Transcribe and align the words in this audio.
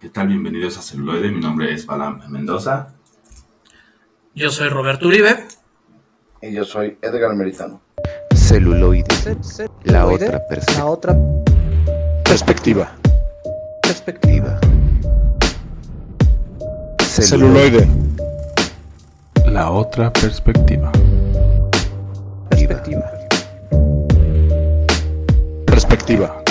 ¿Qué 0.00 0.08
tal? 0.10 0.28
Bienvenidos 0.28 0.76
a 0.78 0.82
Celuloide. 0.82 1.30
Mi 1.30 1.40
nombre 1.40 1.72
es 1.72 1.86
Balam 1.86 2.20
Mendoza. 2.28 2.92
Yo 4.34 4.50
soy 4.50 4.68
Roberto 4.68 5.06
Uribe. 5.08 5.46
Y 6.42 6.52
yo 6.52 6.64
soy 6.64 6.98
Edgar 7.00 7.34
Meritano. 7.34 7.80
Celuloide. 8.34 9.06
La 9.84 10.06
otra 10.06 10.32
La 10.32 10.48
perspectiva. 10.48 10.84
otra 10.90 11.16
Perspectiva. 12.24 12.90
perspectiva. 13.82 14.60
Celuloide. 17.00 17.88
La 19.46 19.70
otra 19.70 20.12
perspectiva. 20.12 20.92
Perspectiva. 22.50 23.10
Perspectiva. 25.66 26.42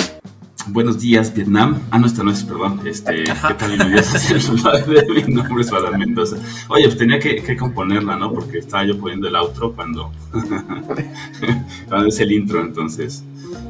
Buenos 0.68 0.98
días, 1.00 1.32
Vietnam. 1.32 1.78
Ah, 1.90 1.98
no, 1.98 2.06
esta 2.06 2.22
no 2.24 2.30
es, 2.32 2.42
perdón. 2.42 2.80
Este, 2.84 3.24
¿Qué 3.24 3.54
tal? 3.58 3.70
Mi 3.70 3.78
nombre 5.34 5.60
es 5.62 5.70
Balam 5.70 5.98
Mendoza. 5.98 6.36
Oye, 6.68 6.84
pues 6.86 6.98
tenía 6.98 7.18
que, 7.20 7.36
que 7.42 7.56
componerla, 7.56 8.16
¿no? 8.16 8.32
Porque 8.32 8.58
estaba 8.58 8.84
yo 8.84 8.98
poniendo 8.98 9.28
el 9.28 9.36
outro 9.36 9.72
cuando, 9.72 10.10
cuando 11.88 12.06
es 12.08 12.18
el 12.20 12.32
intro, 12.32 12.60
entonces. 12.60 13.22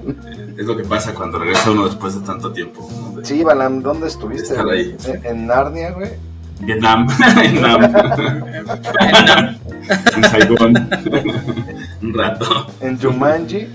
eh, 0.09 0.55
Es 0.59 0.65
lo 0.67 0.75
que 0.77 0.84
pasa 0.84 1.12
cuando 1.15 1.39
regresa 1.39 1.70
uno 1.70 1.84
después 1.87 2.15
de 2.19 2.27
tanto 2.27 2.51
tiempo. 2.53 2.89
¿no? 2.91 3.20
De 3.20 3.27
Sí, 3.27 3.42
Balam, 3.45 3.83
¿dónde 3.83 4.06
estuviste? 4.09 4.55
Estar 4.55 4.69
ahí. 4.69 4.97
En, 5.06 5.27
en 5.27 5.47
Narnia, 5.47 5.91
güey. 5.92 6.11
Vietnam, 6.61 7.06
Vietnam, 7.39 7.83
en 10.17 10.25
Saigón, 10.25 10.89
un 12.01 12.15
rato. 12.15 12.67
En 12.81 12.98
Jumanji. 12.98 13.67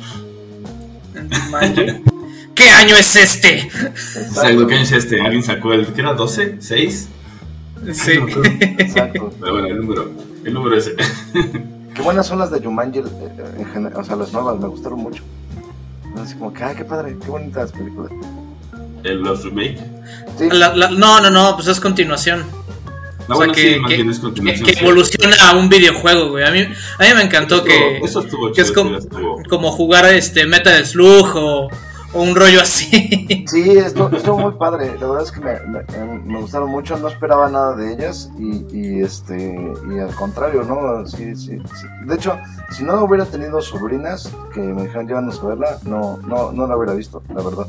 ¿Qué 2.61 2.69
año 2.69 2.95
es 2.97 3.15
este? 3.15 3.59
Exacto, 3.59 4.67
¿qué 4.67 4.81
es 4.81 4.91
este? 4.91 5.19
¿Alguien 5.21 5.41
sacó 5.43 5.73
el. 5.73 5.87
¿Qué 5.87 6.01
era? 6.01 6.15
¿12? 6.15 6.59
¿6? 6.59 7.07
Sí. 7.93 8.11
Exacto. 8.77 9.33
Pero 9.39 9.53
bueno, 9.53 9.67
el 9.67 9.77
número, 9.77 10.11
el 10.45 10.53
número 10.53 10.77
ese. 10.77 10.95
Qué 11.95 12.01
buenas 12.03 12.25
son 12.27 12.39
las 12.39 12.51
de 12.51 12.59
Jumanji 12.61 12.99
eh, 12.99 13.03
en 13.57 13.65
general. 13.65 13.99
O 13.99 14.03
sea, 14.03 14.15
las 14.15 14.31
nuevas 14.31 14.59
me 14.59 14.67
gustaron 14.67 14.99
mucho. 14.99 15.23
Así 16.21 16.35
como 16.35 16.53
que, 16.53 16.63
ah, 16.63 16.73
qué 16.77 16.85
padre, 16.85 17.17
qué 17.21 17.27
bonitas 17.29 17.71
películas. 17.71 18.11
El 19.03 19.21
Lost 19.23 19.45
Remake. 19.45 19.77
Sí, 20.37 20.47
La- 20.51 20.73
la- 20.75 20.91
no, 20.91 21.19
no, 21.19 21.29
no, 21.31 21.55
pues 21.55 21.67
es 21.67 21.79
continuación. 21.79 22.41
No, 22.41 22.45
O 22.45 23.27
sea, 23.27 23.35
bueno, 23.37 23.53
que- 23.53 23.73
sí, 23.73 23.79
más 23.79 23.89
que- 23.89 23.95
bien 23.97 24.09
es 24.09 24.17
Que, 24.17 24.21
continuación. 24.21 24.65
que 24.67 24.73
sí. 24.73 24.79
evoluciona 24.81 25.35
a 25.49 25.55
un 25.57 25.67
videojuego, 25.69 26.29
güey. 26.29 26.43
A 26.45 26.51
mí, 26.51 26.59
a 26.61 27.03
mí 27.03 27.09
me 27.15 27.23
encantó 27.23 27.55
Eso 27.55 27.63
que, 27.65 27.97
Eso 28.03 28.19
estuvo 28.21 28.51
que 28.53 28.61
es 28.61 28.67
chido, 28.69 28.83
como, 29.09 29.43
como 29.49 29.71
jugar 29.71 30.05
este 30.13 30.45
Metal 30.45 30.85
Slug 30.85 31.31
o, 31.35 31.69
o 32.13 32.21
un 32.21 32.35
rollo 32.35 32.61
así. 32.61 33.45
sí 33.47 33.69
estuvo, 33.71 34.09
estuvo 34.15 34.37
muy 34.39 34.53
padre. 34.53 34.95
La 34.99 35.07
verdad 35.07 35.23
es 35.23 35.31
que 35.31 35.39
me, 35.39 35.59
me- 35.61 36.19
me 36.25 36.41
gustaron 36.41 36.69
mucho. 36.69 36.97
No 36.97 37.07
esperaba 37.07 37.49
nada 37.49 37.75
de 37.75 37.93
ellas. 37.93 38.29
Y, 38.37 38.65
y, 38.71 39.01
este 39.01 39.55
y 39.89 39.99
al 39.99 40.13
contrario, 40.15 40.63
¿no? 40.63 41.05
Sí, 41.07 41.35
sí, 41.35 41.57
sí. 41.59 41.87
De 42.05 42.15
hecho, 42.15 42.37
si 42.71 42.83
no 42.83 43.03
hubiera 43.03 43.25
tenido 43.25 43.61
sobrinas 43.61 44.31
que 44.53 44.59
me 44.61 44.83
dijeron 44.83 45.07
llévanos 45.07 45.41
a 45.43 45.47
verla, 45.47 45.77
no, 45.83 46.17
no, 46.25 46.51
no 46.51 46.67
la 46.67 46.77
hubiera 46.77 46.93
visto, 46.93 47.21
la 47.33 47.41
verdad. 47.41 47.67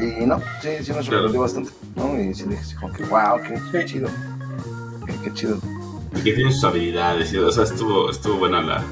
Y 0.00 0.26
no, 0.26 0.40
sí, 0.60 0.70
sí 0.82 0.92
me 0.92 1.02
sorprendió 1.02 1.40
bastante, 1.40 1.70
¿no? 1.94 2.20
Y 2.20 2.34
sí 2.34 2.44
dije 2.48 2.74
como 2.80 2.92
que, 2.92 3.04
wow, 3.04 3.40
qué, 3.46 3.60
qué 3.70 3.84
chido. 3.84 4.08
Qué, 5.06 5.14
qué 5.22 5.32
chido. 5.32 5.58
Y 6.16 6.20
que 6.22 6.32
tiene 6.32 6.52
sus 6.52 6.64
habilidades. 6.64 7.32
y, 7.32 7.38
O 7.38 7.50
sea, 7.52 7.64
estuvo, 7.64 8.10
estuvo 8.10 8.38
buena 8.38 8.60
la, 8.60 8.84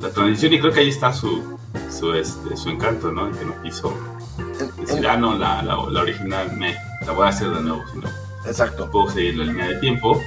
la 0.00 0.10
transición. 0.10 0.52
Y 0.52 0.60
creo 0.60 0.72
que 0.72 0.80
ahí 0.80 0.88
está 0.90 1.12
su, 1.12 1.57
su, 1.90 2.12
este, 2.14 2.56
su 2.56 2.68
encanto, 2.70 3.10
¿no? 3.12 3.30
Que 3.32 3.44
no 3.44 3.60
quiso 3.62 3.92
decir, 4.78 5.06
ah, 5.06 5.16
no, 5.16 5.36
la, 5.36 5.62
la, 5.62 5.76
la 5.90 6.00
original, 6.00 6.52
me, 6.56 6.76
la 7.06 7.12
voy 7.12 7.26
a 7.26 7.28
hacer 7.28 7.48
de 7.50 7.60
nuevo. 7.62 7.82
Sino, 7.92 8.08
Exacto. 8.46 8.90
puedo 8.90 9.10
seguir 9.10 9.36
la 9.36 9.44
línea 9.44 9.66
de 9.68 9.74
tiempo. 9.76 10.20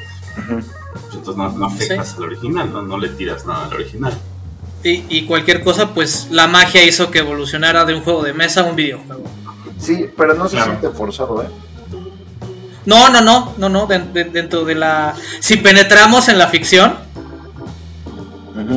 Pues 0.46 0.66
entonces 1.14 1.36
no, 1.36 1.50
no 1.52 1.66
afectas 1.66 2.16
al 2.16 2.24
original, 2.24 2.72
¿no? 2.72 2.82
No 2.82 2.98
le 2.98 3.10
tiras 3.10 3.46
nada 3.46 3.66
al 3.66 3.74
original. 3.74 4.14
Y, 4.84 5.04
y 5.10 5.26
cualquier 5.26 5.64
cosa, 5.64 5.94
pues 5.94 6.28
la 6.32 6.48
magia 6.48 6.84
hizo 6.84 7.12
que 7.12 7.20
evolucionara 7.20 7.86
de 7.86 7.94
un 7.94 8.02
juego 8.02 8.24
de 8.24 8.34
mesa 8.34 8.62
a 8.62 8.64
un 8.66 8.76
videojuego. 8.76 9.24
Sí, 9.80 10.10
pero 10.18 10.34
no 10.34 10.48
se 10.48 10.56
Claro. 10.58 10.72
siente 10.80 10.98
forzado, 10.98 11.42
¿eh? 11.44 11.48
No, 12.86 13.10
no, 13.10 13.22
no, 13.22 13.54
no, 13.58 13.70
no, 13.70 13.86
de- 13.86 14.00
de- 14.00 14.24
dentro 14.26 14.66
de 14.66 14.74
la... 14.74 15.14
Si 15.40 15.58
penetramos 15.58 16.30
en 16.30 16.40
la 16.40 16.48
ficción, 16.48 16.96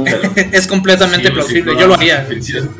es 0.53 0.66
completamente 0.66 1.28
Sí, 1.28 1.34
plausible, 1.34 1.72
sí, 1.72 1.78
yo 1.78 1.87
lo 1.87 1.94
haría. 1.94 2.22
ficción. 2.22 2.71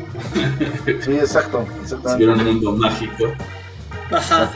Sí, 1.01 1.11
exacto. 1.13 1.65
Si 1.85 2.23
un 2.23 2.43
mundo 2.43 2.71
mágico. 2.73 3.33
Ajá. 4.11 4.51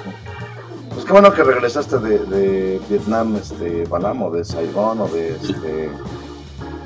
Pues 0.94 1.06
qué 1.06 1.12
bueno 1.12 1.32
que 1.34 1.44
regresaste 1.44 1.98
de, 2.00 2.20
de 2.20 2.82
Vietnam, 2.90 3.36
este, 3.38 3.86
Balam, 3.86 4.24
o 4.24 4.32
de 4.32 4.44
Saigón, 4.44 5.00
o 5.02 5.08
de, 5.08 5.30
este, 5.30 5.90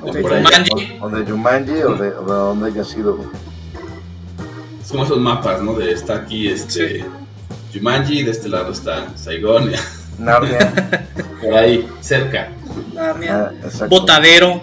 O 0.03 0.11
de 0.11 0.21
Jumanji. 0.21 0.97
o 1.01 1.09
de 1.09 1.25
Jumanji, 1.25 1.81
o 1.83 1.95
de, 1.95 2.09
o 2.09 2.21
de 2.25 2.33
donde 2.33 2.67
haya 2.69 2.83
sido. 2.83 3.17
Es 4.83 4.91
como 4.91 5.05
esos 5.05 5.17
mapas, 5.19 5.61
¿no? 5.61 5.73
De 5.73 5.91
está 5.93 6.15
aquí 6.15 6.49
este 6.49 7.05
Jumanji, 7.73 8.23
de 8.23 8.31
este 8.31 8.49
lado 8.49 8.71
está 8.73 9.07
Saigon, 9.15 9.71
Narnia. 10.19 10.73
por 11.41 11.53
ahí, 11.55 11.87
cerca. 12.01 12.49
Mira. 13.19 13.51
Ah, 13.51 13.65
exacto. 13.65 13.87
Botadero. 13.87 14.61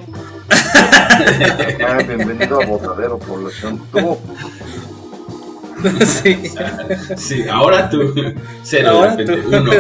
Ah, 0.53 1.99
bienvenido 2.07 2.61
a 2.63 2.67
Botadero, 2.67 3.19
población. 3.19 3.81
Tú, 3.93 4.19
sí. 6.07 6.43
Sí, 7.17 7.45
ahora 7.49 7.89
tú. 7.89 8.13
Cero, 8.63 8.91
Ahora 8.91 9.17
de 9.17 9.25
repente, 9.27 9.43
tú. 9.43 9.57
uno. 9.57 9.73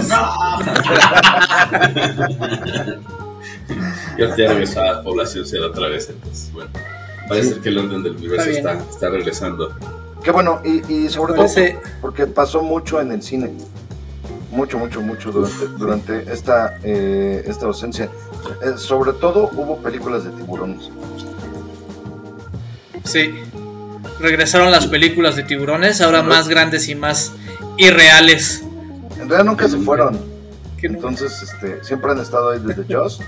Yo 4.18 4.34
te 4.34 4.46
regresó 4.48 4.82
a 4.82 5.02
población 5.02 5.44
cero 5.46 5.66
otra 5.70 5.88
vez, 5.88 6.08
entonces, 6.10 6.52
bueno. 6.52 6.70
Parece 7.28 7.54
Sí. 7.54 7.60
que 7.60 7.68
el 7.68 7.78
orden 7.78 8.02
del 8.02 8.16
universo 8.16 8.50
Está 8.50 8.72
está, 8.90 9.08
regresando. 9.08 9.72
qué 10.22 10.30
bueno, 10.32 10.60
y, 10.64 10.82
y 10.92 11.08
sobre 11.08 11.34
todo 11.34 11.44
Parece- 11.46 11.78
porque 12.00 12.26
pasó 12.26 12.62
mucho 12.62 13.00
en 13.00 13.12
el 13.12 13.22
cine. 13.22 13.52
Mucho, 14.50 14.78
mucho, 14.78 15.00
mucho 15.00 15.30
durante, 15.30 15.66
durante 15.78 16.32
esta, 16.32 16.74
eh, 16.82 17.44
esta 17.46 17.66
ausencia. 17.66 18.08
Eh, 18.62 18.76
sobre 18.76 19.12
todo 19.12 19.50
hubo 19.54 19.78
películas 19.78 20.24
de 20.24 20.30
tiburones. 20.30 20.90
Sí. 23.04 23.34
Regresaron 24.18 24.70
las 24.70 24.86
películas 24.86 25.36
de 25.36 25.42
tiburones, 25.44 26.00
ahora 26.00 26.22
más 26.22 26.48
grandes 26.48 26.88
y 26.88 26.94
más 26.94 27.32
irreales. 27.78 28.62
En 29.12 29.28
realidad 29.28 29.44
nunca 29.44 29.68
se 29.68 29.78
fueron. 29.78 30.18
Entonces, 30.82 31.42
este, 31.42 31.82
siempre 31.84 32.10
han 32.12 32.18
estado 32.18 32.50
ahí 32.50 32.60
desde 32.64 32.84
Jaws. 32.88 33.20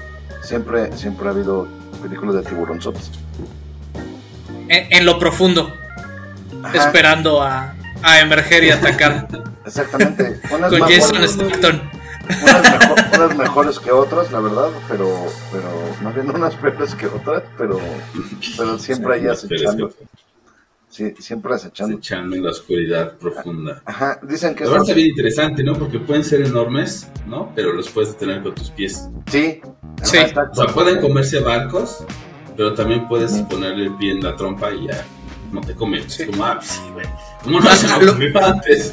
Siempre, 0.42 0.96
siempre 0.96 1.28
ha 1.28 1.30
habido 1.30 1.66
películas 2.02 2.34
de 2.36 2.42
tiburonzotes. 2.42 3.10
En, 4.68 4.92
en 4.92 5.06
lo 5.06 5.18
profundo, 5.18 5.72
Ajá, 6.62 6.86
esperando 6.86 7.42
a, 7.42 7.74
a 8.02 8.20
emerger 8.20 8.64
y 8.64 8.70
atacar. 8.70 9.28
Exactamente. 9.64 10.40
Con 10.48 10.80
Jason 10.80 11.28
Statham. 11.28 11.80
Unas, 12.42 12.70
mejo- 12.80 12.94
unas 13.16 13.36
mejores 13.36 13.78
que 13.80 13.90
otras, 13.90 14.30
la 14.32 14.40
verdad, 14.40 14.68
pero, 14.88 15.08
pero 15.52 15.68
más 16.02 16.14
bien 16.14 16.30
unas 16.30 16.54
peores 16.56 16.94
que 16.94 17.06
otras, 17.06 17.42
pero, 17.58 17.78
pero 18.56 18.78
siempre 18.78 19.14
ahí 19.14 19.26
acechando. 19.26 19.88
que- 19.88 19.94
Sí, 20.88 21.14
siempre 21.20 21.54
acechando. 21.54 21.96
echan 21.96 22.30
en 22.34 22.42
la 22.44 22.50
oscuridad 22.50 23.16
profunda. 23.16 23.80
Ajá, 23.86 24.20
dicen 24.22 24.54
que 24.54 24.64
La 24.64 24.70
verdad 24.72 24.82
está 24.88 24.94
bien 24.94 25.08
interesante, 25.08 25.64
¿no? 25.64 25.72
Porque 25.72 25.98
pueden 25.98 26.22
ser 26.22 26.42
enormes, 26.42 27.08
¿no? 27.26 27.50
Pero 27.54 27.72
los 27.72 27.88
puedes 27.88 28.12
detener 28.12 28.42
con 28.42 28.54
tus 28.54 28.68
pies. 28.70 29.08
Sí. 29.26 29.62
Sí. 30.02 30.18
O 30.18 30.54
sea, 30.54 30.66
pueden 30.74 31.00
comerse 31.00 31.40
barcos, 31.40 32.04
pero 32.58 32.74
también 32.74 33.08
puedes 33.08 33.32
ponerle 33.48 33.84
el 33.86 33.96
pie 33.96 34.12
en 34.12 34.22
la 34.22 34.36
trompa 34.36 34.70
y 34.70 34.88
ya 34.88 35.02
no 35.50 35.62
te 35.62 35.74
come. 35.74 36.02
Sí. 36.10 36.24
Es 36.24 36.28
como, 36.30 36.44
ah, 36.44 36.58
sí, 36.60 36.82
güey. 36.92 37.06
¿Cómo 37.44 37.60
no 37.60 37.74
se 37.74 37.88
Lo- 38.00 38.44
antes? 38.46 38.92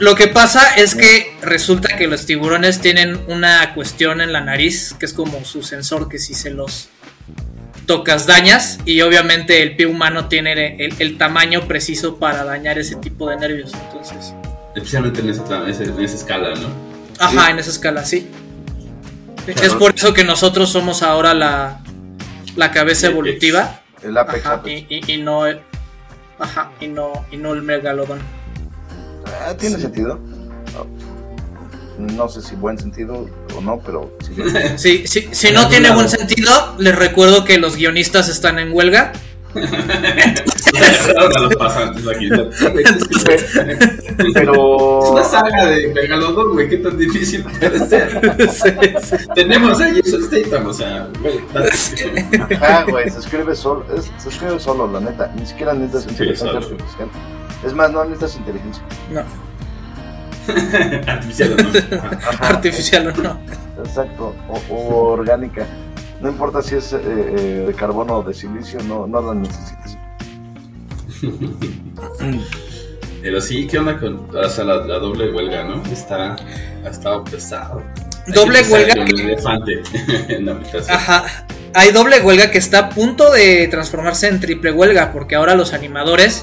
Lo 0.00 0.14
que 0.16 0.26
pasa 0.28 0.74
es 0.76 0.94
que 0.94 1.36
resulta 1.40 1.96
que 1.96 2.06
los 2.08 2.26
tiburones 2.26 2.80
tienen 2.80 3.20
una 3.28 3.74
cuestión 3.74 4.20
en 4.20 4.32
la 4.32 4.40
nariz, 4.40 4.94
que 4.98 5.06
es 5.06 5.12
como 5.12 5.44
su 5.44 5.62
sensor, 5.62 6.08
que 6.08 6.18
si 6.18 6.34
se 6.34 6.50
los 6.50 6.88
tocas 7.86 8.26
dañas, 8.26 8.78
y 8.84 9.00
obviamente 9.02 9.62
el 9.62 9.76
pie 9.76 9.86
humano 9.86 10.26
tiene 10.28 10.76
el, 10.84 10.94
el 10.98 11.16
tamaño 11.16 11.66
preciso 11.68 12.16
para 12.18 12.44
dañar 12.44 12.78
ese 12.78 12.96
tipo 12.96 13.30
de 13.30 13.36
nervios. 13.36 13.72
Entonces, 13.72 14.34
Especialmente 14.74 15.20
en 15.20 15.30
esa, 15.30 15.42
en 15.62 15.68
esa- 16.04 16.16
escala, 16.16 16.54
¿no? 16.54 16.68
ajá, 17.18 17.44
Sí. 17.46 17.50
en 17.52 17.58
esa 17.58 17.70
escala, 17.70 18.04
sí. 18.04 18.28
Claro. 19.46 19.62
Es 19.62 19.72
por 19.74 19.94
eso 19.94 20.12
que 20.12 20.24
nosotros 20.24 20.70
somos 20.70 21.02
ahora 21.02 21.32
la, 21.32 21.80
la 22.56 22.70
cabeza 22.70 23.06
evolutiva 23.06 23.80
El 24.02 24.16
Apex, 24.18 24.44
ajá, 24.44 24.54
Apex. 24.56 24.84
y, 24.90 25.00
y- 25.06 25.12
y 25.14 25.22
no 25.22 25.46
ajá, 26.38 26.72
y 26.80 26.88
no 26.88 27.24
y 27.30 27.36
no 27.36 27.52
el 27.54 27.62
megalodón. 27.62 28.20
Ah, 29.26 29.54
tiene 29.56 29.78
sentido. 29.78 30.18
No 31.98 32.28
sé 32.28 32.42
si 32.42 32.54
buen 32.54 32.78
sentido 32.78 33.28
o 33.56 33.60
no, 33.60 33.80
pero 33.80 34.16
sí. 34.24 34.34
Sí, 34.76 35.06
sí, 35.06 35.28
si 35.32 35.50
no 35.50 35.68
tiene 35.68 35.92
buen 35.92 36.08
sentido, 36.08 36.76
les 36.78 36.94
recuerdo 36.94 37.44
que 37.44 37.58
los 37.58 37.76
guionistas 37.76 38.28
están 38.28 38.58
en 38.58 38.72
huelga 38.72 39.12
Ahora 41.18 41.40
los 41.40 41.56
pasantes 41.56 42.06
aquí. 42.08 42.28
Pero. 44.34 45.02
Es 45.02 45.10
una 45.10 45.24
saga 45.24 45.66
de 45.66 45.88
Megalodon, 45.94 46.52
güey. 46.52 46.68
¿Qué 46.68 46.76
tan 46.78 46.96
difícil 46.98 47.42
puede 47.44 47.86
ser? 47.88 48.36
Sí, 48.50 48.68
sí. 49.00 49.16
Tenemos 49.34 49.80
a 49.80 49.86
Jason 49.94 50.22
Statham, 50.24 50.66
o 50.66 50.72
sea, 50.74 51.08
güey. 51.20 51.40
Ah, 52.60 52.84
güey, 52.88 53.10
se 53.10 53.18
escribe 53.18 53.54
solo, 53.54 53.84
es- 53.96 54.10
se 54.22 54.28
escribe 54.28 54.58
solo, 54.60 54.90
la 54.90 55.00
neta. 55.00 55.32
Ni 55.38 55.46
siquiera 55.46 55.72
necesitas 55.74 56.10
inteligencia 56.12 56.46
solo. 56.48 56.58
artificial. 56.58 57.08
Es 57.66 57.72
más, 57.72 57.90
no 57.90 58.04
necesitas 58.04 58.36
inteligencia. 58.36 58.82
No, 59.10 59.22
Artificial, 61.12 61.56
¿no? 61.58 61.98
Ajá, 62.16 62.48
artificial 62.48 63.08
o 63.08 63.22
no. 63.22 63.38
Exacto, 63.84 64.34
o, 64.48 64.74
o 64.74 64.94
orgánica. 65.12 65.66
No 66.20 66.28
importa 66.28 66.62
si 66.62 66.74
es 66.74 66.92
eh, 66.92 67.00
eh, 67.04 67.64
de 67.66 67.74
carbono 67.74 68.18
o 68.18 68.22
de 68.22 68.34
silicio, 68.34 68.80
no, 68.82 69.06
no 69.06 69.20
la 69.20 69.34
necesitas. 69.34 69.96
Pero 73.22 73.40
sí, 73.40 73.66
¿qué 73.66 73.78
onda 73.78 73.98
con 73.98 74.28
o 74.36 74.48
sea, 74.48 74.64
la, 74.64 74.76
la 74.86 74.98
doble 74.98 75.30
huelga, 75.30 75.64
no? 75.64 75.82
Está, 75.92 76.36
ha 76.84 76.88
estado 76.88 77.24
pesado. 77.24 77.82
Hay 78.26 78.32
Doble 78.32 78.62
huelga 78.62 78.94
que 79.04 79.14
Un 79.14 79.20
elefante 79.20 79.82
en 80.28 80.46
la. 80.46 80.60
Ajá. 80.88 81.46
Hay 81.74 81.92
doble 81.92 82.20
huelga 82.20 82.50
que 82.50 82.58
está 82.58 82.78
a 82.78 82.88
punto 82.88 83.30
de 83.30 83.68
transformarse 83.68 84.26
en 84.28 84.40
triple 84.40 84.72
huelga 84.72 85.12
porque 85.12 85.36
ahora 85.36 85.54
los 85.54 85.74
animadores 85.74 86.42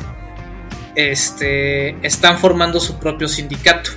este, 0.96 1.96
están 2.06 2.38
formando 2.38 2.80
su 2.80 3.00
propio 3.00 3.28
sindicato. 3.28 3.92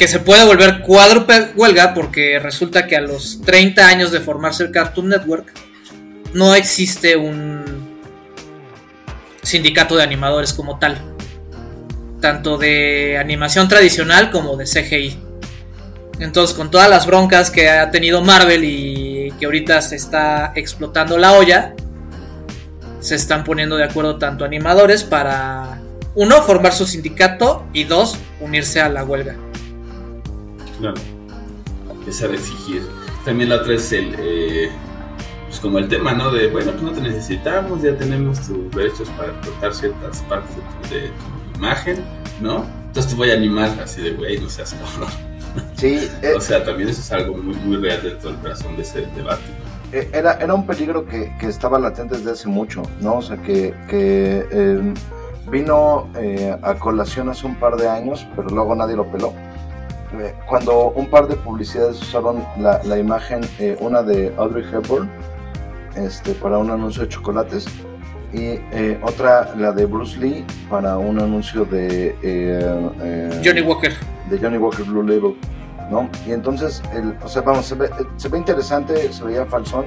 Que 0.00 0.08
se 0.08 0.18
puede 0.18 0.46
volver 0.46 0.80
cuádruple 0.80 1.48
huelga 1.54 1.92
porque 1.92 2.38
resulta 2.38 2.86
que 2.86 2.96
a 2.96 3.02
los 3.02 3.42
30 3.42 3.86
años 3.86 4.10
de 4.10 4.20
formarse 4.20 4.62
el 4.62 4.70
Cartoon 4.70 5.10
Network 5.10 5.52
no 6.32 6.54
existe 6.54 7.16
un 7.16 7.98
sindicato 9.42 9.96
de 9.96 10.02
animadores 10.02 10.54
como 10.54 10.78
tal. 10.78 10.96
Tanto 12.18 12.56
de 12.56 13.18
animación 13.18 13.68
tradicional 13.68 14.30
como 14.30 14.56
de 14.56 14.64
CGI. 14.64 15.18
Entonces, 16.18 16.56
con 16.56 16.70
todas 16.70 16.88
las 16.88 17.04
broncas 17.04 17.50
que 17.50 17.68
ha 17.68 17.90
tenido 17.90 18.22
Marvel 18.22 18.64
y 18.64 19.34
que 19.38 19.44
ahorita 19.44 19.82
se 19.82 19.96
está 19.96 20.54
explotando 20.56 21.18
la 21.18 21.34
olla, 21.34 21.74
se 23.00 23.16
están 23.16 23.44
poniendo 23.44 23.76
de 23.76 23.84
acuerdo 23.84 24.16
tanto 24.16 24.46
animadores 24.46 25.04
para, 25.04 25.78
uno, 26.14 26.40
formar 26.40 26.72
su 26.72 26.86
sindicato 26.86 27.66
y 27.74 27.84
dos, 27.84 28.16
unirse 28.40 28.80
a 28.80 28.88
la 28.88 29.04
huelga. 29.04 29.36
Claro. 30.80 30.96
Empezar 31.90 32.30
a 32.30 32.34
exigir. 32.34 32.82
También 33.24 33.50
la 33.50 33.56
otra 33.56 33.74
es 33.74 33.92
el. 33.92 34.14
eh, 34.18 34.70
pues 35.48 35.60
como 35.60 35.78
el 35.78 35.88
tema, 35.88 36.12
¿no? 36.12 36.30
De, 36.30 36.46
bueno, 36.48 36.70
pues 36.72 36.82
no 36.82 36.92
te 36.92 37.00
necesitamos, 37.00 37.82
ya 37.82 37.96
tenemos 37.96 38.40
tus 38.46 38.70
derechos 38.70 39.08
para 39.10 39.32
cortar 39.40 39.74
ciertas 39.74 40.22
partes 40.22 40.56
de 40.56 40.62
tu, 40.62 40.94
de 40.94 41.00
tu 41.08 41.58
imagen, 41.58 42.04
¿no? 42.40 42.64
Entonces 42.86 43.10
te 43.12 43.16
voy 43.16 43.30
a 43.30 43.34
animar 43.34 43.68
así 43.82 44.00
de, 44.00 44.12
güey, 44.12 44.38
no 44.38 44.48
seas 44.48 44.74
cabrón. 44.74 45.12
Sí, 45.76 46.08
eh, 46.22 46.34
O 46.36 46.40
sea, 46.40 46.64
también 46.64 46.88
eso 46.88 47.00
es 47.00 47.10
algo 47.12 47.36
muy, 47.36 47.56
muy 47.56 47.76
real 47.78 48.00
dentro 48.02 48.30
del 48.30 48.38
corazón 48.40 48.76
de 48.76 48.82
ese 48.82 49.06
debate. 49.16 49.42
eh, 49.92 50.08
era, 50.12 50.34
era 50.34 50.54
un 50.54 50.66
peligro 50.66 51.04
que, 51.06 51.32
que 51.40 51.46
estaba 51.46 51.78
latente 51.80 52.16
desde 52.16 52.30
hace 52.32 52.48
mucho, 52.48 52.82
¿no? 53.00 53.16
O 53.16 53.22
sea, 53.22 53.36
que, 53.42 53.74
que 53.88 54.46
eh, 54.52 54.94
vino 55.50 56.10
eh, 56.14 56.56
a 56.62 56.74
colación 56.76 57.28
hace 57.28 57.46
un 57.46 57.58
par 57.58 57.76
de 57.76 57.88
años, 57.88 58.26
pero 58.36 58.48
luego 58.50 58.74
nadie 58.76 58.94
lo 58.96 59.10
peló. 59.10 59.34
Eh, 60.18 60.34
Cuando 60.48 60.90
un 60.90 61.06
par 61.08 61.28
de 61.28 61.36
publicidades 61.36 62.00
usaron 62.02 62.44
la, 62.58 62.80
la 62.84 62.98
imagen, 62.98 63.40
eh, 63.58 63.76
una 63.80 64.02
de 64.02 64.32
Audrey 64.36 64.64
Hepburn, 64.64 65.08
este, 65.96 66.32
para 66.32 66.58
un 66.58 66.70
anuncio 66.70 67.02
de 67.02 67.08
chocolates, 67.08 67.66
y 68.32 68.60
eh, 68.72 69.00
otra, 69.02 69.54
la 69.56 69.72
de 69.72 69.86
Bruce 69.86 70.18
Lee, 70.18 70.44
para 70.68 70.98
un 70.98 71.20
anuncio 71.20 71.64
de... 71.64 72.16
eh, 72.22 72.90
eh, 73.02 73.40
Johnny 73.44 73.60
Walker. 73.60 73.92
de 74.28 74.38
Johnny 74.38 74.56
Walker 74.56 74.84
Blue 74.84 75.02
Label, 75.02 75.34
¿no? 75.90 76.08
Y 76.26 76.32
entonces, 76.32 76.82
el, 76.94 77.16
o 77.24 77.28
sea, 77.28 77.42
vamos, 77.42 77.66
se 77.66 77.74
ve, 77.74 77.90
se 78.16 78.28
ve 78.28 78.38
interesante, 78.38 79.12
se 79.12 79.24
veía 79.24 79.44
falsón, 79.46 79.84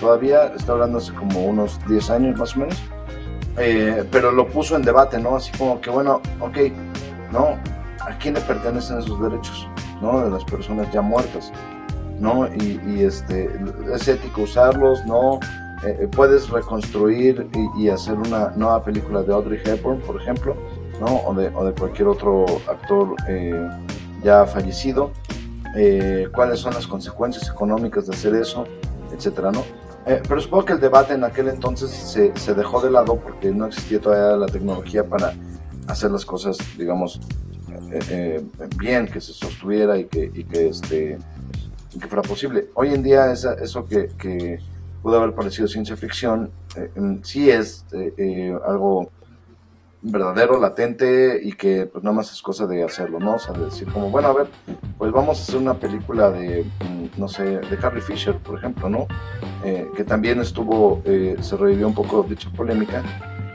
todavía 0.00 0.52
está 0.56 0.72
hablando 0.72 0.98
hace 0.98 1.12
como 1.12 1.44
unos 1.44 1.78
10 1.88 2.10
años 2.10 2.38
más 2.38 2.56
o 2.56 2.60
menos, 2.60 2.76
eh, 3.58 4.04
pero 4.12 4.30
lo 4.32 4.46
puso 4.48 4.76
en 4.76 4.82
debate, 4.82 5.18
¿no? 5.18 5.34
Así 5.36 5.50
como 5.58 5.80
que, 5.80 5.90
bueno, 5.90 6.20
ok, 6.40 6.58
¿no? 7.32 7.58
¿A 8.12 8.18
quién 8.18 8.34
le 8.34 8.40
pertenecen 8.42 8.98
esos 8.98 9.20
derechos, 9.22 9.66
¿no? 10.02 10.22
De 10.22 10.30
las 10.30 10.44
personas 10.44 10.92
ya 10.92 11.00
muertas, 11.00 11.50
¿no? 12.18 12.46
Y, 12.54 12.78
y, 12.86 13.04
este, 13.04 13.50
es 13.94 14.06
ético 14.06 14.42
usarlos, 14.42 15.04
¿no? 15.06 15.36
Eh, 15.84 15.96
eh, 16.00 16.08
puedes 16.08 16.50
reconstruir 16.50 17.48
y, 17.54 17.84
y 17.84 17.88
hacer 17.88 18.14
una 18.14 18.50
nueva 18.50 18.84
película 18.84 19.22
de 19.22 19.32
Audrey 19.32 19.60
Hepburn, 19.64 20.00
por 20.00 20.20
ejemplo, 20.20 20.54
¿no? 21.00 21.22
O 21.26 21.34
de, 21.34 21.48
o 21.54 21.64
de 21.64 21.72
cualquier 21.72 22.08
otro 22.08 22.44
actor 22.68 23.16
eh, 23.28 23.68
ya 24.22 24.44
fallecido, 24.44 25.10
eh, 25.74 26.28
cuáles 26.34 26.60
son 26.60 26.74
las 26.74 26.86
consecuencias 26.86 27.48
económicas 27.48 28.06
de 28.06 28.14
hacer 28.14 28.34
eso, 28.34 28.66
etcétera, 29.10 29.50
¿no? 29.50 29.64
Eh, 30.04 30.20
pero 30.28 30.38
supongo 30.38 30.66
que 30.66 30.72
el 30.74 30.80
debate 30.80 31.14
en 31.14 31.24
aquel 31.24 31.48
entonces 31.48 31.90
se, 31.90 32.36
se 32.36 32.54
dejó 32.54 32.82
de 32.82 32.90
lado 32.90 33.16
porque 33.16 33.50
no 33.52 33.66
existía 33.66 34.00
todavía 34.00 34.36
la 34.36 34.46
tecnología 34.46 35.02
para 35.02 35.32
hacer 35.86 36.10
las 36.10 36.26
cosas, 36.26 36.58
digamos, 36.76 37.20
eh, 37.92 38.00
eh, 38.08 38.68
bien, 38.78 39.06
que 39.06 39.20
se 39.20 39.34
sostuviera 39.34 39.98
y 39.98 40.06
que, 40.06 40.30
que, 40.30 40.68
este, 40.68 41.18
y 41.94 41.98
que 41.98 42.06
fuera 42.06 42.22
posible. 42.22 42.68
Hoy 42.74 42.94
en 42.94 43.02
día 43.02 43.30
eso 43.32 43.86
que, 43.86 44.58
pudo 45.02 45.20
haber 45.20 45.34
parecido 45.34 45.68
ciencia 45.68 45.96
ficción, 45.96 46.50
eh, 46.76 46.90
sí 47.22 47.50
es 47.50 47.84
algo 48.66 49.10
verdadero, 50.00 50.58
latente 50.58 51.40
y 51.42 51.52
que 51.52 51.86
pues 51.86 52.02
nada 52.02 52.16
más 52.16 52.32
es 52.32 52.40
cosa 52.40 52.66
de 52.66 52.82
hacerlo, 52.82 53.20
¿no? 53.20 53.34
O 53.34 53.38
sea, 53.38 53.52
de 53.52 53.66
decir 53.66 53.86
como, 53.92 54.10
bueno, 54.10 54.28
a 54.28 54.32
ver, 54.32 54.46
pues 54.96 55.12
vamos 55.12 55.38
a 55.38 55.42
hacer 55.42 55.56
una 55.56 55.74
película 55.74 56.30
de, 56.30 56.64
mm, 56.64 57.20
no 57.20 57.28
sé, 57.28 57.58
de 57.58 57.76
Carrie 57.76 58.00
Fisher, 58.00 58.36
por 58.38 58.58
ejemplo, 58.58 58.88
¿no? 58.88 59.06
Que 59.62 60.02
también 60.02 60.40
estuvo, 60.40 61.02
eh, 61.04 61.36
se 61.40 61.56
revivió 61.56 61.86
un 61.86 61.94
poco 61.94 62.24
dicha 62.28 62.50
polémica 62.50 63.02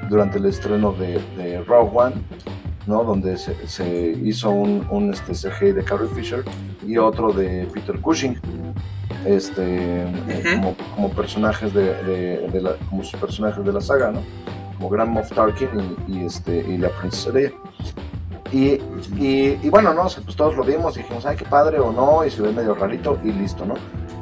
durante 0.09 0.37
el 0.37 0.45
estreno 0.45 0.93
de, 0.93 1.19
de 1.35 1.61
Rogue 1.63 1.91
One, 1.93 2.15
¿no? 2.87 3.03
Donde 3.03 3.37
se, 3.37 3.67
se 3.67 4.11
hizo 4.23 4.49
un, 4.49 4.87
un 4.89 5.13
este, 5.13 5.33
CGI 5.33 5.73
de 5.73 5.83
Carrie 5.83 6.07
Fisher 6.09 6.43
y 6.85 6.97
otro 6.97 7.31
de 7.33 7.67
Peter 7.73 7.99
Cushing, 7.99 8.39
este, 9.25 10.03
eh, 10.03 10.43
como, 10.55 10.75
como 10.95 11.09
personajes 11.11 11.73
de, 11.73 11.93
de- 12.03 12.47
de 12.51 12.61
la, 12.61 12.75
como 12.89 13.03
sus 13.03 13.19
personajes 13.19 13.63
de 13.65 13.73
la 13.73 13.81
saga, 13.81 14.11
¿no? 14.11 14.21
Como 14.77 14.89
Grand 14.89 15.11
Moff 15.11 15.31
Tarkin 15.33 15.69
y, 16.07 16.17
y, 16.19 16.25
este, 16.25 16.59
y 16.67 16.77
la 16.77 16.89
princesa 16.89 17.31
Leia. 17.31 17.51
Y, 18.51 18.79
y, 19.19 19.59
y 19.61 19.69
bueno, 19.69 19.93
no, 19.93 20.03
o 20.03 20.09
sea, 20.09 20.23
pues 20.23 20.37
todos 20.37 20.55
lo 20.55 20.63
vimos 20.63 20.95
y 20.95 21.01
dijimos, 21.01 21.25
ay, 21.25 21.35
qué 21.35 21.43
padre 21.45 21.79
o 21.79 21.91
no, 21.91 22.23
y 22.25 22.31
se 22.31 22.41
ve 22.41 22.53
medio 22.53 22.75
rarito 22.75 23.19
y 23.23 23.31
listo, 23.33 23.65
¿no? 23.65 23.73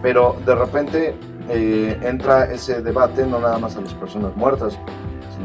Pero 0.01 0.35
de 0.45 0.55
repente 0.55 1.15
eh, 1.49 1.99
entra 2.01 2.45
ese 2.51 2.81
debate, 2.81 3.27
no 3.27 3.39
nada 3.39 3.59
más 3.59 3.75
a 3.75 3.81
las 3.81 3.93
personas 3.93 4.35
muertas, 4.35 4.79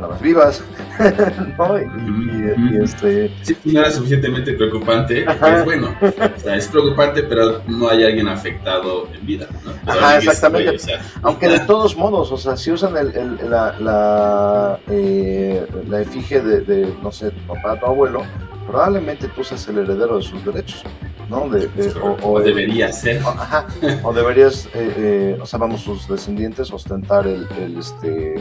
las 0.09 0.21
vivas, 0.21 0.63
¿no? 1.59 1.79
Y, 1.79 1.83
y- 1.83 2.75
y, 2.75 2.85
este, 2.85 3.31
Sí, 3.43 3.57
no 3.65 3.81
era 3.81 3.91
suficientemente 3.91 4.53
preocupante, 4.55 5.25
es 5.25 5.65
bueno. 5.65 5.95
O 6.01 6.41
sea, 6.41 6.57
es 6.57 6.69
preocupante, 6.69 7.23
pero 7.25 7.63
no 7.67 7.89
hay 7.89 8.05
alguien 8.05 8.29
afectado 8.29 9.09
en 9.15 9.27
vida, 9.27 9.47
¿no? 9.65 9.73
Pero 9.85 9.99
Ajá, 10.01 10.19
exactamente. 10.19 10.69
oye, 10.71 10.77
o 10.77 10.81
sea, 10.81 11.01
Aunque 11.23 11.49
de 11.49 11.61
todos 11.61 11.97
modos, 11.97 12.33
o 12.33 12.37
sea, 12.37 12.57
si 12.57 12.71
usan 12.71 12.97
el, 12.97 13.15
el- 13.17 13.51
la, 13.51 13.75
la, 13.79 14.79
eh, 14.89 15.67
la 15.89 16.01
efigie 16.01 16.41
de, 16.41 16.61
de, 16.63 16.95
no 17.03 17.11
sé, 17.13 17.31
tu 17.31 17.41
papá, 17.55 17.79
tu 17.79 17.87
abuelo, 17.87 18.23
probablemente 18.67 19.29
tú 19.29 19.43
seas 19.45 19.67
el 19.69 19.79
heredero 19.79 20.17
de 20.19 20.23
sus 20.23 20.45
derechos, 20.45 20.85
¿no? 21.31 21.49
De, 21.49 21.69
de- 21.69 21.93
o, 22.01 22.17
o 22.23 22.33
o- 22.35 22.41
debería 22.41 22.93
ser. 22.93 23.23
o- 23.23 23.29
ajá, 23.29 23.67
o 24.03 24.13
deberías, 24.13 24.67
eh, 24.75 24.95
eh, 24.97 25.39
o 25.41 25.47
sea, 25.47 25.59
vamos, 25.59 25.81
sus 25.81 26.07
descendientes 26.09 26.71
ostentar 26.73 27.27
el, 27.27 27.47
el, 27.59 27.79
este, 27.79 28.35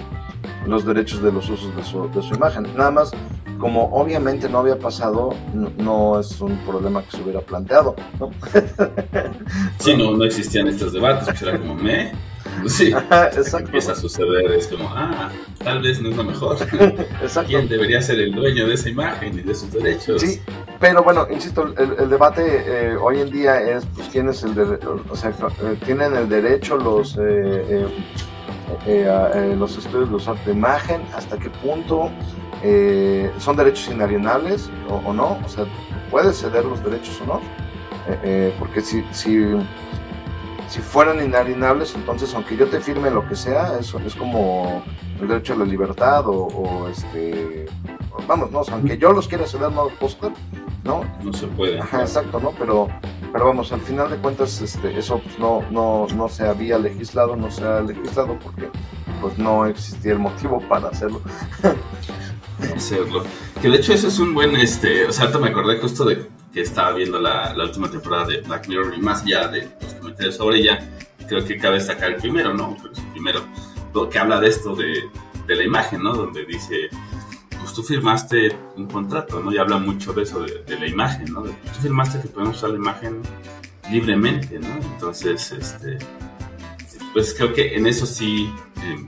los 0.68 0.84
derechos 0.86 1.22
de 1.22 1.32
los 1.32 1.50
usos 1.50 1.74
de 1.76 1.84
su, 1.84 2.10
de 2.10 2.22
su 2.22 2.34
imagen. 2.36 2.64
Nada 2.76 2.92
más, 2.92 3.12
como 3.60 3.86
obviamente 3.94 4.50
no 4.50 4.60
había 4.60 4.78
pasado, 4.80 5.30
no, 5.54 5.70
no 5.78 6.20
es 6.20 6.40
un 6.42 6.58
problema 6.60 7.04
que 7.04 7.16
se 7.18 7.24
hubiera 7.24 7.42
planteado, 7.42 7.96
¿no? 8.20 8.32
Sí, 9.80 9.96
no, 9.96 10.12
no 10.16 10.24
existían 10.26 10.68
estos 10.68 10.92
debates, 10.94 11.26
pues 11.28 11.42
era 11.42 11.58
como, 11.58 11.76
me. 11.76 12.12
Sí, 12.68 12.92
que 12.92 12.98
exacto. 13.40 13.58
empieza 13.68 13.92
a 13.94 13.96
suceder, 13.96 14.52
es 14.52 14.68
como, 14.68 14.90
ah, 14.90 15.30
tal 15.64 15.82
vez 15.82 16.02
no 16.02 16.10
es 16.10 16.18
lo 16.18 16.24
mejor. 16.26 16.58
Exacto. 17.22 17.48
¿Quién 17.50 17.68
debería 17.70 18.02
ser 18.02 18.20
el 18.20 18.34
dueño 18.34 18.68
de 18.68 18.74
esa 18.74 18.90
imagen 18.90 19.40
y 19.40 19.42
de 19.42 19.56
sus 19.56 19.72
derechos? 19.72 20.22
Sí, 20.22 20.42
pero 20.80 21.04
bueno, 21.04 21.28
insisto, 21.30 21.74
el, 21.78 22.10
debate 22.10 22.64
eh, 22.66 22.96
hoy 22.96 23.20
en 23.20 23.30
día 23.30 23.62
es, 23.62 23.86
pues, 23.88 24.08
quién 24.10 24.28
el 24.28 24.80
o 25.10 25.16
sea, 25.16 25.32
eh, 25.32 25.78
tienen 25.86 26.16
el 26.16 26.30
derecho 26.30 26.78
los 26.78 27.18
eh, 27.18 27.88
eh, 28.86 29.06
eh, 29.36 29.56
los 29.58 29.78
estudios 29.78 30.10
de 30.10 30.16
usar 30.16 30.38
tu 30.44 30.52
imagen, 30.52 31.02
hasta 31.16 31.38
qué 31.38 31.50
punto 31.50 32.10
son 33.40 33.56
derechos 33.56 33.90
inalienables 33.90 34.70
o, 34.90 34.96
o 35.10 35.14
no, 35.14 35.38
o 35.46 35.50
sea, 35.50 35.66
puedes 36.12 36.38
ceder 36.38 36.66
los 36.66 36.84
derechos 36.84 37.20
o 37.22 37.26
no, 37.26 37.42
porque 38.60 38.82
si, 38.82 39.04
si 39.12 39.56
si 40.70 40.82
fueran 40.82 41.24
inalienables, 41.24 41.96
entonces 41.96 42.34
aunque 42.36 42.56
yo 42.56 42.68
te 42.68 42.80
firme 42.80 43.10
lo 43.10 43.28
que 43.28 43.36
sea, 43.36 43.80
eso 43.80 44.00
es 44.06 44.16
como 44.16 44.84
el 45.22 45.28
derecho 45.28 45.54
a 45.54 45.58
la 45.58 45.66
libertad 45.66 46.24
o, 46.28 46.88
este, 46.90 47.66
vamos, 48.28 48.52
no, 48.52 48.62
aunque 48.72 48.98
yo 48.98 49.12
los 49.12 49.28
quiera 49.28 49.46
ceder, 49.46 49.72
no 49.72 49.90
los 50.00 50.16
puedo 50.16 50.34
¿no? 50.84 51.04
No 51.24 51.34
se 51.34 51.48
puede. 51.48 51.80
Ajá, 51.80 52.02
exacto, 52.02 52.40
¿no? 52.40 52.52
Pero, 52.58 52.88
pero 53.32 53.46
vamos, 53.46 53.72
al 53.72 53.82
final 53.82 54.10
de 54.10 54.18
cuentas, 54.18 54.62
este, 54.62 54.98
eso 54.98 55.20
pues, 55.20 55.38
no, 55.38 55.64
no, 55.72 56.08
no 56.16 56.30
se 56.30 56.48
había 56.48 56.78
legislado, 56.78 57.36
no 57.36 57.52
se 57.52 57.64
ha 57.64 57.82
legislado 57.82 58.38
porque 58.40 58.70
pues 59.22 59.38
no 59.38 59.66
existía 59.66 60.14
el 60.14 60.20
motivo 60.20 60.62
para 60.68 60.90
hacerlo. 60.90 61.22
hacerlo. 62.76 63.24
Que 63.62 63.70
de 63.70 63.78
hecho 63.78 63.94
eso 63.94 64.08
es 64.08 64.20
un 64.20 64.34
buen, 64.34 64.56
este, 64.56 65.06
o 65.06 65.12
sea, 65.12 65.26
ahorita 65.26 65.40
me 65.40 65.50
acordé 65.50 65.80
justo 65.80 66.06
de 66.06 66.28
que 66.54 66.62
estaba 66.62 66.94
viendo 66.94 67.20
la, 67.20 67.54
la 67.54 67.66
última 67.66 67.92
temporada 67.92 68.26
de 68.26 68.42
Black 68.42 68.68
Mirror 68.68 68.94
y 68.96 69.02
más 69.02 69.24
allá 69.24 69.48
de 69.50 69.70
los 69.82 69.94
comentarios 69.96 70.36
sobre 70.36 70.60
ella, 70.60 70.80
creo 71.28 71.46
que 71.46 71.58
cabe 71.58 71.76
destacar 71.76 72.12
el 72.12 72.16
primero, 72.16 72.54
¿no? 72.54 72.76
Pues 72.82 72.98
el 72.98 73.06
primero, 73.12 73.42
que 74.10 74.20
habla 74.20 74.40
de 74.40 74.48
esto 74.50 74.76
de, 74.76 75.10
la 75.48 75.64
imagen, 75.64 76.04
¿no? 76.04 76.14
Donde 76.14 76.46
dice, 76.46 76.90
pues 77.60 77.74
tú 77.74 77.82
firmaste 77.82 78.56
un 78.78 78.86
contrato, 78.88 79.40
¿no? 79.40 79.52
Y 79.52 79.58
habla 79.58 79.80
mucho 79.80 80.14
de 80.14 80.24
eso, 80.24 80.42
de, 80.42 80.80
la 80.80 80.88
imagen, 80.88 81.34
¿no? 81.34 81.42
tú 81.42 81.80
firmaste 81.82 82.22
que 82.22 82.28
podemos 82.28 82.58
usar 82.58 82.70
la 82.70 82.76
imagen 82.76 83.22
libremente, 83.92 84.60
¿no? 84.60 84.68
Entonces, 84.94 85.52
este, 85.52 85.98
pues 87.14 87.34
creo 87.34 87.54
que 87.54 87.76
en 87.76 87.88
eso 87.88 88.06
sí, 88.06 88.54
eh, 88.84 89.08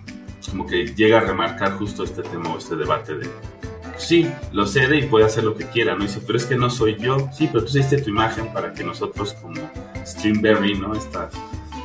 como 0.50 0.66
que 0.66 0.88
llega 0.88 1.20
a 1.20 1.22
remarcar 1.22 1.78
justo 1.78 2.04
este 2.04 2.24
tema 2.24 2.54
o 2.54 2.58
este 2.58 2.76
debate 2.76 3.16
de, 3.16 3.30
sí, 3.98 4.28
lo 4.52 4.66
cede 4.66 4.98
y 4.98 5.04
puede 5.04 5.26
hacer 5.26 5.44
lo 5.44 5.56
que 5.56 5.66
quiera, 5.66 5.96
¿no? 5.96 6.04
dice, 6.04 6.22
pero 6.26 6.38
es 6.38 6.46
que 6.46 6.56
no 6.56 6.70
soy 6.70 6.98
yo. 6.98 7.30
Sí, 7.32 7.48
pero 7.52 7.64
tú 7.64 7.70
hiciste 7.70 8.02
tu 8.02 8.10
imagen 8.10 8.52
para 8.52 8.74
que 8.74 8.84
nosotros 8.84 9.34
como 9.36 9.62
Streamberry, 10.06 10.76
¿no? 10.78 10.94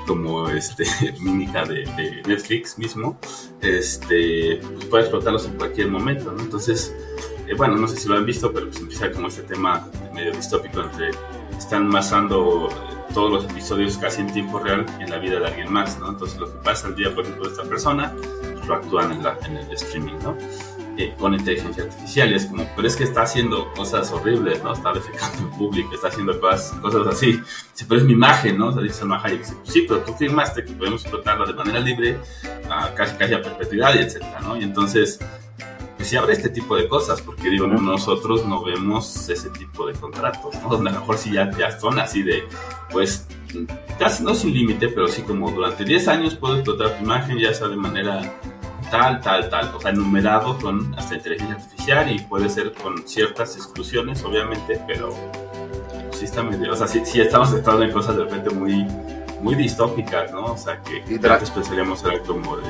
Como 0.07 0.49
este 0.49 0.85
mímica 1.21 1.65
de, 1.65 1.85
Netflix 2.27 2.79
mismo, 2.79 3.19
este, 3.61 4.61
pues 4.75 4.85
pueda 4.87 5.03
explotarlos 5.05 5.47
en 5.47 5.55
cualquier 5.55 5.89
momento, 5.89 6.33
¿no? 6.33 6.43
Entonces, 6.43 6.95
eh, 7.47 7.55
bueno, 7.57 7.77
no 7.77 7.87
sé 7.89 7.97
si 7.97 8.09
lo 8.09 8.17
han 8.17 8.27
visto, 8.27 8.53
pero 8.53 8.67
pues 8.67 8.81
empieza 8.81 9.11
como 9.11 9.29
este 9.29 9.43
tema 9.43 9.89
medio 10.15 10.33
distópico 10.33 10.81
entre 10.81 11.11
están 11.57 11.89
masando 11.89 12.69
todos 13.15 13.33
los 13.33 13.45
episodios 13.51 13.97
casi 13.97 14.21
en 14.21 14.33
tiempo 14.33 14.59
real 14.59 14.85
en 15.01 15.11
la 15.11 15.19
vida 15.19 15.41
de 15.41 15.47
alguien 15.47 15.73
más, 15.73 15.99
¿no? 15.99 16.11
Entonces 16.11 16.39
lo 16.39 16.53
que 16.53 16.59
pasa 16.59 16.89
el 16.89 16.97
día, 16.97 17.15
por 17.15 17.25
ejemplo, 17.25 17.45
de 17.45 17.51
esta 17.51 17.65
persona, 17.65 18.13
pues, 18.55 18.67
lo 18.67 18.75
actúan 18.75 19.13
en, 19.13 19.23
la, 19.23 19.39
en 19.47 19.57
el 19.57 19.73
streaming, 19.73 20.17
¿no? 20.23 20.37
Eh, 20.99 21.15
con 21.19 21.35
inteligencia 21.35 21.85
artificial. 21.85 22.31
Y 22.31 22.35
es 22.37 22.47
como, 22.47 22.67
pero 22.75 22.89
es 22.89 22.97
que 22.97 23.05
está 23.05 23.23
haciendo 23.23 23.71
cosas 23.75 24.11
horribles, 24.13 24.65
¿no? 24.65 24.73
Está 24.73 24.95
defecando 24.95 25.39
en 25.41 25.51
público, 25.51 25.95
está 25.95 26.09
haciendo 26.09 26.41
cosas, 26.41 26.73
cosas 26.81 27.07
así. 27.09 27.39
Sí, 27.75 27.85
pero 27.87 28.01
es 28.01 28.07
mi 28.07 28.15
imagen, 28.15 28.57
¿no? 28.57 28.69
O 28.69 28.73
sea, 28.73 28.81
dice 28.81 29.01
Salma 29.01 29.21
Hayek, 29.23 29.45
sí, 29.65 29.85
pero 29.87 30.01
tú 30.01 30.15
firmaste 30.15 30.65
que 30.65 30.73
podemos 30.73 31.03
explotarla 31.03 31.45
de 31.45 31.53
manera 31.53 31.81
libre, 31.81 32.19
a 32.71 32.95
casi, 32.95 33.15
casi 33.17 33.35
a 33.35 33.43
perpetuidad, 33.43 33.95
y 33.95 33.99
etcétera, 33.99 34.41
¿no? 34.41 34.57
Y 34.57 34.65
entonces, 34.65 35.19
pues 35.99 36.09
sí 36.09 36.17
abre 36.17 36.33
este 36.33 36.49
tipo 36.49 36.75
de 36.75 36.89
cosas, 36.89 37.21
porque 37.21 37.51
digo, 37.51 37.67
nosotros 37.67 38.47
no 38.47 38.65
vemos 38.65 39.29
ese 39.29 39.51
tipo 39.51 39.87
de 39.87 39.93
contratos, 39.93 40.55
¿no? 40.63 40.71
Donde 40.71 40.89
a 40.89 40.93
lo 40.95 41.01
mejor 41.01 41.19
sí 41.19 41.31
ya, 41.33 41.51
ya 41.59 41.79
son 41.79 41.99
así 41.99 42.23
de, 42.23 42.45
pues, 42.91 43.27
casi 43.99 44.25
no 44.25 44.35
sin 44.35 44.55
límite, 44.55 44.89
pero 44.89 45.09
sí 45.09 45.21
como 45.21 45.51
durante 45.51 45.85
10 45.85 46.09
años 46.09 46.37
puedo 46.37 46.55
explotar 46.55 46.97
tu 46.97 47.05
imagen, 47.05 47.39
ya 47.39 47.53
sea 47.53 47.69
de 47.69 47.77
manera 47.77 48.33
tal, 48.91 49.21
tal, 49.21 49.49
tal, 49.49 49.75
o 49.75 49.81
sea, 49.81 49.91
enumerado 49.91 50.59
con 50.59 50.95
hasta 50.99 51.15
inteligencia 51.15 51.57
artificial 51.57 52.13
y 52.13 52.19
puede 52.21 52.49
ser 52.49 52.73
con 52.73 53.07
ciertas 53.07 53.57
exclusiones, 53.57 54.23
obviamente, 54.25 54.81
pero 54.87 55.15
sí 56.13 56.25
está 56.25 56.43
medio, 56.43 56.73
o 56.73 56.77
sea, 56.77 56.87
sí, 56.87 57.03
sí 57.05 57.21
estamos 57.21 57.53
entrando 57.53 57.83
en 57.83 57.93
cosas 57.93 58.17
de 58.17 58.25
repente 58.25 58.51
muy, 58.51 58.87
muy 59.41 59.55
distópicas, 59.55 60.33
¿no? 60.33 60.53
O 60.53 60.57
sea, 60.57 60.81
que 60.83 61.03
antes 61.29 61.51
pensaríamos 61.51 62.03
era 62.05 62.19
como 62.21 62.57
de, 62.57 62.65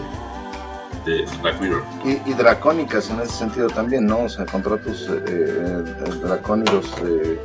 de 1.05 1.27
Black 1.41 1.61
Mirror. 1.61 1.83
Y, 2.05 2.33
dracónicas 2.35 3.11
en 3.11 3.21
ese 3.21 3.33
sentido 3.33 3.69
también, 3.69 4.07
¿no? 4.07 4.25
O 4.25 4.29
sea, 4.29 4.45
contratos 4.47 5.09
eh, 5.11 5.23
eh 5.29 6.15
dracónicos. 6.23 6.87
Eh, 7.05 7.41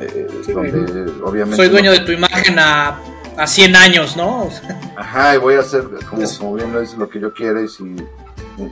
eh, 0.00 0.26
donde, 0.52 1.12
obviamente 1.22 1.56
Soy 1.56 1.68
dueño 1.68 1.92
de 1.92 2.00
tu 2.00 2.10
imagen 2.10 2.58
a 2.58 2.98
a 3.36 3.46
100 3.46 3.76
años, 3.76 4.16
¿no? 4.16 4.48
Ajá, 4.96 5.34
y 5.34 5.38
voy 5.38 5.54
a 5.54 5.60
hacer, 5.60 5.84
como, 6.08 6.22
como 6.38 6.54
bien 6.54 6.76
es 6.76 6.94
lo 6.94 7.08
que 7.08 7.20
yo 7.20 7.32
quiero 7.32 7.62
y, 7.62 7.68
si, 7.68 7.96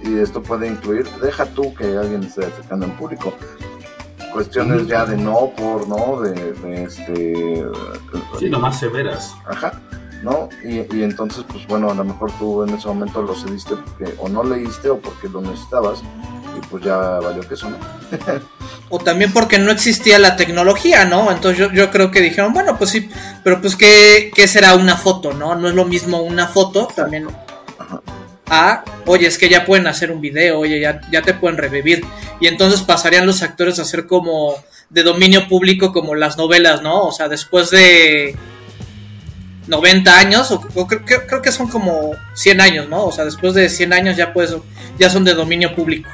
y 0.05 0.19
esto 0.19 0.43
puede 0.43 0.67
incluir, 0.69 1.09
deja 1.23 1.47
tú 1.47 1.75
que 1.75 1.97
alguien 1.97 2.25
esté 2.25 2.45
afectando 2.45 2.87
en 2.87 2.93
público. 2.93 3.33
Cuestiones 4.33 4.87
ya 4.87 5.05
de 5.07 5.17
no 5.17 5.51
por, 5.57 5.89
¿no? 5.89 6.21
De, 6.21 6.53
de 6.53 6.85
este... 6.85 7.65
Sí, 8.39 8.49
más 8.49 8.79
severas. 8.79 9.35
Ajá. 9.47 9.81
¿no? 10.23 10.49
Y, 10.63 10.81
y, 10.95 11.03
entonces, 11.03 11.45
pues 11.49 11.67
bueno, 11.67 11.91
a 11.91 11.95
lo 11.95 12.05
mejor 12.05 12.31
tú 12.39 12.63
en 12.63 12.71
ese 12.71 12.87
momento 12.89 13.23
lo 13.23 13.35
cediste 13.35 13.75
porque 13.77 14.15
o 14.19 14.29
no 14.29 14.45
leíste 14.45 14.91
o 14.91 14.99
porque 14.99 15.29
lo 15.29 15.41
necesitabas 15.41 16.03
y 16.57 16.67
pues 16.67 16.85
ya 16.85 16.97
valió 16.97 17.47
que 17.47 17.55
eso, 17.55 17.71
¿no? 17.71 17.79
o 18.91 18.99
también 18.99 19.33
porque 19.33 19.59
no 19.59 19.71
existía 19.71 20.19
la 20.19 20.37
tecnología, 20.37 21.05
¿no? 21.05 21.31
Entonces 21.31 21.59
yo, 21.59 21.73
yo 21.73 21.91
creo 21.91 22.11
que 22.11 22.21
dijeron, 22.21 22.53
bueno, 22.53 22.77
pues 22.77 22.91
sí, 22.91 23.09
pero 23.45 23.61
pues 23.61 23.77
¿qué, 23.77 24.33
¿qué, 24.35 24.49
será 24.49 24.75
una 24.75 24.97
foto, 24.97 25.33
¿no? 25.33 25.55
No 25.55 25.69
es 25.69 25.75
lo 25.75 25.85
mismo 25.85 26.23
una 26.23 26.49
foto 26.49 26.89
también 26.95 27.29
a, 28.51 28.85
oye, 29.07 29.29
es 29.29 29.39
que 29.39 29.49
ya 29.49 29.65
pueden 29.65 29.87
hacer 29.87 30.11
un 30.11 30.21
video, 30.21 30.59
oye, 30.59 30.81
ya, 30.81 31.01
ya 31.13 31.23
te 31.23 31.35
pueden 31.35 31.57
revivir. 31.57 32.05
Y 32.41 32.49
entonces 32.49 32.83
pasarían 32.83 33.27
los 33.27 33.43
actores 33.43 33.79
a 33.79 33.85
ser 33.85 34.07
como 34.07 34.57
de 34.91 35.05
dominio 35.05 35.47
público 35.47 35.93
como 35.93 36.17
las 36.17 36.37
novelas, 36.37 36.83
¿no? 36.83 37.07
O 37.07 37.13
sea, 37.13 37.29
después 37.29 37.71
de 37.71 38.35
90 39.69 40.19
años, 40.19 40.51
o, 40.51 40.61
creo, 40.89 41.05
creo, 41.05 41.41
que 41.41 41.53
son 41.53 41.69
como 41.69 42.11
100 42.35 42.61
años, 42.61 42.89
¿no? 42.89 43.05
O 43.05 43.13
sea, 43.13 43.25
después 43.25 43.55
de 43.55 43.69
100 43.69 43.93
años 43.93 44.17
ya, 44.17 44.33
pues, 44.33 44.57
ya 44.99 45.09
son 45.11 45.23
de 45.23 45.35
dominio 45.35 45.77
público 45.77 46.11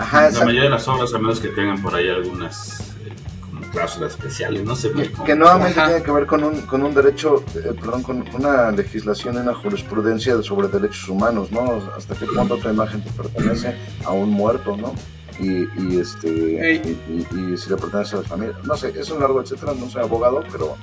la 0.00 0.30
mayoría 0.44 0.62
de 0.64 0.70
las 0.70 0.88
obras, 0.88 1.12
a 1.14 1.18
menos 1.18 1.40
que 1.40 1.48
tengan 1.48 1.80
por 1.82 1.94
ahí 1.94 2.08
algunas 2.08 2.80
eh, 3.04 3.14
como 3.40 3.60
cláusulas 3.70 4.12
especiales, 4.12 4.64
no 4.64 4.74
sé. 4.74 4.90
Que, 5.24 5.36
nuevamente 5.36 5.80
tiene 5.80 6.02
que 6.02 6.10
ver 6.10 6.26
con 6.26 6.44
un, 6.44 6.62
con 6.62 6.82
un 6.82 6.94
derecho, 6.94 7.44
eh, 7.54 7.72
perdón, 7.78 8.02
con 8.02 8.24
una 8.34 8.70
legislación, 8.70 9.36
una 9.36 9.54
jurisprudencia 9.54 10.42
sobre 10.42 10.68
derechos 10.68 11.08
humanos, 11.08 11.52
¿no? 11.52 11.82
Hasta 11.96 12.14
qué 12.14 12.26
punto 12.26 12.54
otra 12.54 12.72
imagen 12.72 13.02
te 13.02 13.10
pertenece 13.10 13.76
a 14.04 14.10
un 14.10 14.30
muerto, 14.30 14.76
¿no? 14.76 14.94
Y, 15.38 15.68
y 15.82 15.98
este 15.98 16.82
y, 16.82 17.56
si 17.56 17.70
le 17.70 17.76
pertenece 17.76 18.16
a 18.16 18.18
la 18.20 18.24
familia. 18.24 18.56
No 18.64 18.76
sé, 18.76 18.92
es 18.98 19.10
un 19.10 19.20
largo 19.20 19.40
etcétera, 19.40 19.72
no 19.78 19.88
soy 19.88 20.02
abogado, 20.02 20.42
pero 20.50 20.76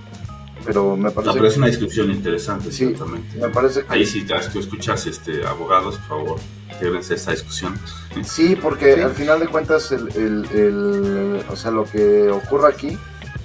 pero 0.66 0.98
me 0.98 1.12
parece. 1.12 1.28
No, 1.28 1.34
pero 1.34 1.48
es 1.48 1.58
una 1.58 1.68
discusión 1.68 2.12
interesante, 2.12 2.72
sí, 2.72 2.94
Me 3.40 3.50
parece 3.50 3.86
Ahí 3.88 4.06
sí, 4.06 4.26
tú 4.52 4.60
escuchas 4.60 5.06
este, 5.08 5.46
abogados, 5.46 5.98
por 5.98 6.08
favor, 6.08 6.40
quédense 6.80 7.16
esta 7.16 7.32
discusión. 7.32 7.80
Sí, 8.24 8.56
porque 8.56 9.02
al 9.04 9.14
final 9.14 9.40
de 9.40 9.48
cuentas, 9.48 9.92
el, 9.92 10.08
el, 10.16 11.44
o 11.50 11.56
sea, 11.56 11.72
lo 11.72 11.86
que 11.86 12.30
ocurra 12.30 12.70
aquí 12.70 12.98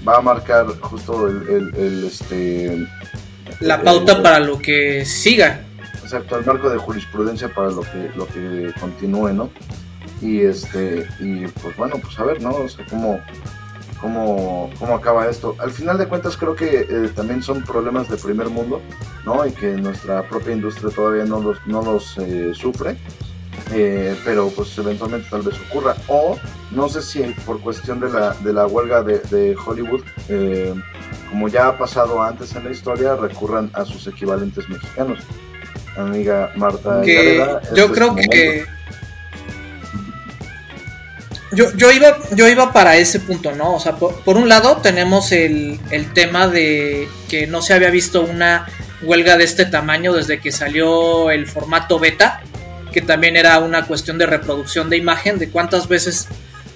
va 0.06 0.18
a 0.18 0.20
marcar 0.20 0.66
justo 0.80 1.28
el, 1.28 1.74
el 1.74 2.04
este. 2.04 2.86
La 3.60 3.82
pauta 3.82 4.22
para 4.22 4.40
lo 4.40 4.58
que 4.58 5.04
siga. 5.04 5.64
Exacto, 6.02 6.36
el 6.36 6.44
marco 6.44 6.68
de 6.68 6.78
jurisprudencia 6.78 7.48
para 7.48 7.70
lo 7.70 7.82
que, 7.82 8.10
lo 8.16 8.26
que 8.26 8.72
continúe, 8.80 9.32
¿no? 9.32 9.50
Y 10.20 10.40
este, 10.40 11.06
y 11.20 11.46
pues 11.46 11.76
bueno, 11.76 11.96
pues 12.02 12.18
a 12.18 12.24
ver, 12.24 12.42
¿no? 12.42 12.50
O 12.50 12.68
sea, 12.68 12.84
cómo 12.86 13.20
cómo, 14.02 14.68
cómo 14.78 14.96
acaba 14.96 15.30
esto. 15.30 15.54
Al 15.58 15.70
final 15.70 15.96
de 15.96 16.06
cuentas 16.06 16.36
creo 16.36 16.54
que 16.54 16.86
eh, 16.90 17.10
también 17.14 17.42
son 17.42 17.62
problemas 17.62 18.10
de 18.10 18.18
primer 18.18 18.48
mundo, 18.48 18.82
¿no? 19.24 19.46
Y 19.46 19.52
que 19.52 19.68
nuestra 19.76 20.28
propia 20.28 20.52
industria 20.52 20.90
todavía 20.94 21.24
no 21.24 21.40
los, 21.40 21.64
no 21.66 21.80
los 21.82 22.18
eh, 22.18 22.52
sufre. 22.52 22.96
Eh, 23.72 24.14
pero 24.24 24.48
pues 24.48 24.76
eventualmente 24.76 25.28
tal 25.30 25.42
vez 25.42 25.54
ocurra. 25.70 25.94
O 26.08 26.36
no 26.72 26.88
sé 26.88 27.00
si 27.00 27.22
por 27.46 27.60
cuestión 27.60 28.00
de 28.00 28.10
la, 28.10 28.34
de 28.34 28.52
la 28.52 28.66
huelga 28.66 29.02
de, 29.02 29.20
de 29.20 29.56
Hollywood, 29.56 30.02
como 31.30 31.48
ya 31.48 31.68
ha 31.68 31.78
pasado 31.78 32.20
antes 32.20 32.54
en 32.56 32.64
la 32.64 32.70
historia, 32.70 33.14
recurran 33.14 33.70
a 33.72 33.84
sus 33.84 34.06
equivalentes 34.08 34.68
mexicanos. 34.68 35.20
Amiga 35.96 36.50
Marta. 36.56 37.02
yo 37.74 37.92
creo 37.92 38.14
que 38.16 38.64
yo, 41.52 41.74
yo, 41.76 41.90
iba, 41.90 42.16
yo 42.34 42.48
iba 42.48 42.72
para 42.72 42.96
ese 42.96 43.20
punto, 43.20 43.52
¿no? 43.52 43.74
O 43.74 43.80
sea, 43.80 43.96
por, 43.96 44.36
un 44.36 44.48
lado 44.48 44.78
tenemos 44.78 45.32
el, 45.32 45.78
tema 46.14 46.48
de 46.48 47.08
que 47.28 47.46
no 47.46 47.62
se 47.62 47.74
había 47.74 47.90
visto 47.90 48.22
una 48.22 48.66
huelga 49.02 49.36
de 49.36 49.44
este 49.44 49.66
tamaño 49.66 50.12
desde 50.12 50.40
que 50.40 50.50
salió 50.50 51.30
el 51.30 51.46
formato 51.46 51.98
beta, 51.98 52.42
que 52.92 53.02
también 53.02 53.36
era 53.36 53.58
una 53.58 53.86
cuestión 53.86 54.18
de 54.18 54.26
reproducción 54.26 54.88
de 54.90 54.96
imagen, 54.96 55.38
de 55.38 55.50
cuántas 55.50 55.88
veces 55.88 56.28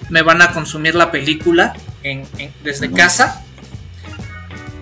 me 0.09 0.21
van 0.21 0.41
a 0.41 0.51
consumir 0.51 0.95
la 0.95 1.11
película 1.11 1.75
desde 2.63 2.91
casa. 2.91 3.43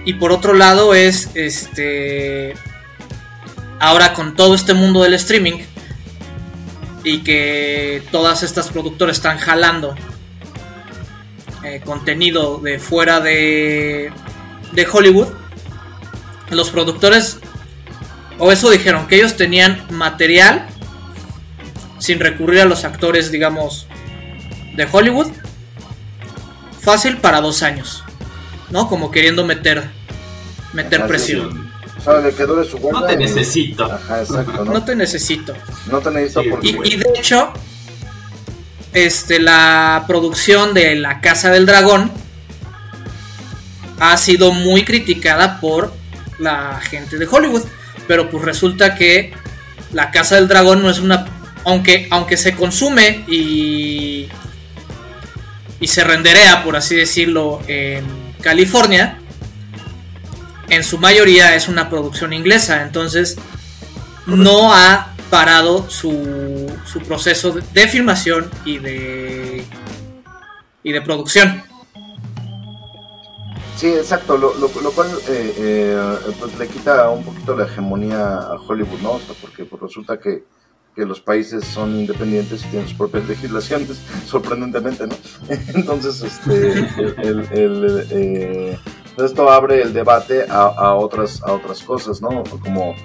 Y 0.03 0.15
por 0.15 0.31
otro 0.31 0.53
lado 0.53 0.93
es, 0.93 1.29
este, 1.33 2.53
ahora 3.79 4.13
con 4.13 4.35
todo 4.35 4.55
este 4.55 4.73
mundo 4.73 5.01
del 5.01 5.13
streaming, 5.15 5.63
y 7.05 7.19
que 7.19 8.03
todas 8.11 8.43
estas 8.43 8.69
productoras 8.69 9.17
están 9.17 9.37
jalando 9.37 9.95
eh, 11.63 11.81
contenido 11.85 12.57
de 12.57 12.79
fuera 12.79 13.21
de, 13.21 14.11
de 14.73 14.87
Hollywood, 14.91 15.27
los 16.49 16.71
productores, 16.71 17.39
o 18.39 18.51
eso 18.51 18.69
dijeron, 18.71 19.07
que 19.07 19.17
ellos 19.17 19.37
tenían 19.37 19.85
material 19.91 20.67
sin 21.99 22.19
recurrir 22.19 22.61
a 22.61 22.65
los 22.65 22.83
actores, 22.83 23.31
digamos, 23.31 23.87
de 24.75 24.87
Hollywood, 24.91 25.27
fácil 26.81 27.17
para 27.17 27.39
dos 27.39 27.61
años, 27.61 28.03
¿no? 28.69 28.89
Como 28.89 29.11
queriendo 29.11 29.45
meter, 29.45 29.89
meter 30.73 31.05
presión. 31.07 31.64
O 32.05 32.11
sea, 32.11 32.21
le 32.21 32.33
quedó 32.35 32.55
de 32.57 32.69
su 32.69 32.77
No 32.79 33.03
te 33.03 33.13
y- 33.13 33.17
necesito. 33.17 33.91
Ajá, 33.91 34.21
exacto, 34.21 34.63
¿no? 34.65 34.73
No 34.73 34.83
te 34.85 34.95
necesito. 34.95 35.53
No 35.91 35.99
te 35.99 36.11
necesito 36.11 36.41
Sí, 36.43 36.49
porque... 36.49 36.67
Y, 36.67 36.93
y 36.93 36.97
de 36.97 37.09
hecho, 37.17 37.51
este, 38.93 39.39
la 39.39 40.03
producción 40.07 40.73
de 40.73 40.95
La 40.95 41.19
Casa 41.19 41.49
del 41.51 41.65
Dragón 41.65 42.11
ha 43.99 44.15
sido 44.17 44.51
muy 44.51 44.83
criticada 44.85 45.59
por 45.59 45.93
la 46.39 46.79
gente 46.81 47.17
de 47.17 47.27
Hollywood. 47.29 47.63
Pero 48.07 48.29
pues 48.29 48.43
resulta 48.45 48.93
que 48.93 49.33
La 49.91 50.11
Casa 50.11 50.35
del 50.35 50.47
Dragón 50.47 50.81
no 50.83 50.89
es 50.89 50.99
una... 50.99 51.25
Aunque, 51.63 52.07
aunque 52.11 52.37
se 52.37 52.55
consume 52.55 53.25
y... 53.27 54.27
Y 55.79 55.87
se 55.87 56.03
renderea, 56.03 56.63
por 56.63 56.75
así 56.75 56.95
decirlo, 56.95 57.61
en 57.67 58.05
California. 58.41 59.19
En 60.69 60.83
su 60.83 60.97
mayoría 60.97 61.55
es 61.55 61.67
una 61.67 61.89
producción 61.89 62.33
inglesa. 62.33 62.81
Entonces 62.81 63.37
no 64.25 64.73
ha 64.73 65.15
parado 65.29 65.89
su, 65.89 66.71
su 66.85 66.99
proceso 67.01 67.51
de, 67.51 67.87
filmación 67.87 68.49
y 68.63 68.77
de 68.79 69.65
y 70.83 70.91
de 70.91 71.01
producción. 71.01 71.63
Sí, 73.75 73.87
exacto, 73.87 74.37
lo, 74.37 74.53
lo, 74.55 74.69
lo 74.81 74.91
cual 74.91 75.09
eh, 75.27 75.53
eh, 75.57 76.17
pues 76.39 76.57
le 76.57 76.67
quita 76.67 77.09
un 77.09 77.25
poquito 77.25 77.57
la 77.57 77.65
hegemonía 77.65 78.37
a 78.37 78.55
Hollywood, 78.55 79.01
¿no? 79.01 79.13
O 79.13 79.19
sea, 79.19 79.35
porque 79.41 79.65
pues, 79.65 79.81
resulta 79.81 80.17
que, 80.17 80.45
que 80.95 81.05
los 81.05 81.19
países 81.19 81.65
son 81.65 81.93
independientes 81.93 82.63
y 82.63 82.67
tienen 82.69 82.87
sus 82.87 82.97
propias 82.97 83.27
legislaciones, 83.27 83.99
sorprendentemente, 84.25 85.07
¿no? 85.07 85.15
Entonces, 85.73 86.21
este, 86.21 86.71
el, 87.21 88.07
eh, 88.11 88.79
esto 89.17 89.49
abre 89.49 89.81
el 89.81 89.93
debate 89.93 90.45
a, 90.49 90.63
a 90.65 90.93
otras, 90.95 91.41
a 91.43 91.53
otras 91.53 91.81
cosas, 91.83 92.21
¿no? 92.21 92.43
Como, 92.63 92.95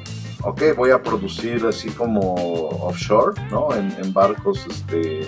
ok, 0.43 0.63
voy 0.77 0.91
a 0.91 1.03
producir 1.03 1.65
así 1.67 1.91
como 1.91 2.35
offshore, 2.83 3.41
¿no? 3.51 3.75
En, 3.75 3.95
en 4.03 4.13
barcos, 4.13 4.67
este... 4.69 5.27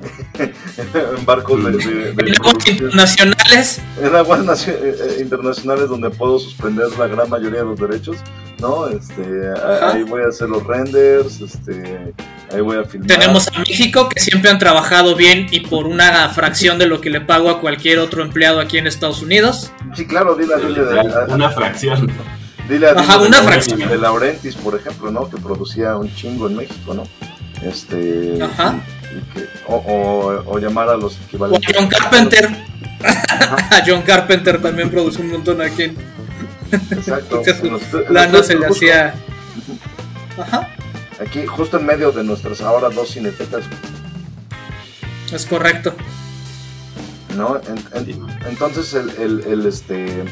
en 0.38 1.24
barcos 1.26 1.62
de, 1.62 1.72
de- 1.72 2.12
de 2.12 2.30
En 2.30 2.34
aguas 2.40 2.54
producción- 2.54 2.76
internacionales, 2.76 3.80
en 4.00 4.16
aguas 4.16 4.66
eh, 4.68 4.78
eh, 4.98 5.16
internacionales 5.20 5.88
donde 5.90 6.08
puedo 6.10 6.38
suspender 6.38 6.86
la 6.98 7.06
gran 7.06 7.28
mayoría 7.28 7.60
de 7.60 7.66
los 7.66 7.78
derechos, 7.78 8.16
¿no? 8.60 8.86
Este, 8.88 9.22
Ajá. 9.54 9.92
ahí 9.92 10.02
voy 10.04 10.22
a 10.22 10.28
hacer 10.28 10.48
los 10.48 10.66
renders, 10.66 11.40
este, 11.42 12.14
ahí 12.52 12.60
voy 12.60 12.78
a 12.78 12.84
filmar. 12.84 13.06
tenemos 13.08 13.48
a 13.48 13.58
México 13.60 14.08
que 14.08 14.20
siempre 14.20 14.50
han 14.50 14.58
trabajado 14.58 15.14
bien 15.16 15.46
y 15.50 15.60
por 15.60 15.86
una 15.86 16.28
fracción 16.30 16.78
de 16.78 16.86
lo 16.86 17.00
que 17.00 17.10
le 17.10 17.20
pago 17.20 17.50
a 17.50 17.60
cualquier 17.60 17.98
otro 17.98 18.22
empleado 18.22 18.60
aquí 18.60 18.78
en 18.78 18.86
Estados 18.86 19.22
Unidos. 19.22 19.70
Sí, 19.96 20.06
claro, 20.06 20.34
dile 20.34 20.54
a, 20.54 20.58
dile, 20.58 20.80
a- 20.80 21.34
Una 21.34 21.50
fracción. 21.50 22.10
dile 22.68 22.88
a- 22.88 22.92
Ajá, 22.92 23.14
dile 23.18 23.28
una 23.28 23.40
de- 23.40 23.46
fracción. 23.46 23.88
De 23.88 23.98
Laurentis, 23.98 24.54
por 24.56 24.74
ejemplo, 24.76 25.10
¿no? 25.10 25.28
Que 25.30 25.36
producía 25.38 25.96
un 25.96 26.14
chingo 26.14 26.46
en 26.48 26.56
México, 26.56 26.94
¿no? 26.94 27.04
Este, 27.62 28.38
Ajá. 28.42 28.76
y- 29.12 29.18
y 29.18 29.20
que- 29.34 29.48
o, 29.66 29.74
o- 29.76 30.42
o 30.54 30.58
llamar 30.58 30.88
a 30.88 30.96
los 30.96 31.14
O 31.14 31.20
a 31.20 31.24
equivalentes. 31.26 31.76
John 31.76 31.88
Carpenter. 31.88 32.48
A 33.00 33.82
John 33.86 34.02
Carpenter 34.02 34.60
también 34.60 34.90
produce 34.90 35.22
un 35.22 35.30
montón 35.30 35.62
aquí 35.62 35.84
exacto. 36.90 37.40
En 37.46 37.72
los- 37.72 37.82
en 37.94 37.98
los- 37.98 38.10
lana 38.10 38.42
se 38.42 38.54
le 38.56 38.66
hacía. 38.66 39.14
Ajá, 40.38 40.68
Aquí, 41.20 41.46
justo 41.46 41.78
en 41.78 41.86
medio 41.86 42.12
de 42.12 42.24
nuestras 42.24 42.60
ahora 42.62 42.88
dos 42.88 43.10
cinetecas, 43.10 43.64
es 45.32 45.46
correcto. 45.46 45.94
¿no? 47.36 47.60
En- 47.94 48.08
en- 48.10 48.26
entonces 48.48 48.92
el, 48.94 49.10
el- 49.10 49.40
el, 49.46 49.66
este, 49.66 50.24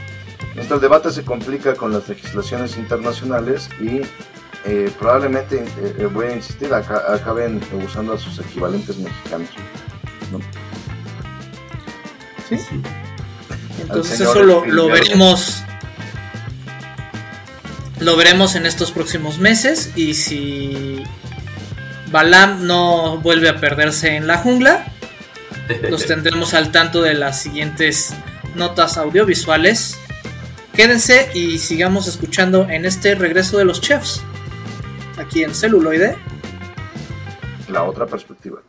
este, 0.57 0.75
el 0.75 0.81
debate 0.81 1.13
se 1.13 1.25
complica 1.25 1.75
con 1.75 1.93
las 1.93 2.09
legislaciones 2.09 2.77
internacionales 2.77 3.69
y 3.81 4.01
eh, 4.65 4.91
probablemente, 4.99 5.65
eh, 5.65 5.97
eh, 6.01 6.07
voy 6.13 6.27
a 6.27 6.37
insistir, 6.37 6.73
aca- 6.75 7.05
acaben 7.15 7.61
usando 7.87 8.15
a 8.15 8.19
sus 8.19 8.39
equivalentes 8.41 8.97
mexicanos. 8.99 9.49
¿no? 10.33 10.41
¿sí? 12.49 12.57
Entonces 13.81 14.21
eso 14.21 14.43
lo, 14.43 14.65
lo 14.65 14.89
veremos. 14.89 15.63
Lo 18.01 18.17
veremos 18.17 18.55
en 18.55 18.67
estos 18.67 18.93
próximos 18.93 19.39
meses. 19.39 19.93
Y 19.97 20.15
si 20.15 21.03
Balam 22.11 22.67
no 22.67 23.19
vuelve 23.19 23.49
a 23.49 23.61
perderse 23.61 24.17
en 24.17 24.27
la 24.27 24.39
jungla, 24.39 24.87
los 25.91 26.07
tendremos 26.07 26.55
al 26.55 26.71
tanto 26.71 27.03
de 27.03 27.15
las 27.15 27.43
siguientes 27.43 28.15
notas 28.55 28.97
audiovisuales. 28.97 29.99
Quédense 30.75 31.31
y 31.35 31.59
sigamos 31.59 32.07
escuchando 32.07 32.69
en 32.71 32.85
este 32.85 33.15
regreso 33.15 33.59
de 33.59 33.65
los 33.65 33.81
chefs. 33.81 34.23
Aquí 35.19 35.43
en 35.43 35.55
celuloide. 35.55 36.17
La 37.69 37.83
otra 37.83 38.07
perspectiva. 38.07 38.61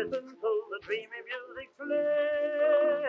Listen 0.00 0.24
to 0.32 0.52
the 0.72 0.78
dreamy 0.86 1.20
music 1.28 1.68
play. 1.76 3.04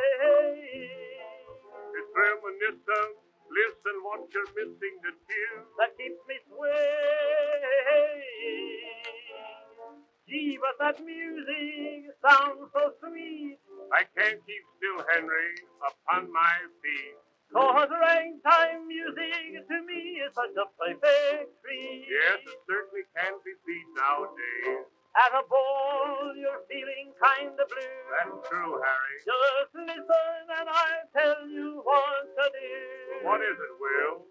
It's 1.96 2.12
reminiscent. 2.12 3.16
Listen 3.48 3.96
what 4.04 4.28
you're 4.34 4.52
missing 4.60 4.96
the 5.04 5.12
tune. 5.16 5.64
That 5.80 5.96
keeps 5.98 6.20
me 6.28 6.36
swaying. 6.52 6.76
Gee, 10.28 10.60
but 10.60 10.76
that 10.84 11.00
music 11.06 12.12
sounds 12.24 12.68
so 12.76 12.92
sweet. 13.00 13.60
I 13.96 14.04
can't 14.18 14.40
keep 14.44 14.64
still, 14.80 15.00
Henry, 15.16 15.52
upon 15.80 16.32
my 16.32 16.56
feet. 16.84 17.16
Cause 17.54 17.88
ragtime 17.92 18.88
music 18.88 19.68
to 19.68 19.78
me 19.88 20.24
is 20.24 20.32
such 20.36 20.56
a 20.60 20.68
perfect 20.76 21.52
treat. 21.64 22.08
Yes, 22.08 22.40
it 22.48 22.60
certainly 22.68 23.04
can 23.16 23.34
be 23.44 23.52
beat 23.68 23.88
nowadays. 23.96 24.88
At 25.16 25.34
a 25.36 25.44
ball, 25.48 26.34
you're 26.38 26.64
feeling 26.70 27.14
kinda 27.20 27.66
blue. 27.68 28.02
That's 28.16 28.50
true, 28.50 28.82
Harry. 28.82 29.18
Just 29.26 29.76
listen 29.76 30.48
and 30.58 30.70
I'll 30.70 31.08
tell 31.18 31.48
you 31.48 31.82
what 31.84 32.24
to 32.38 32.52
do. 32.52 33.28
What 33.28 33.42
is 33.42 33.58
it, 33.60 33.76
Will? 33.82 34.28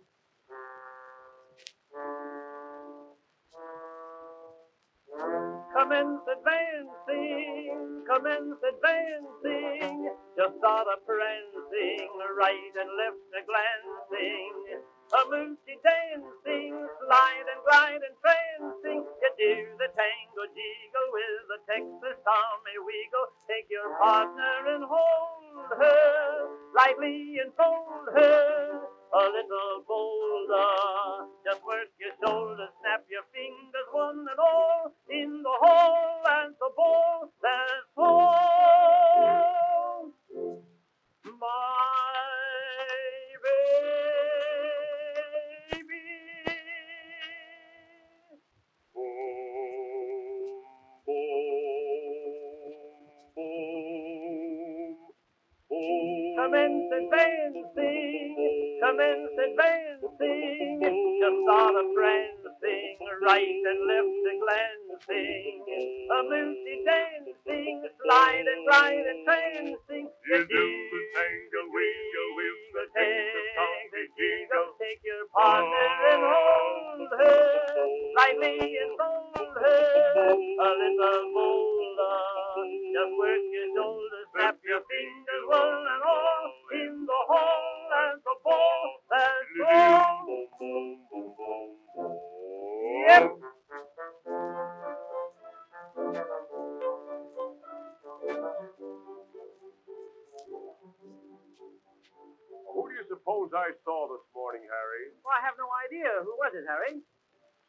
Commence 5.76 6.22
advancing, 6.32 8.04
commence 8.08 8.60
advancing. 8.64 10.16
Just 10.36 10.56
start 10.58 10.86
a 10.88 10.96
prancing, 11.04 12.08
right 12.38 12.72
and 12.80 12.90
left 12.96 13.24
a 13.36 13.42
glancing. 13.44 14.82
A 15.12 15.24
moosey 15.26 15.74
dancing, 15.82 16.74
slide 17.02 17.46
and 17.50 17.60
glide 17.66 17.98
and 18.02 18.14
trancing. 18.22 19.02
You 19.02 19.30
do 19.38 19.54
the 19.78 19.88
tango 19.90 20.44
jiggle 20.54 21.08
with 21.14 21.42
the 21.50 21.58
Texas 21.66 22.16
Tommy 22.22 22.78
Wiggle. 22.78 23.26
Take 23.48 23.66
your 23.70 23.90
partner 23.98 24.74
and 24.74 24.84
hold 24.84 25.70
her, 25.82 26.48
lightly 26.76 27.38
enfold 27.42 28.06
her. 28.14 28.82
A 29.14 29.22
little 29.34 29.82
bolder, 29.88 31.26
just 31.44 31.64
work 31.66 31.90
your 31.98 32.14
shoulders, 32.22 32.70
snap 32.82 33.02
your 33.10 33.24
fingers, 33.34 33.88
one 33.92 34.26
and 34.30 34.38
all, 34.38 34.94
in 35.10 35.42
the 35.42 35.56
hall 35.58 36.22
and 36.38 36.54
the 36.60 36.70
ball. 36.76 37.32
That's 37.42 37.98
all. 37.98 40.12
My 41.24 41.99
Commence 56.50 56.90
advancing, 56.90 58.34
commence 58.82 59.38
advancing. 59.38 60.82
Just 60.82 61.38
start 61.46 61.74
a 61.78 61.84
prancing, 61.94 62.98
right 63.22 63.62
and 63.70 63.80
left 63.86 64.26
a 64.26 64.34
glancing. 64.42 65.62
A 66.10 66.18
moosey 66.26 66.76
dancing, 66.82 67.86
slide 68.02 68.46
and 68.50 68.66
glide 68.66 68.98
and 68.98 69.22
trancing. 69.28 70.10
You 70.10 70.42
do 70.42 70.64
the 70.90 71.02
tangle 71.14 71.70
wiggle 71.70 72.30
with 72.34 72.58
the 72.74 72.84
Texas 72.98 73.46
Tommy 73.54 74.04
jiggle. 74.18 74.74
Take 74.82 75.02
your 75.06 75.30
partner 75.30 75.86
and 76.10 76.22
hold 76.34 77.10
her 77.14 77.86
lightly 78.18 78.58
and 78.58 78.98
fold 78.98 79.54
her 79.54 80.34
a 80.34 80.70
little 80.82 81.30
bolder. 81.32 82.79
Just 82.90 83.12
work 83.18 83.42
your 83.54 83.68
shoulders, 83.76 84.26
snap 84.34 84.58
your 84.66 84.82
fingers, 84.82 85.44
one 85.46 85.86
and 85.86 86.02
all 86.02 86.50
in 86.74 87.06
the 87.06 87.20
hall 87.30 87.90
and 88.02 88.18
the 88.18 88.36
ball 88.42 88.88
that's 89.10 89.54
all. 89.62 90.50
Yep. 93.06 93.30
Who 102.74 102.82
do 102.88 102.94
you 102.94 103.06
suppose 103.06 103.50
I 103.54 103.70
saw 103.86 104.10
this 104.10 104.26
morning, 104.34 104.66
Harry? 104.66 105.14
Well, 105.22 105.34
I 105.38 105.42
have 105.46 105.54
no 105.58 105.70
idea. 105.86 106.10
Who 106.26 106.34
was 106.42 106.52
it, 106.58 106.66
Harry? 106.66 106.98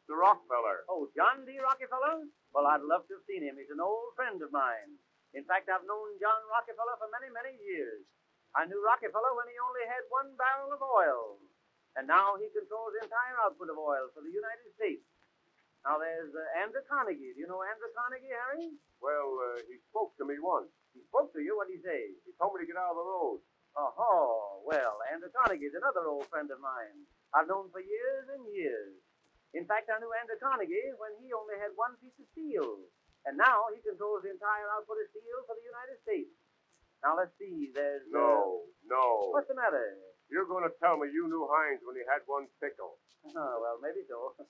The 0.08 0.14
Rockefeller. 0.18 0.82
Oh, 0.90 1.06
John 1.14 1.46
D. 1.46 1.58
Rockefeller? 1.62 2.26
Well, 2.52 2.68
I'd 2.68 2.84
love 2.84 3.08
to 3.08 3.16
have 3.16 3.26
seen 3.28 3.42
him. 3.44 3.56
He's 3.56 3.72
an 3.72 3.80
old 3.80 4.12
friend 4.16 4.40
of 4.44 4.52
mine. 4.52 5.00
In 5.32 5.44
fact, 5.48 5.72
I've 5.72 5.88
known 5.88 6.20
John 6.20 6.40
Rockefeller 6.52 7.00
for 7.00 7.08
many, 7.08 7.32
many 7.32 7.56
years. 7.64 8.04
I 8.52 8.68
knew 8.68 8.76
Rockefeller 8.84 9.32
when 9.32 9.48
he 9.48 9.56
only 9.56 9.88
had 9.88 10.04
one 10.12 10.36
barrel 10.36 10.76
of 10.76 10.84
oil. 10.84 11.40
And 11.96 12.04
now 12.04 12.36
he 12.36 12.52
controls 12.52 12.92
the 12.92 13.08
entire 13.08 13.36
output 13.40 13.72
of 13.72 13.80
oil 13.80 14.12
for 14.12 14.20
the 14.20 14.32
United 14.32 14.68
States. 14.76 15.04
Now, 15.84 15.96
there's 15.98 16.30
uh, 16.30 16.60
Andrew 16.62 16.84
Carnegie. 16.84 17.32
Do 17.34 17.40
you 17.40 17.48
know 17.48 17.64
Andrew 17.64 17.90
Carnegie, 17.96 18.30
Harry? 18.30 18.76
Well, 19.00 19.34
uh, 19.40 19.58
he 19.66 19.80
spoke 19.90 20.14
to 20.20 20.24
me 20.28 20.36
once. 20.38 20.70
He 20.94 21.00
spoke 21.08 21.32
to 21.32 21.40
you. 21.40 21.56
What 21.56 21.72
did 21.72 21.80
he 21.80 21.82
say? 21.82 22.12
He 22.22 22.30
told 22.36 22.54
me 22.54 22.62
to 22.62 22.68
get 22.68 22.78
out 22.78 22.94
of 22.94 23.00
the 23.00 23.08
road. 23.08 23.40
Oh, 23.74 24.60
well, 24.68 25.00
Andrew 25.08 25.32
Carnegie's 25.32 25.74
another 25.74 26.04
old 26.06 26.28
friend 26.28 26.52
of 26.52 26.60
mine. 26.60 27.08
I've 27.32 27.48
known 27.48 27.72
for 27.72 27.80
years 27.80 28.28
and 28.36 28.44
years. 28.52 28.92
In 29.52 29.68
fact, 29.68 29.92
I 29.92 30.00
knew 30.00 30.08
Andrew 30.16 30.40
Carnegie 30.40 30.96
when 30.96 31.12
he 31.20 31.28
only 31.36 31.60
had 31.60 31.76
one 31.76 31.92
piece 32.00 32.16
of 32.16 32.24
steel. 32.32 32.88
And 33.28 33.36
now 33.38 33.68
he 33.70 33.78
controls 33.84 34.24
the 34.26 34.32
entire 34.34 34.66
output 34.74 34.98
of 34.98 35.06
steel 35.14 35.44
for 35.46 35.54
the 35.54 35.62
United 35.62 35.94
States. 36.02 36.32
Now, 37.04 37.14
let's 37.18 37.34
see. 37.38 37.70
There's. 37.74 38.02
uh, 38.10 38.18
No, 38.18 38.66
no. 38.88 39.30
what's 39.34 39.46
the 39.50 39.54
matter? 39.58 39.98
You're 40.32 40.46
going 40.48 40.64
to 40.64 40.72
tell 40.80 40.96
me 40.96 41.10
you 41.12 41.28
knew 41.28 41.44
Hines 41.50 41.82
when 41.84 41.94
he 41.98 42.02
had 42.08 42.22
one 42.26 42.48
pickle. 42.58 42.98
Oh, 43.38 43.54
well, 43.62 43.78
maybe 43.78 44.02
so. 44.10 44.34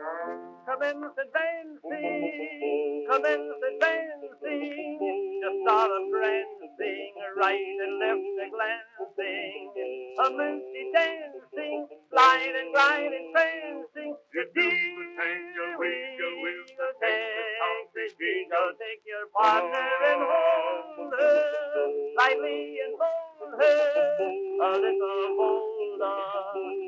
Commence 0.00 1.12
advancing, 1.18 3.06
commence 3.10 3.60
advancing, 3.68 4.98
just 5.42 5.58
start 5.64 5.90
a 5.90 6.00
prancing, 6.10 7.12
right 7.36 7.76
and 7.84 8.00
left 8.00 8.40
a 8.40 8.46
glancing, 8.48 9.72
a 10.18 10.26
moosey 10.32 10.84
dancing, 10.94 11.88
slide 12.10 12.54
and 12.56 12.72
glide 12.72 13.12
and 13.12 13.28
prancing, 13.34 14.16
you 14.34 14.44
do 14.56 14.62
the 14.64 15.06
tangle, 15.20 15.72
wiggle, 15.78 16.36
wiggle, 16.44 16.92
take, 17.02 18.16
wiggle, 18.16 18.72
take 18.80 19.02
your 19.04 19.26
partner 19.36 19.90
and 20.08 20.22
hold 20.24 21.12
her, 21.12 21.88
lightly 22.16 22.78
and 22.88 22.96
her, 23.00 23.19
a 23.42 24.70
little 24.76 25.36
bolder, 25.36 26.16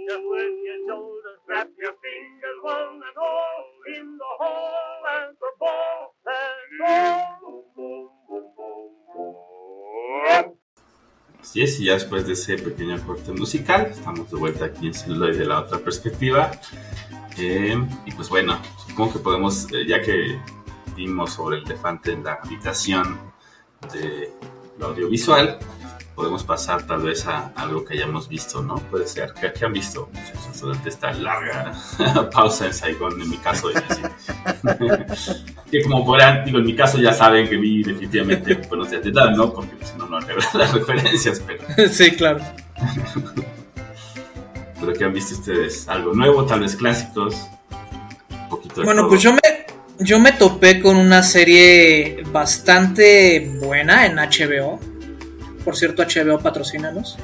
just 0.08 0.22
your 0.22 0.78
shoulders, 0.86 1.40
your 1.78 1.94
fingers, 2.02 2.58
one 2.62 3.00
and 3.08 3.18
all, 3.18 3.64
in 3.88 4.18
the 4.18 4.30
and 5.12 5.36
the 5.40 5.50
ball 5.58 6.14
and 6.26 6.80
all. 6.88 7.32
Así 11.40 11.60
es, 11.60 11.80
y 11.80 11.86
ya 11.86 11.94
después 11.94 12.26
de 12.26 12.34
ese 12.34 12.56
pequeño 12.56 13.04
corte 13.04 13.32
musical, 13.32 13.86
estamos 13.86 14.30
de 14.30 14.36
vuelta 14.36 14.66
aquí 14.66 14.86
en 14.86 14.94
Celuloid 14.94 15.36
de 15.36 15.44
la 15.44 15.60
otra 15.60 15.78
perspectiva. 15.78 16.52
Eh, 17.36 17.76
y 18.06 18.12
pues 18.12 18.28
bueno, 18.28 18.60
supongo 18.86 19.14
que 19.14 19.18
podemos, 19.18 19.66
eh, 19.72 19.84
ya 19.86 20.00
que 20.00 20.38
vimos 20.94 21.32
sobre 21.32 21.58
el 21.58 21.64
elefante 21.64 22.12
en 22.12 22.24
la 22.24 22.34
habitación 22.34 23.18
de 23.92 24.30
lo 24.78 24.86
audiovisual, 24.86 25.58
podemos 26.14 26.44
pasar 26.44 26.86
tal 26.86 27.02
vez 27.02 27.26
a 27.26 27.52
algo 27.56 27.84
que 27.84 27.94
hayamos 27.94 28.28
visto, 28.28 28.62
¿no? 28.62 28.76
Puede 28.76 29.06
ser, 29.06 29.32
¿qué, 29.40 29.52
qué 29.52 29.64
han 29.64 29.72
visto 29.72 30.08
durante 30.60 30.88
esta 30.90 31.12
larga 31.12 31.72
pausa 32.32 32.66
en 32.66 32.74
Saigon? 32.74 33.20
En 33.20 33.30
mi 33.30 33.38
caso, 33.38 33.70
que 35.70 35.82
como 35.82 36.04
podrán, 36.04 36.44
digo, 36.44 36.58
en 36.58 36.66
mi 36.66 36.76
caso 36.76 36.98
ya 36.98 37.12
saben 37.12 37.48
que 37.48 37.56
vi 37.56 37.82
definitivamente 37.82 38.54
Buenos 38.68 38.90
días 38.90 39.02
de 39.02 39.10
edad, 39.10 39.30
¿no? 39.30 39.52
Porque 39.52 39.72
si 39.84 39.96
no, 39.98 40.06
no 40.06 40.20
revela 40.20 40.48
las 40.54 40.72
referencias, 40.74 41.42
pero, 41.46 41.88
sí, 41.90 42.10
claro. 42.12 42.40
pero 44.80 44.92
¿qué 44.92 45.04
han 45.04 45.12
visto 45.12 45.34
ustedes? 45.34 45.88
¿Algo 45.88 46.12
nuevo, 46.14 46.44
tal 46.44 46.60
vez 46.60 46.76
clásicos? 46.76 47.36
Un 48.30 48.48
poquito 48.48 48.80
de 48.80 48.84
Bueno, 48.84 49.02
todo. 49.02 49.10
pues 49.10 49.22
yo 49.22 49.32
me, 49.32 49.40
yo 49.98 50.18
me 50.18 50.32
topé 50.32 50.80
con 50.80 50.96
una 50.96 51.22
serie 51.22 52.22
bastante 52.32 53.50
buena 53.62 54.06
en 54.06 54.16
HBO. 54.16 54.80
Por 55.64 55.76
cierto, 55.76 56.02
HBO 56.02 56.38
patrocínanos. 56.40 57.18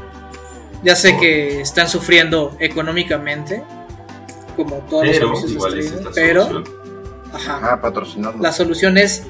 Ya 0.82 0.94
sé 0.94 1.14
Oh. 1.16 1.20
que 1.20 1.60
están 1.60 1.88
sufriendo 1.88 2.56
económicamente, 2.60 3.62
como 4.56 4.76
todos 4.88 5.06
los 5.06 5.16
Pero 5.16 5.36
servicios 5.36 5.50
de 5.50 5.56
igual 5.56 5.78
es 5.78 6.14
pero 6.14 6.46
solución. 6.46 6.74
ajá, 7.32 7.80
Ah, 7.82 8.32
la 8.40 8.52
solución 8.52 8.96
es 8.98 9.24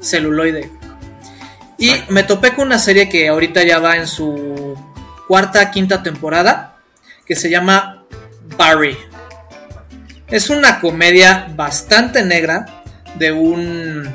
celuloide. 0.00 0.70
Y 1.78 1.92
me 2.08 2.22
topé 2.24 2.54
con 2.54 2.66
una 2.66 2.78
serie 2.78 3.08
que 3.08 3.28
ahorita 3.28 3.62
ya 3.64 3.78
va 3.78 3.96
en 3.96 4.06
su 4.06 4.76
cuarta, 5.28 5.70
quinta 5.70 6.02
temporada, 6.02 6.76
que 7.26 7.36
se 7.36 7.48
llama 7.50 8.04
Barry. 8.56 8.96
Es 10.28 10.48
una 10.50 10.80
comedia 10.80 11.48
bastante 11.56 12.22
negra 12.24 12.82
de 13.16 13.32
un 13.32 14.08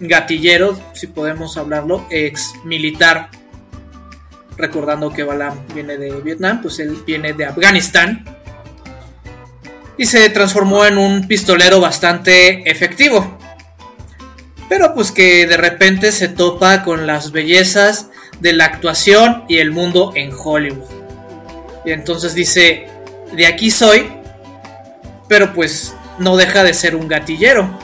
gatillero, 0.00 0.78
si 0.92 1.06
podemos 1.06 1.56
hablarlo, 1.56 2.06
ex 2.10 2.52
militar. 2.64 3.30
Recordando 4.56 5.12
que 5.12 5.24
Balam 5.24 5.58
viene 5.74 5.96
de 5.96 6.10
Vietnam, 6.20 6.62
pues 6.62 6.78
él 6.78 6.96
viene 7.06 7.32
de 7.32 7.46
Afganistán. 7.46 8.24
Y 9.96 10.06
se 10.06 10.28
transformó 10.30 10.84
en 10.84 10.98
un 10.98 11.26
pistolero 11.26 11.80
bastante 11.80 12.68
efectivo. 12.70 13.38
Pero 14.68 14.94
pues 14.94 15.12
que 15.12 15.46
de 15.46 15.56
repente 15.56 16.12
se 16.12 16.28
topa 16.28 16.82
con 16.82 17.06
las 17.06 17.32
bellezas 17.32 18.08
de 18.40 18.52
la 18.52 18.64
actuación 18.64 19.44
y 19.48 19.58
el 19.58 19.70
mundo 19.70 20.12
en 20.14 20.32
Hollywood. 20.32 20.88
Y 21.84 21.92
entonces 21.92 22.34
dice, 22.34 22.88
de 23.32 23.46
aquí 23.46 23.70
soy, 23.70 24.10
pero 25.28 25.52
pues 25.52 25.94
no 26.18 26.36
deja 26.36 26.64
de 26.64 26.74
ser 26.74 26.96
un 26.96 27.08
gatillero. 27.08 27.78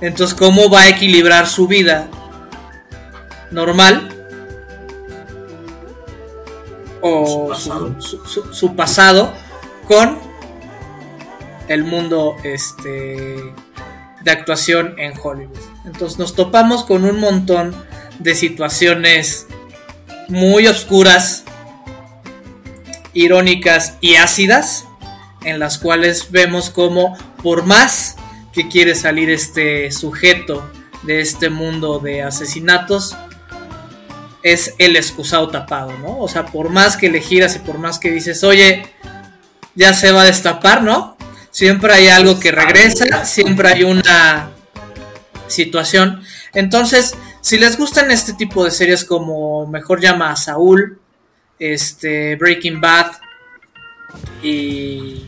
Entonces, 0.00 0.36
¿cómo 0.36 0.70
va 0.70 0.82
a 0.82 0.88
equilibrar 0.88 1.46
su 1.46 1.66
vida 1.66 2.08
normal? 3.50 4.19
O 7.02 7.54
Su 7.54 7.68
pasado. 7.70 7.96
su, 8.00 8.08
su- 8.08 8.26
su- 8.26 8.54
su 8.54 8.76
pasado 8.76 9.32
con 9.86 10.18
el 11.68 11.84
mundo 11.84 12.36
este, 12.44 13.52
de 14.22 14.30
actuación 14.30 14.94
en 14.98 15.12
Hollywood. 15.22 15.58
Entonces 15.86 16.18
nos 16.18 16.34
topamos 16.34 16.84
con 16.84 17.04
un 17.04 17.20
montón 17.20 17.74
de 18.18 18.34
situaciones 18.34 19.46
muy 20.28 20.66
oscuras, 20.66 21.44
irónicas 23.12 23.94
y 24.00 24.16
ácidas, 24.16 24.84
en 25.44 25.58
las 25.58 25.78
cuales 25.78 26.30
vemos 26.30 26.70
como 26.70 27.16
por 27.42 27.64
más 27.66 28.16
que 28.52 28.68
quiere 28.68 28.94
salir 28.94 29.30
este 29.30 29.90
sujeto 29.90 30.68
de 31.02 31.20
este 31.20 31.48
mundo 31.50 31.98
de 31.98 32.22
asesinatos, 32.22 33.16
es 34.42 34.74
el 34.78 34.96
excusado 34.96 35.48
tapado, 35.48 35.96
¿no? 35.98 36.18
O 36.18 36.28
sea, 36.28 36.46
por 36.46 36.70
más 36.70 36.96
que 36.96 37.10
le 37.10 37.20
giras 37.20 37.56
y 37.56 37.58
por 37.60 37.78
más 37.78 37.98
que 37.98 38.10
dices, 38.10 38.42
oye, 38.44 38.84
ya 39.74 39.92
se 39.92 40.12
va 40.12 40.22
a 40.22 40.26
destapar, 40.26 40.82
¿no? 40.82 41.16
Siempre 41.50 41.92
hay 41.92 42.08
algo 42.08 42.38
que 42.38 42.52
regresa, 42.52 43.24
siempre 43.24 43.68
hay 43.68 43.84
una 43.84 44.50
situación. 45.48 46.22
Entonces, 46.54 47.14
si 47.40 47.58
les 47.58 47.76
gustan 47.76 48.10
este 48.10 48.32
tipo 48.34 48.64
de 48.64 48.70
series 48.70 49.04
como 49.04 49.66
Mejor 49.66 50.00
llama 50.00 50.30
a 50.30 50.36
Saúl, 50.36 50.98
este 51.58 52.36
Breaking 52.36 52.80
Bad 52.80 53.12
y 54.42 55.24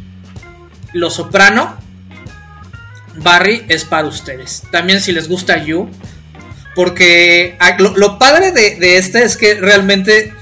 Lo 0.92 1.10
Soprano, 1.10 1.76
Barry 3.16 3.64
es 3.68 3.84
para 3.84 4.06
ustedes. 4.06 4.62
También 4.70 5.00
si 5.00 5.12
les 5.12 5.28
gusta 5.28 5.62
You, 5.62 5.90
porque 6.74 7.56
ah, 7.60 7.76
lo, 7.78 7.96
lo 7.96 8.18
padre 8.18 8.52
de, 8.52 8.76
de 8.76 8.96
este 8.98 9.24
es 9.24 9.36
que 9.36 9.54
realmente 9.54 10.32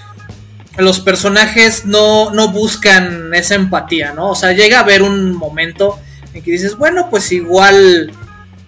los 0.78 1.00
personajes 1.00 1.84
no, 1.84 2.30
no 2.32 2.48
buscan 2.52 3.34
esa 3.34 3.54
empatía, 3.54 4.12
¿no? 4.14 4.30
O 4.30 4.34
sea, 4.34 4.52
llega 4.52 4.78
a 4.78 4.82
haber 4.82 5.02
un 5.02 5.34
momento 5.34 5.98
en 6.32 6.42
que 6.42 6.52
dices, 6.52 6.76
bueno, 6.76 7.08
pues 7.10 7.32
igual, 7.32 8.12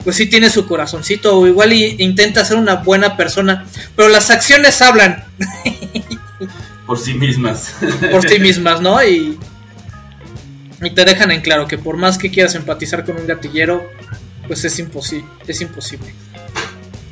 pues 0.04 0.16
sí 0.16 0.26
tiene 0.26 0.50
su 0.50 0.66
corazoncito, 0.66 1.38
o 1.38 1.46
igual 1.46 1.72
y- 1.72 1.96
intenta 2.00 2.44
ser 2.44 2.56
una 2.56 2.76
buena 2.76 3.16
persona, 3.16 3.64
pero 3.96 4.08
las 4.08 4.30
acciones 4.30 4.82
hablan. 4.82 5.24
por 6.86 6.98
sí 6.98 7.14
mismas. 7.14 7.74
por 8.10 8.28
sí 8.28 8.38
mismas, 8.40 8.80
¿no? 8.80 9.02
Y, 9.02 9.38
y 10.82 10.90
te 10.90 11.04
dejan 11.04 11.30
en 11.30 11.40
claro 11.40 11.68
que 11.68 11.78
por 11.78 11.96
más 11.96 12.18
que 12.18 12.30
quieras 12.30 12.56
empatizar 12.56 13.04
con 13.04 13.16
un 13.16 13.26
gatillero, 13.26 13.88
pues 14.48 14.64
es, 14.64 14.78
imposible 14.80 15.28
es 15.46 15.60
imposible. 15.60 16.12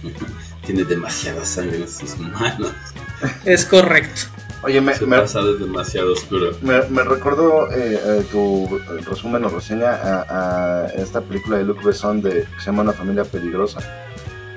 Tiene 0.71 0.85
demasiada 0.85 1.45
sangre 1.45 1.79
en 1.79 1.89
sus 1.89 2.17
manos. 2.17 2.73
Es 3.45 3.67
correcto. 3.67 4.21
Oye, 4.63 4.81
me, 4.81 4.93
me, 5.01 5.19
pasado 5.19 5.55
es 5.55 5.59
demasiado 5.59 6.13
oscuro. 6.13 6.53
me, 6.63 6.81
me 6.83 7.03
recordó 7.03 7.69
eh, 7.73 7.99
eh, 8.01 8.25
tu 8.31 8.79
resumen 9.05 9.45
o 9.47 9.49
reseña 9.49 9.95
a, 9.95 10.85
a 10.85 10.87
esta 10.91 11.23
película 11.23 11.59
de 11.59 11.65
Luc 11.65 11.83
Besson 11.83 12.23
de, 12.23 12.45
que 12.45 12.61
se 12.61 12.67
llama 12.67 12.83
Una 12.83 12.93
familia 12.93 13.25
peligrosa. 13.25 13.81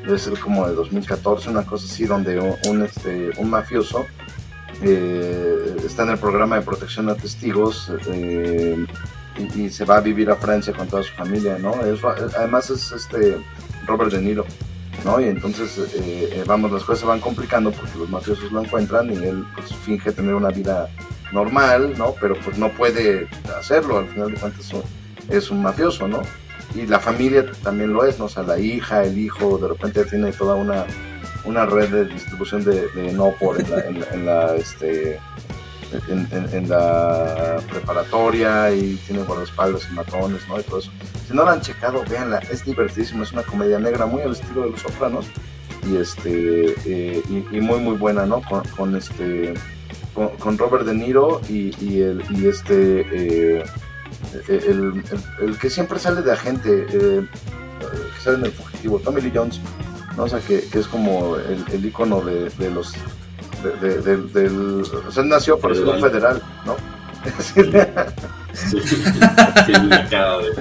Debe 0.06 0.20
ser 0.20 0.40
como 0.40 0.68
de 0.68 0.76
2014, 0.76 1.50
una 1.50 1.66
cosa 1.66 1.88
así, 1.92 2.06
donde 2.06 2.40
un, 2.40 2.58
un, 2.68 2.84
este, 2.84 3.32
un 3.38 3.50
mafioso 3.50 4.06
eh, 4.84 5.78
está 5.84 6.04
en 6.04 6.10
el 6.10 6.20
programa 6.20 6.58
de 6.58 6.62
protección 6.62 7.10
a 7.10 7.16
testigos 7.16 7.92
eh, 8.12 8.86
y, 9.40 9.62
y 9.62 9.70
se 9.72 9.84
va 9.84 9.98
a 9.98 10.02
vivir 10.02 10.30
a 10.30 10.36
Francia 10.36 10.74
con 10.74 10.88
toda 10.88 11.02
su 11.02 11.14
familia, 11.14 11.58
¿no? 11.58 11.84
Es, 11.84 12.04
además 12.38 12.70
es 12.70 12.92
este 12.92 13.44
Robert 13.88 14.12
De 14.12 14.22
Niro, 14.22 14.46
¿no? 15.04 15.20
Y 15.20 15.26
entonces, 15.26 15.78
eh, 15.78 16.30
eh, 16.32 16.44
vamos, 16.46 16.72
las 16.72 16.84
cosas 16.84 17.02
se 17.02 17.06
van 17.06 17.20
complicando 17.20 17.72
porque 17.72 17.98
los 17.98 18.10
mafiosos 18.10 18.52
lo 18.52 18.62
encuentran 18.62 19.12
y 19.12 19.18
él 19.18 19.44
pues, 19.56 19.74
finge 19.76 20.12
tener 20.12 20.34
una 20.36 20.50
vida 20.50 20.90
normal, 21.32 21.94
¿no? 21.98 22.14
Pero 22.20 22.36
pues 22.44 22.58
no 22.58 22.70
puede 22.70 23.28
hacerlo, 23.58 23.98
al 24.00 24.08
final 24.08 24.32
de 24.32 24.40
cuentas 24.40 24.72
es 25.30 25.52
un, 25.52 25.62
mafioso, 25.62 26.08
¿no? 26.08 26.22
Y 26.76 26.88
la 26.88 27.00
familia 27.00 27.46
también 27.64 27.94
lo 27.94 28.04
es, 28.06 28.20
¿no? 28.20 28.26
O 28.26 28.30
sea, 28.30 28.44
la 28.44 28.60
hija, 28.60 29.04
el 29.04 29.18
hijo, 29.18 29.58
de 29.58 29.68
repente 29.70 30.06
tiene 30.06 30.32
toda 30.32 30.56
una, 30.56 30.86
una 31.46 31.66
red 31.66 31.90
de 31.90 32.06
distribución 32.06 32.64
de, 32.64 32.88
de 32.90 33.14
no 33.14 33.34
por 33.40 33.60
en 33.60 33.70
la, 33.70 33.80
en 33.82 34.06
en 34.12 34.26
la, 34.26 34.56
este, 34.56 35.20
en, 36.10 36.70
la 36.70 37.58
preparatoria 37.70 38.72
y 38.74 38.96
tiene 39.08 39.24
guardaespaldas 39.24 39.88
y 39.90 39.94
matones, 39.94 40.48
¿no? 40.48 40.60
Y 40.60 40.64
todo 40.64 40.80
eso. 40.80 40.92
Si 41.28 41.34
no 41.34 41.44
la 41.46 41.52
han 41.54 41.62
checado, 41.62 42.04
véanla, 42.10 42.40
es 42.52 42.66
divertidísimo, 42.66 43.24
es 43.24 43.32
una 43.32 43.44
comedia 43.44 43.80
negra 43.80 44.06
muy 44.06 44.22
al 44.22 44.32
estilo 44.32 44.64
de 44.64 44.72
los 44.72 44.82
sopranos 44.82 45.26
y 45.90 45.98
este 45.98 46.76
eh, 46.86 47.22
y, 47.52 47.60
muy 47.60 47.80
muy 47.80 47.96
buena, 47.98 48.26
¿no? 48.26 48.42
Con, 48.42 48.64
con 48.70 48.96
este 48.96 49.54
con, 50.40 50.58
Robert 50.58 50.86
De 50.86 50.94
Niro 50.94 51.42
y, 51.50 51.74
y 51.84 52.02
el 52.02 52.24
y 52.30 52.48
este 52.48 53.06
eh, 53.12 53.64
el, 54.48 54.60
el- 54.62 55.04
el 55.48 55.58
que 55.58 55.70
siempre 55.70 56.00
sale 56.00 56.22
de 56.22 56.32
agente, 56.32 56.86
eh, 56.90 57.26
que 58.16 58.22
sale 58.22 58.38
en 58.38 58.46
el 58.46 58.52
fugitivo, 58.52 59.00
Tommy 59.00 59.22
Lee 59.22 59.32
Jones, 59.34 59.60
¿no? 60.16 60.24
O 60.24 60.30
sea, 60.30 60.40
que, 60.40 60.62
que 60.70 60.80
es 60.80 60.88
como 60.88 61.36
el, 61.38 61.66
el 61.72 61.86
icono 61.86 62.22
de, 62.22 62.50
de 62.52 62.70
los 62.72 62.94
de- 63.72 64.02
de- 64.02 64.18
del- 64.42 64.82
o 65.08 65.12
sea, 65.12 65.24
nació 65.24 65.58
para 65.60 65.74
ser 65.76 65.86
un 65.86 66.00
federal, 66.02 66.42
¿no? 66.66 66.76
Sí, 68.54 68.78
tiene 69.66 69.86
una 69.88 70.08
cara 70.10 70.38
de, 70.40 70.52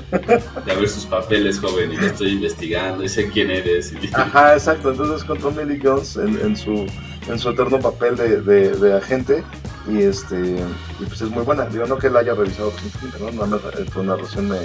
de 0.65 0.77
ver 0.77 0.89
sus 0.89 1.05
papeles, 1.07 1.59
joven, 1.59 1.93
y 1.93 1.97
lo 1.97 2.07
estoy 2.07 2.31
investigando, 2.33 3.05
y 3.05 3.09
sé 3.09 3.29
quién 3.29 3.51
eres. 3.51 3.93
y- 3.93 4.09
Ajá, 4.15 4.55
exacto. 4.55 4.91
Entonces 4.93 5.25
con 5.25 5.39
Tommy 5.39 5.65
Lee 5.65 5.81
Jones 5.83 6.17
en, 6.17 6.41
en 6.41 6.57
su 6.57 6.87
en 7.29 7.39
su 7.39 7.51
eterno 7.51 7.79
papel 7.79 8.17
de, 8.17 8.41
de, 8.43 8.71
de 8.77 8.97
agente 8.97 9.45
y 9.89 10.03
este 10.03 10.57
y 11.01 11.05
pues 11.05 11.21
es 11.21 11.31
muy 11.31 11.43
buena. 11.45 11.67
Digo 11.67 11.87
no 11.87 11.99
que 11.99 12.09
la 12.11 12.21
haya 12.21 12.35
revisado 12.35 12.73
¿no? 13.21 13.31
Nada 13.33 13.47
más, 13.47 13.61
eh, 13.79 13.85
tu 13.93 14.03
narración 14.03 14.49
me, 14.49 14.61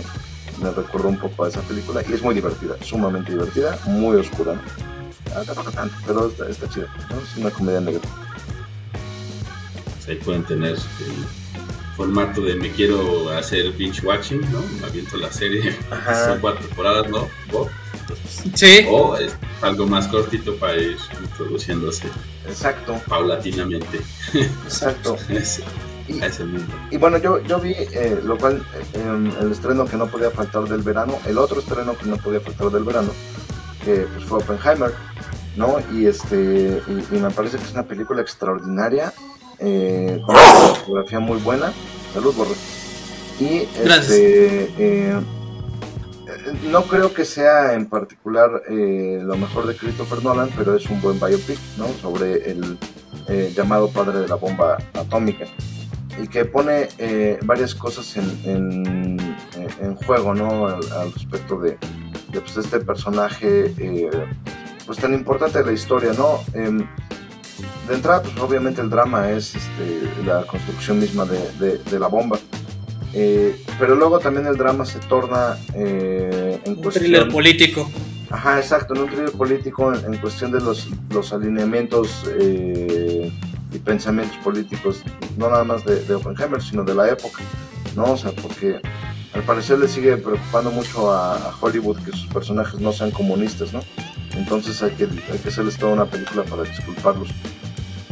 me 0.61 0.71
recordó 0.71 1.09
un 1.09 1.17
poco 1.17 1.43
a 1.45 1.49
esa 1.49 1.61
película 1.61 2.01
y 2.07 2.13
es 2.13 2.21
muy 2.21 2.33
divertida, 2.35 2.75
sumamente 2.81 3.31
divertida, 3.33 3.77
muy 3.87 4.17
oscura. 4.17 4.53
Ah, 5.35 5.41
pero 6.05 6.27
está, 6.29 6.47
está 6.47 6.69
chida. 6.69 6.87
¿no? 7.09 7.17
Es 7.19 7.37
una 7.37 7.49
comedia 7.51 7.81
negra. 7.81 8.01
Ahí 10.07 10.15
pueden 10.15 10.43
tener 10.43 10.71
el 10.71 10.77
formato 11.95 12.41
de 12.41 12.55
me 12.55 12.71
quiero 12.71 13.29
hacer 13.31 13.71
binge 13.73 14.05
watching, 14.05 14.41
¿no? 14.51 14.61
Me 14.79 14.87
aviento 14.87 15.17
la 15.17 15.31
serie, 15.31 15.75
son 16.25 16.39
cuatro 16.39 16.65
temporadas, 16.65 17.09
¿no? 17.09 17.27
O, 17.53 17.69
Sí. 18.53 18.85
o 18.89 19.17
es 19.17 19.35
algo 19.61 19.85
más 19.85 20.07
cortito 20.07 20.55
para 20.55 20.77
ir 20.77 20.95
introduciéndose 21.21 22.07
Exacto, 22.47 23.01
paulatinamente 23.07 23.99
exacto. 24.65 25.17
ese, 25.29 25.61
ese 26.07 26.45
mundo. 26.45 26.73
Y 26.89 26.95
bueno, 26.97 27.17
yo, 27.17 27.41
yo 27.43 27.59
vi, 27.59 27.71
eh, 27.73 28.17
lo 28.23 28.37
cual, 28.37 28.63
eh, 28.93 28.99
em, 28.99 29.29
el 29.41 29.51
estreno 29.51 29.85
que 29.85 29.97
no 29.97 30.07
podía 30.07 30.31
faltar 30.31 30.63
del 30.69 30.83
verano, 30.83 31.19
el 31.25 31.37
otro 31.37 31.59
estreno 31.59 31.97
que 31.97 32.05
no 32.05 32.15
podía 32.17 32.39
faltar 32.39 32.69
del 32.71 32.83
verano, 32.85 33.11
que 33.83 34.07
pues, 34.15 34.23
fue 34.23 34.39
Oppenheimer, 34.39 34.93
¿no? 35.57 35.75
Y, 35.91 36.05
este, 36.05 36.81
y, 36.87 37.15
y 37.15 37.19
me 37.19 37.29
parece 37.31 37.57
que 37.57 37.63
es 37.65 37.71
una 37.73 37.83
película 37.83 38.21
extraordinaria, 38.21 39.13
eh, 39.59 40.21
con 40.25 40.35
una 40.35 40.41
fotografía 40.75 41.19
muy 41.19 41.37
buena. 41.39 41.71
Salud, 42.13 42.33
Borre. 42.35 42.55
Y 43.39 43.67
Gracias. 43.83 44.09
este, 44.11 44.63
eh, 44.63 45.13
eh, 45.13 46.53
no 46.71 46.83
creo 46.83 47.13
que 47.13 47.23
sea 47.25 47.73
en 47.73 47.85
particular 47.87 48.63
eh, 48.69 49.19
lo 49.23 49.37
mejor 49.37 49.67
de 49.67 49.75
Christopher 49.75 50.23
Nolan, 50.23 50.49
pero 50.57 50.75
es 50.75 50.85
un 50.87 50.99
buen 51.01 51.19
biopic, 51.19 51.59
¿no? 51.77 51.87
Sobre 52.01 52.49
el 52.51 52.77
eh, 53.27 53.53
llamado 53.55 53.89
padre 53.89 54.19
de 54.21 54.27
la 54.27 54.35
bomba 54.35 54.77
atómica 54.93 55.45
y 56.21 56.27
que 56.27 56.45
pone 56.45 56.87
eh, 56.97 57.37
varias 57.43 57.75
cosas 57.75 58.17
en, 58.17 58.25
en- 58.45 59.35
en 59.81 59.95
juego, 59.97 60.33
¿no? 60.33 60.65
Al, 60.67 60.91
al 60.93 61.13
respecto 61.13 61.59
de, 61.59 61.77
de, 62.31 62.41
pues, 62.41 62.57
este 62.57 62.79
personaje, 62.79 63.71
eh, 63.77 64.09
pues 64.87 64.97
tan 64.97 65.13
importante 65.13 65.59
de 65.59 65.65
la 65.65 65.71
historia, 65.73 66.13
¿no? 66.13 66.39
De 67.87 67.95
entrada, 67.95 68.21
pues 68.21 68.37
obviamente 68.39 68.81
el 68.81 68.89
drama 68.89 69.31
es 69.31 69.55
este, 69.55 70.09
la 70.25 70.43
construcción 70.43 70.99
misma 70.99 71.25
de, 71.25 71.39
de- 71.59 71.77
de 71.77 71.99
la 71.99 72.07
bomba. 72.07 72.37
Eh, 73.13 73.63
pero 73.79 73.95
luego 73.95 74.19
también 74.19 74.45
el 74.45 74.57
drama 74.57 74.85
se 74.85 74.99
torna 74.99 75.57
eh, 75.73 76.59
en 76.65 76.73
Un 76.73 76.81
cuestión... 76.83 77.05
thriller 77.05 77.29
político. 77.29 77.89
Ajá, 78.29 78.59
exacto, 78.59 78.93
en 78.93 79.01
un 79.03 79.07
thriller 79.07 79.31
político 79.31 79.93
en, 79.93 80.13
en 80.13 80.19
cuestión 80.19 80.51
de 80.51 80.59
los, 80.59 80.89
los 81.11 81.31
alineamientos 81.31 82.25
eh, 82.37 83.31
y 83.71 83.79
pensamientos 83.79 84.37
políticos, 84.43 85.01
no 85.37 85.49
nada 85.49 85.63
más 85.63 85.85
de, 85.85 86.03
de 86.03 86.15
Oppenheimer, 86.15 86.61
sino 86.61 86.83
de 86.83 86.93
la 86.93 87.07
época, 87.09 87.41
¿no? 87.95 88.11
O 88.11 88.17
sea, 88.17 88.31
porque 88.33 88.81
al 89.33 89.43
parecer 89.43 89.79
le 89.79 89.87
sigue 89.87 90.17
preocupando 90.17 90.71
mucho 90.71 91.09
a, 91.11 91.37
a 91.37 91.53
Hollywood 91.61 91.99
que 92.03 92.11
sus 92.11 92.27
personajes 92.27 92.81
no 92.81 92.91
sean 92.91 93.11
comunistas, 93.11 93.71
¿no? 93.71 93.79
Entonces 94.35 94.83
hay 94.83 94.91
que, 94.91 95.05
hay 95.05 95.39
que 95.41 95.47
hacerles 95.47 95.77
toda 95.77 95.93
una 95.93 96.05
película 96.05 96.43
para 96.43 96.63
disculparlos. 96.63 97.29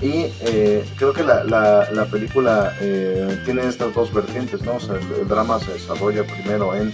Y 0.02 0.28
eh, 0.42 0.84
creo 0.98 1.14
que 1.14 1.24
la, 1.24 1.44
la, 1.44 1.90
la 1.92 2.06
película 2.06 2.74
eh, 2.82 3.40
tiene 3.46 3.68
estas 3.68 3.94
dos 3.94 4.14
vertientes, 4.14 4.62
¿no? 4.62 4.76
O 4.76 4.80
sea, 4.80 4.96
el, 4.96 5.22
el 5.22 5.28
drama 5.28 5.60
se 5.60 5.74
desarrolla 5.74 6.24
primero 6.26 6.76
en 6.76 6.92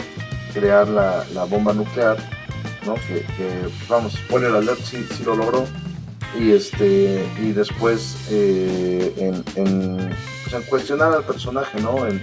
crear 0.54 0.88
la, 0.88 1.24
la 1.34 1.46
bomba 1.46 1.74
nuclear, 1.74 2.18
¿no? 2.86 2.96
Que, 2.96 3.22
que, 3.36 3.50
vamos, 3.90 4.14
spoiler 4.14 4.52
alert, 4.56 4.82
sí, 4.84 5.06
sí 5.18 5.24
lo 5.26 5.36
logró. 5.36 5.66
Y, 6.40 6.52
este, 6.52 7.26
y 7.42 7.52
después 7.52 8.16
eh, 8.30 9.14
en, 9.18 9.44
en, 9.56 9.98
pues, 10.44 10.54
en 10.56 10.62
cuestionar 10.70 11.12
al 11.14 11.24
personaje, 11.24 11.82
¿no? 11.82 12.08
En, 12.08 12.22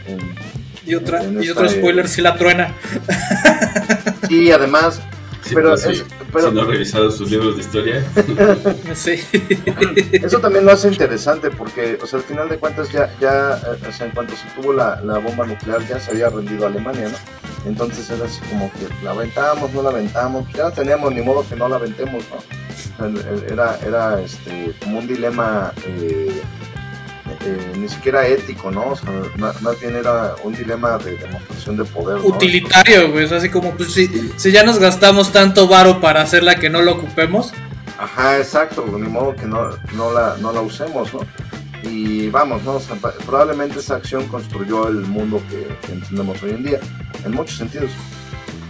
Y, 0.87 0.95
otra, 0.95 1.23
y 1.25 1.39
esta, 1.49 1.61
otro 1.61 1.69
spoiler 1.69 2.09
si 2.09 2.23
la 2.23 2.37
truena. 2.37 2.75
y 4.31 4.51
además, 4.53 5.01
Sí, 5.49 5.55
pero, 5.55 5.71
pues, 5.71 5.83
sí, 5.83 5.89
es- 5.93 6.05
pero 6.33 6.49
si 6.49 6.55
no 6.55 6.63
he 6.63 6.65
revisado 6.67 7.11
sus 7.11 7.31
libros 7.31 7.57
de 7.57 7.61
historia, 7.63 8.05
Sí. 8.95 9.21
eso 10.13 10.39
también 10.41 10.65
lo 10.67 10.73
hace 10.73 10.89
interesante 10.89 11.51
porque, 11.51 11.99
o 12.03 12.07
sea, 12.07 12.19
al 12.19 12.25
final 12.25 12.49
de 12.49 12.59
cuentas 12.59 12.91
ya, 12.93 13.11
ya 13.21 13.57
eh, 13.57 13.87
o 13.89 13.93
sea, 13.93 14.07
en 14.07 14.13
cuanto 14.13 14.35
se 14.37 14.47
tuvo 14.61 14.73
la, 14.73 15.01
la 15.03 15.19
bomba 15.19 15.47
nuclear 15.47 15.87
ya 15.89 15.99
se 16.01 16.11
había 16.13 16.29
rendido 16.31 16.67
Alemania, 16.67 17.09
¿no? 17.09 17.17
Entonces 17.69 18.09
era 18.11 18.25
así 18.25 18.41
como 18.51 18.71
que 18.73 18.87
la 19.05 19.11
aventamos, 19.11 19.73
no 19.73 19.83
la 19.83 19.91
aventamos, 19.91 20.47
ya 20.53 20.65
no 20.65 20.73
teníamos 20.73 21.13
ni 21.13 21.23
modo 21.23 21.45
que 21.49 21.57
no 21.57 21.69
la 21.69 21.77
aventemos, 21.77 22.25
¿no? 22.31 22.39
Era, 23.51 23.79
era 23.87 24.21
este, 24.21 24.73
como 24.83 24.99
un 25.01 25.07
dilema 25.07 25.73
eh, 25.87 26.41
eh, 27.45 27.73
ni 27.77 27.89
siquiera 27.89 28.27
ético, 28.27 28.71
¿no? 28.71 28.91
O 28.91 28.97
sea, 28.97 29.11
más, 29.37 29.81
bien 29.81 29.97
era 29.97 30.35
un 30.45 30.55
dilema 30.55 30.99
de 30.99 31.17
demostración 31.17 31.77
de 31.77 31.85
poder, 31.85 32.19
¿no? 32.21 32.27
Utilitario, 32.27 33.11
güey. 33.13 33.25
Es 33.25 33.33
así 33.33 33.49
como, 33.49 33.73
pues 33.73 33.93
si, 33.93 34.09
si 34.37 34.51
ya 34.53 34.63
nos 34.65 34.79
gastamos 34.79 35.33
tanto 35.33 35.69
varo 35.69 36.01
para 36.01 36.23
hacerla 36.23 36.57
que 36.57 36.69
no 36.71 36.83
lo 36.83 36.93
ocupemos. 36.93 37.53
Ajá, 37.99 38.39
exacto, 38.39 38.85
ni 38.99 39.09
modo 39.09 39.35
que 39.35 39.47
no, 39.47 39.71
no, 39.95 40.13
la, 40.13 40.37
no 40.41 40.53
la 40.53 40.61
usemos, 40.61 41.13
¿no? 41.15 41.21
Y 41.83 42.29
vamos, 42.31 42.63
¿no? 42.65 42.73
O 42.75 42.81
sea, 42.81 42.97
pa- 42.97 43.13
probablemente 43.27 43.79
esa 43.79 43.97
acción 43.97 44.27
construyó 44.29 44.89
el 44.89 44.97
mundo 45.03 45.43
que, 45.49 45.67
que 45.87 45.93
entendemos 45.95 46.43
hoy 46.43 46.51
en 46.51 46.65
día, 46.65 46.81
en 47.25 47.33
muchos 47.33 47.57
sentidos, 47.57 47.91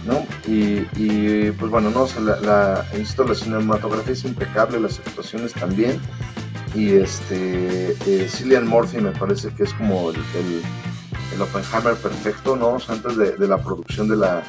¿no? 0.05 0.25
Y, 0.51 0.85
y, 0.95 1.51
pues 1.51 1.69
bueno, 1.71 1.89
no, 1.89 2.03
o 2.03 2.07
sea, 2.07 2.21
la, 2.21 2.39
la, 2.39 2.85
insisto, 2.97 3.23
la 3.23 3.35
cinematografía 3.35 4.13
es 4.13 4.23
impecable, 4.25 4.79
las 4.79 4.99
actuaciones 4.99 5.53
también, 5.53 5.99
y 6.75 6.93
este, 6.93 7.91
eh, 8.05 8.27
Cillian 8.29 8.67
Murphy 8.67 8.97
me 8.99 9.11
parece 9.11 9.49
que 9.49 9.63
es 9.63 9.73
como 9.73 10.11
el, 10.11 10.17
el, 10.35 10.61
Oppenheimer 11.41 11.95
perfecto, 11.95 12.57
¿no? 12.57 12.73
O 12.73 12.79
sea, 12.79 12.95
antes 12.95 13.15
de, 13.15 13.31
de 13.37 13.47
la 13.47 13.57
producción 13.57 14.09
de 14.09 14.17
la, 14.17 14.43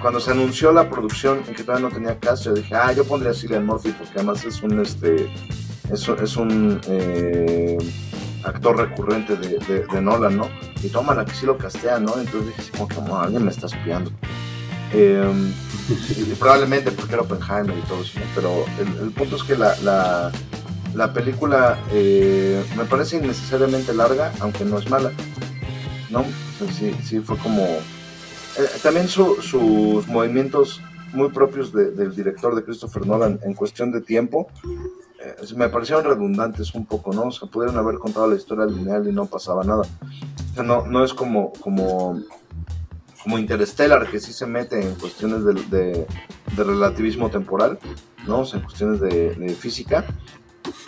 cuando 0.00 0.18
se 0.18 0.32
anunció 0.32 0.72
la 0.72 0.88
producción 0.90 1.42
en 1.46 1.54
que 1.54 1.62
todavía 1.62 1.88
no 1.88 1.94
tenía 1.94 2.18
cast, 2.18 2.44
yo 2.44 2.54
dije, 2.54 2.74
ah, 2.74 2.92
yo 2.92 3.04
pondría 3.04 3.32
Cillian 3.32 3.64
Murphy 3.64 3.92
porque 3.92 4.12
además 4.16 4.44
es 4.44 4.62
un, 4.62 4.80
este, 4.80 5.30
es, 5.92 6.36
un- 6.36 6.80
eh, 6.88 7.78
actor 8.44 8.76
recurrente 8.76 9.36
de, 9.36 9.58
de, 9.58 10.02
Nolan, 10.02 10.36
¿no? 10.36 10.48
Y 10.82 10.88
toma 10.88 11.14
la 11.14 11.24
que 11.24 11.34
sí 11.34 11.46
lo 11.46 11.56
castea, 11.58 11.98
¿no? 11.98 12.18
Entonces 12.18 12.56
dije, 12.56 12.72
como 12.72 12.88
que 12.88 12.96
alguien 13.12 13.44
me 13.44 13.50
está 13.50 13.66
espiando. 13.66 14.10
Eh, 14.92 15.52
y 16.16 16.34
probablemente 16.34 16.90
porque 16.92 17.14
era 17.14 17.22
Oppenheimer 17.22 17.76
y 17.76 17.82
todo 17.82 18.02
eso, 18.02 18.18
¿no? 18.20 18.26
Pero 18.34 18.64
el, 19.02 19.10
punto 19.10 19.36
es 19.36 19.42
que 19.42 19.56
la, 19.56 20.30
la 20.94 21.12
película 21.12 21.78
eh, 21.92 22.64
me 22.76 22.84
parece 22.84 23.16
innecesariamente 23.18 23.92
larga, 23.94 24.32
aunque 24.40 24.64
no 24.64 24.78
es 24.78 24.88
mala, 24.90 25.12
¿no? 26.10 26.20
O 26.20 26.24
sea, 26.58 26.72
sí, 26.72 26.94
sí 27.04 27.20
fue 27.20 27.36
como... 27.38 27.62
eh, 27.62 27.80
también 28.82 29.08
su- 29.08 29.36
sus 29.42 30.06
movimientos 30.08 30.80
muy 31.12 31.28
propios 31.30 31.72
de- 31.72 31.90
del 31.92 32.14
director 32.14 32.54
de 32.54 32.62
Christopher 32.64 33.06
Nolan 33.06 33.40
en 33.42 33.54
cuestión 33.54 33.90
de 33.92 34.00
tiempo 34.02 34.48
eh, 35.20 35.34
me 35.56 35.68
parecieron 35.68 36.04
redundantes 36.04 36.74
un 36.74 36.84
poco, 36.86 37.12
¿no? 37.12 37.22
O 37.24 37.30
sea, 37.32 37.48
pudieron 37.48 37.76
haber 37.78 37.98
contado 37.98 38.28
la 38.28 38.36
historia 38.36 38.66
lineal 38.66 39.08
y 39.08 39.12
no 39.12 39.26
pasaba 39.26 39.64
nada. 39.64 39.82
O 39.82 40.54
sea, 40.54 40.62
no, 40.62 40.86
no 40.86 41.04
es 41.04 41.12
como, 41.14 41.52
como, 41.60 42.20
como 43.22 43.38
Interstellar, 43.38 44.08
que 44.10 44.20
sí 44.20 44.32
se 44.32 44.46
mete 44.46 44.80
en 44.80 44.94
cuestiones 44.94 45.44
de, 45.44 45.54
de- 45.54 46.06
de 46.56 46.64
relativismo 46.64 47.30
temporal, 47.30 47.78
¿no? 48.26 48.40
O 48.40 48.44
sea, 48.44 48.58
en 48.60 48.64
cuestiones 48.64 49.00
de, 49.00 49.34
de 49.34 49.48
física. 49.54 50.04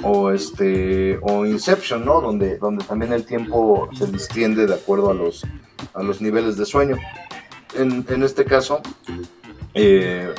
O 0.02 0.30
este 0.30 1.18
o 1.22 1.44
Inception, 1.46 2.04
¿no? 2.04 2.20
Donde, 2.20 2.58
donde 2.58 2.84
también 2.84 3.12
el 3.12 3.24
tiempo 3.24 3.88
se 3.96 4.06
distiende 4.06 4.66
de 4.66 4.74
acuerdo 4.74 5.10
a 5.10 5.14
los, 5.14 5.44
a 5.94 6.02
los 6.02 6.20
niveles 6.20 6.56
de 6.56 6.64
sueño. 6.66 6.96
En, 7.76 8.04
en 8.08 8.22
este 8.22 8.44
caso, 8.44 8.80
eh, 9.74 10.32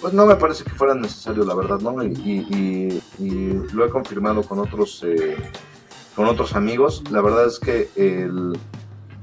pues 0.00 0.12
no 0.12 0.26
me 0.26 0.36
parece 0.36 0.64
que 0.64 0.70
fuera 0.70 0.94
necesario, 0.94 1.44
la 1.44 1.54
verdad, 1.54 1.80
¿no? 1.80 2.02
Y, 2.04 2.08
y- 2.08 2.46
y- 3.18 3.24
y 3.24 3.60
lo 3.72 3.84
he 3.86 3.90
confirmado 3.90 4.42
con 4.42 4.58
otros, 4.58 5.02
eh, 5.06 5.36
con 6.14 6.26
otros 6.26 6.54
amigos. 6.54 7.02
La 7.10 7.20
verdad 7.22 7.46
es 7.46 7.58
que 7.58 7.88
el, 7.96 8.56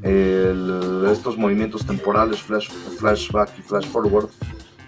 el- 0.02 1.08
estos 1.12 1.38
movimientos 1.38 1.86
temporales, 1.86 2.42
flash, 2.42 2.70
flashback 3.00 3.52
y 3.60 3.62
flash 3.62 3.86
forward, 3.88 4.28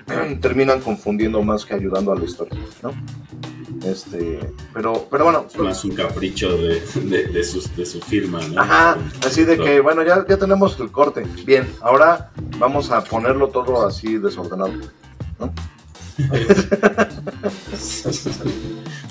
terminan 0.42 0.82
confundiendo 0.82 1.42
más 1.44 1.66
que 1.66 1.74
ayudando 1.76 2.12
a 2.12 2.16
la 2.16 2.26
historia, 2.26 2.60
¿no? 2.84 2.92
Este, 3.86 4.40
pero, 4.74 5.08
pero 5.12 5.26
bueno, 5.26 5.46
Es 5.48 5.58
más 5.60 5.86
un 5.86 5.92
capricho 5.92 6.58
de, 6.58 6.82
de, 6.96 7.26
de 7.28 7.44
su, 7.44 7.62
de 7.76 7.86
su 7.86 8.02
firma, 8.02 8.40
¿no? 8.48 8.60
Ajá, 8.60 8.98
así 9.26 9.44
de 9.44 9.58
que, 9.58 9.80
bueno, 9.80 10.02
ya, 10.04 10.26
ya 10.28 10.38
tenemos 10.38 10.80
el 10.80 10.92
corte. 10.92 11.24
Bien, 11.46 11.72
ahora 11.82 12.32
vamos 12.58 12.90
a 12.90 13.04
ponerlo 13.04 13.50
todo 13.50 13.86
así 13.86 14.18
desordenado. 14.18 14.74
¿no? 15.40 15.54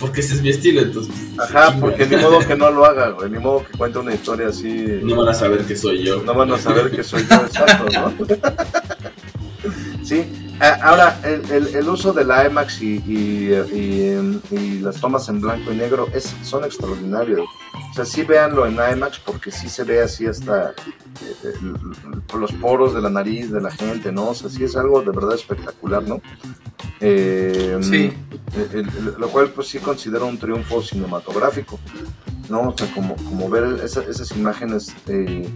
Porque 0.00 0.20
ese 0.20 0.34
es 0.34 0.42
mi 0.42 0.50
estilo, 0.50 0.80
entonces. 0.80 1.14
Ajá, 1.38 1.68
chinga. 1.68 1.80
porque 1.80 2.06
ni 2.06 2.16
modo 2.16 2.40
que 2.40 2.56
no 2.56 2.70
lo 2.70 2.84
haga, 2.84 3.10
güey, 3.10 3.30
ni 3.30 3.38
modo 3.38 3.64
que 3.64 3.78
cuente 3.78 3.98
una 3.98 4.12
historia 4.14 4.48
así. 4.48 5.00
No 5.02 5.16
van 5.16 5.28
a 5.28 5.34
saber 5.34 5.64
que 5.64 5.76
soy 5.76 6.02
yo. 6.02 6.22
No 6.22 6.34
van 6.34 6.52
a 6.52 6.58
saber 6.58 6.90
que 6.90 7.04
soy 7.04 7.24
yo, 7.28 7.36
exacto, 7.36 7.86
¿no? 7.92 8.12
Sí, 10.04 10.24
a- 10.60 10.74
ahora 10.88 11.18
el, 11.24 11.50
el- 11.50 11.74
el 11.74 11.88
uso 11.88 12.12
de 12.12 12.24
la 12.24 12.46
IMAX 12.46 12.82
y, 12.82 12.96
y- 13.06 13.54
y- 13.72 14.40
y 14.54 14.78
las 14.80 15.00
tomas 15.00 15.28
en 15.30 15.40
blanco 15.40 15.72
y 15.72 15.76
negro 15.76 16.08
es, 16.12 16.34
son 16.42 16.62
extraordinarios. 16.64 17.40
O 17.90 17.94
sea, 17.94 18.04
sí 18.04 18.22
véanlo 18.22 18.66
en 18.66 18.74
IMAX 18.74 19.18
porque 19.20 19.50
sí 19.50 19.68
se 19.68 19.82
ve 19.84 20.02
así 20.02 20.26
hasta 20.26 20.70
eh, 20.70 20.74
el- 21.44 22.20
por 22.22 22.38
los 22.40 22.52
poros 22.52 22.92
de 22.94 23.00
la 23.00 23.08
nariz 23.08 23.50
de 23.50 23.60
la 23.60 23.70
gente, 23.70 24.12
¿no? 24.12 24.28
O 24.30 24.34
sea, 24.34 24.50
sí 24.50 24.62
es 24.64 24.76
algo 24.76 25.00
de 25.00 25.10
verdad 25.10 25.34
espectacular, 25.34 26.02
¿no? 26.02 26.20
Eh, 27.00 27.78
Sí. 27.82 28.12
lo 29.18 29.28
cual 29.28 29.50
pues 29.50 29.68
sí 29.68 29.78
considero 29.78 30.26
un 30.26 30.38
triunfo 30.38 30.82
cinematográfico. 30.82 31.78
¿no? 32.50 32.60
O 32.68 32.74
sea, 32.76 32.86
como, 32.94 33.16
como 33.16 33.48
ver 33.48 33.80
esa- 33.82 34.02
esas 34.02 34.30
imágenes 34.32 34.94
eh, 35.08 35.48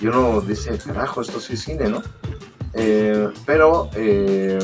y 0.00 0.06
uno 0.06 0.40
dice, 0.40 0.78
carajo, 0.78 1.20
esto 1.20 1.38
sí 1.38 1.52
es 1.52 1.60
cine, 1.60 1.90
¿no? 1.90 2.02
Eh, 2.74 3.28
pero, 3.44 3.90
eh, 3.96 4.58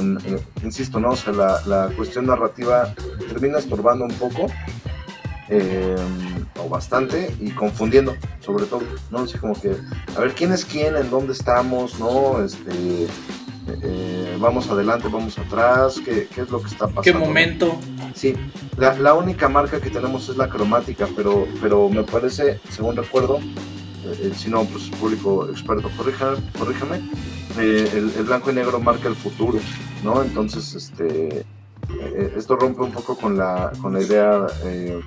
insisto, 0.63 1.01
¿no? 1.01 1.11
O 1.11 1.17
sea, 1.17 1.33
la, 1.33 1.61
la 1.67 1.89
cuestión 1.97 2.27
narrativa 2.27 2.95
termina 3.29 3.59
estorbando 3.59 4.05
un 4.05 4.13
poco, 4.13 4.47
eh, 5.49 5.97
o 6.59 6.69
bastante, 6.69 7.35
y 7.41 7.51
confundiendo, 7.51 8.17
sobre 8.41 8.67
todo, 8.67 8.83
¿no? 9.11 9.21
Así 9.21 9.39
como 9.39 9.61
que, 9.61 9.77
a 10.17 10.21
ver, 10.21 10.35
¿quién 10.35 10.53
es 10.53 10.65
quién? 10.65 10.97
¿En 10.97 11.11
dónde 11.11 11.33
estamos? 11.33 11.99
¿No? 11.99 12.43
Este, 12.45 13.09
eh, 13.83 14.37
vamos 14.39 14.71
adelante, 14.71 15.09
vamos 15.11 15.37
atrás, 15.39 16.01
¿qué, 16.05 16.29
qué 16.33 16.43
es 16.43 16.51
lo 16.51 16.61
que 16.61 16.69
está 16.69 16.87
pasando? 16.87 17.03
¿Qué 17.03 17.13
momento? 17.13 17.77
Sí, 18.15 18.35
la, 18.77 18.95
la 18.95 19.15
única 19.15 19.49
marca 19.49 19.81
que 19.81 19.91
tenemos 19.91 20.29
es 20.29 20.37
la 20.37 20.49
cromática, 20.49 21.09
pero, 21.17 21.47
pero 21.61 21.89
me 21.89 22.05
parece, 22.05 22.61
según 22.71 22.95
recuerdo, 22.95 23.41
eh, 24.05 24.33
si 24.37 24.49
no, 24.49 24.65
pues 24.65 24.85
público 24.91 25.49
experto, 25.51 25.91
corríjame, 25.97 26.37
corríjame 26.57 27.01
eh, 27.59 27.91
el, 27.95 28.13
el 28.17 28.25
blanco 28.25 28.51
y 28.51 28.55
negro 28.55 28.81
marca 28.81 29.09
el 29.09 29.17
futuro, 29.17 29.59
¿no? 30.03 30.23
Entonces, 30.23 30.75
este, 30.75 31.45
eh, 32.01 32.35
esto 32.37 32.57
rompe 32.57 32.83
un 32.83 32.93
poco 32.93 33.17
con 33.17 33.37
la, 33.37 33.73
con 33.81 33.93
la 33.93 34.03
idea... 34.03 34.47
eh, 34.65 35.01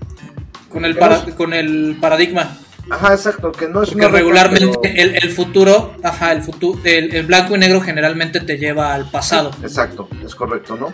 Con 0.69 0.85
el, 0.85 0.97
para- 0.97 1.23
con 1.35 1.53
el 1.53 1.97
paradigma. 1.99 2.57
Ajá, 2.91 3.13
exacto, 3.13 3.51
que 3.51 3.67
no 3.67 3.83
es 3.83 3.91
Porque 3.91 4.07
regularmente 4.07 4.79
pero- 4.81 4.95
el, 4.95 5.15
el 5.23 5.29
futuro, 5.29 5.93
ajá, 6.01 6.31
el 6.31 6.41
futuro, 6.41 6.79
el, 6.83 7.13
el 7.15 7.25
blanco 7.27 7.55
y 7.55 7.59
negro 7.59 7.81
generalmente 7.81 8.39
te 8.39 8.57
lleva 8.57 8.95
al 8.95 9.11
pasado. 9.11 9.51
Exacto, 9.61 10.07
es 10.25 10.33
correcto, 10.33 10.75
¿no? 10.75 10.91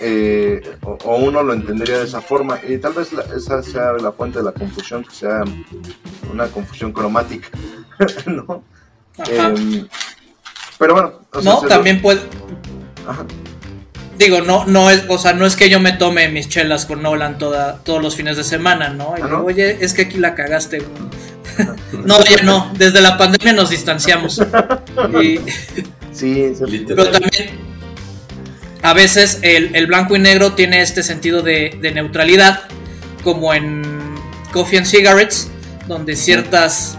Eh, 0.00 0.62
o, 0.82 0.92
o 1.04 1.16
uno 1.16 1.42
lo 1.42 1.52
entendería 1.52 1.98
de 1.98 2.04
esa 2.04 2.22
forma 2.22 2.58
y 2.66 2.78
tal 2.78 2.94
vez 2.94 3.12
la- 3.12 3.24
esa 3.36 3.62
sea 3.62 3.92
la 3.94 4.12
fuente 4.12 4.38
de 4.38 4.44
la 4.46 4.52
confusión, 4.52 5.04
que 5.04 5.14
sea 5.14 5.42
una 6.32 6.46
confusión 6.48 6.92
cromática, 6.92 7.48
¿no? 8.26 8.62
Ajá. 9.18 9.52
Pero 10.78 10.94
bueno, 10.94 11.20
o 11.32 11.42
sea, 11.42 11.52
no, 11.52 11.60
también 11.62 12.00
puede. 12.00 12.20
Ajá. 13.06 13.24
Digo, 14.18 14.40
no, 14.40 14.64
no 14.64 14.90
es, 14.90 15.04
o 15.08 15.18
sea, 15.18 15.34
no 15.34 15.44
es 15.44 15.56
que 15.56 15.68
yo 15.68 15.78
me 15.78 15.92
tome 15.92 16.28
mis 16.28 16.48
chelas 16.48 16.86
con 16.86 17.02
Nolan 17.02 17.36
toda, 17.36 17.80
todos 17.84 18.02
los 18.02 18.16
fines 18.16 18.36
de 18.38 18.44
semana, 18.44 18.88
¿no? 18.88 19.14
Y 19.16 19.20
Ah, 19.20 19.26
digo, 19.26 19.38
¿no? 19.38 19.44
oye, 19.44 19.76
es 19.80 19.92
que 19.92 20.02
aquí 20.02 20.16
la 20.18 20.34
cagaste. 20.34 20.82
no, 22.04 22.24
ya 22.24 22.42
no, 22.42 22.72
desde 22.78 23.00
la 23.02 23.18
pandemia 23.18 23.52
nos 23.52 23.70
distanciamos. 23.70 24.40
Y, 25.22 25.40
Sí, 26.12 26.50
pero 26.88 27.10
también, 27.10 27.50
a 28.80 28.94
veces 28.94 29.40
el, 29.42 29.76
el 29.76 29.86
blanco 29.86 30.16
y 30.16 30.18
negro 30.18 30.54
tiene 30.54 30.80
este 30.80 31.02
sentido 31.02 31.42
de, 31.42 31.76
de 31.82 31.92
neutralidad, 31.92 32.62
como 33.22 33.52
en 33.52 33.82
Coffee 34.50 34.78
and 34.78 34.86
Cigarettes, 34.86 35.50
donde 35.86 36.16
ciertas 36.16 36.96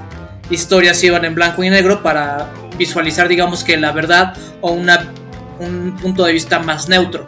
historias 0.51 1.03
iban 1.03 1.25
en 1.25 1.33
blanco 1.33 1.63
y 1.63 1.69
negro 1.71 2.03
para 2.03 2.51
visualizar, 2.77 3.27
digamos 3.27 3.63
que 3.63 3.77
la 3.77 3.91
verdad 3.91 4.33
o 4.61 4.71
una, 4.71 5.11
un 5.59 5.97
punto 6.01 6.23
de 6.25 6.33
vista 6.33 6.59
más 6.59 6.87
neutro 6.89 7.25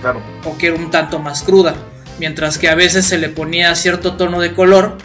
claro, 0.00 0.20
o 0.44 0.56
que 0.58 0.68
era 0.68 0.76
un 0.76 0.90
tanto 0.90 1.18
más 1.18 1.42
cruda, 1.42 1.74
mientras 2.18 2.58
que 2.58 2.68
a 2.68 2.74
veces 2.74 3.06
se 3.06 3.18
le 3.18 3.28
ponía 3.28 3.74
cierto 3.74 4.14
tono 4.16 4.40
de 4.40 4.52
color, 4.52 4.98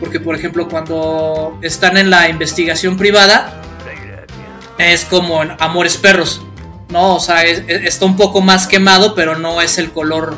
porque 0.00 0.20
por 0.20 0.34
ejemplo 0.36 0.68
cuando 0.68 1.58
están 1.62 1.96
en 1.96 2.10
la 2.10 2.28
investigación 2.28 2.96
privada 2.96 3.62
es 4.78 5.04
como 5.06 5.42
en 5.42 5.52
Amores 5.58 5.96
Perros, 5.96 6.42
¿no? 6.90 7.16
O 7.16 7.20
sea, 7.20 7.44
es- 7.44 7.62
es- 7.66 7.84
está 7.84 8.04
un 8.04 8.16
poco 8.16 8.42
más 8.42 8.66
quemado, 8.66 9.14
pero 9.14 9.38
no 9.38 9.62
es 9.62 9.78
el 9.78 9.90
color, 9.90 10.36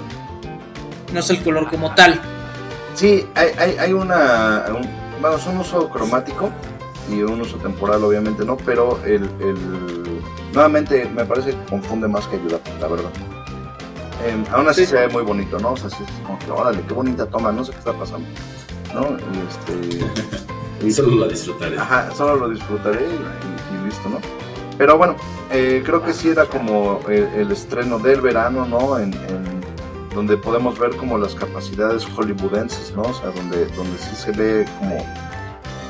no 1.13 1.19
es 1.21 1.29
el 1.31 1.43
color 1.43 1.69
como 1.69 1.95
tal. 1.95 2.21
sí, 2.95 3.27
hay, 3.35 3.49
hay, 3.59 3.77
hay 3.79 3.93
una, 3.93 4.65
un, 4.71 4.85
es 5.37 5.47
un 5.47 5.59
uso 5.59 5.89
cromático 5.89 6.51
y 7.09 7.23
un 7.23 7.41
uso 7.41 7.57
temporal 7.59 8.03
obviamente 8.05 8.45
no, 8.45 8.57
pero 8.57 8.99
el, 9.05 9.25
el- 9.41 10.21
nuevamente 10.53 11.09
me 11.15 11.25
parece 11.25 11.51
que 11.51 11.65
confunde 11.71 12.09
más 12.09 12.27
que 12.29 12.37
ayuda, 12.37 12.59
la 12.81 12.87
verdad. 12.89 13.11
Em, 14.27 14.45
aún 14.53 14.69
así 14.69 14.81
Sí. 14.83 14.89
se 14.91 14.97
ve 14.97 15.09
muy 15.09 15.23
bonito, 15.23 15.59
¿no? 15.59 15.73
O 15.73 15.77
sea, 15.77 15.89
sí, 15.91 15.97
es 16.03 16.27
como 16.27 16.39
que, 16.39 16.51
órale, 16.51 16.83
qué 16.87 16.93
bonita 16.95 17.27
toma, 17.27 17.53
no 17.53 17.65
sé 17.65 17.73
qué 17.73 17.79
está 17.79 17.93
pasando, 17.93 18.27
¿no? 18.95 19.17
Y 19.17 19.39
este... 19.49 20.07
y- 20.87 20.91
Solo 20.93 21.25
la 21.25 21.29
disfrutaré. 21.29 21.79
Ajá, 21.79 22.11
solo 22.17 22.37
lo 22.37 22.49
disfrutaré 22.51 23.01
y, 23.07 23.13
y- 23.13 23.81
y 23.83 23.87
listo, 23.87 24.09
¿no? 24.09 24.19
Pero 24.77 24.97
bueno, 24.99 25.17
eh, 25.51 25.83
creo 25.85 26.03
que 26.05 26.13
sí 26.13 26.29
era 26.29 26.45
como 26.47 27.01
el, 27.09 27.25
el 27.37 27.51
estreno 27.53 27.99
del 27.99 28.21
verano, 28.21 28.65
¿no? 28.67 28.99
En, 28.99 29.13
en- 29.15 29.59
donde 30.15 30.37
podemos 30.37 30.77
ver 30.79 30.97
como 30.97 31.17
las 31.17 31.35
capacidades 31.37 32.05
hollywoodenses, 32.05 32.93
¿no? 32.97 33.03
O 33.03 33.15
sea, 33.15 33.31
donde, 33.31 33.67
donde 33.67 33.97
sí 33.99 34.17
se 34.17 34.33
ve 34.33 34.65
como, 34.81 34.97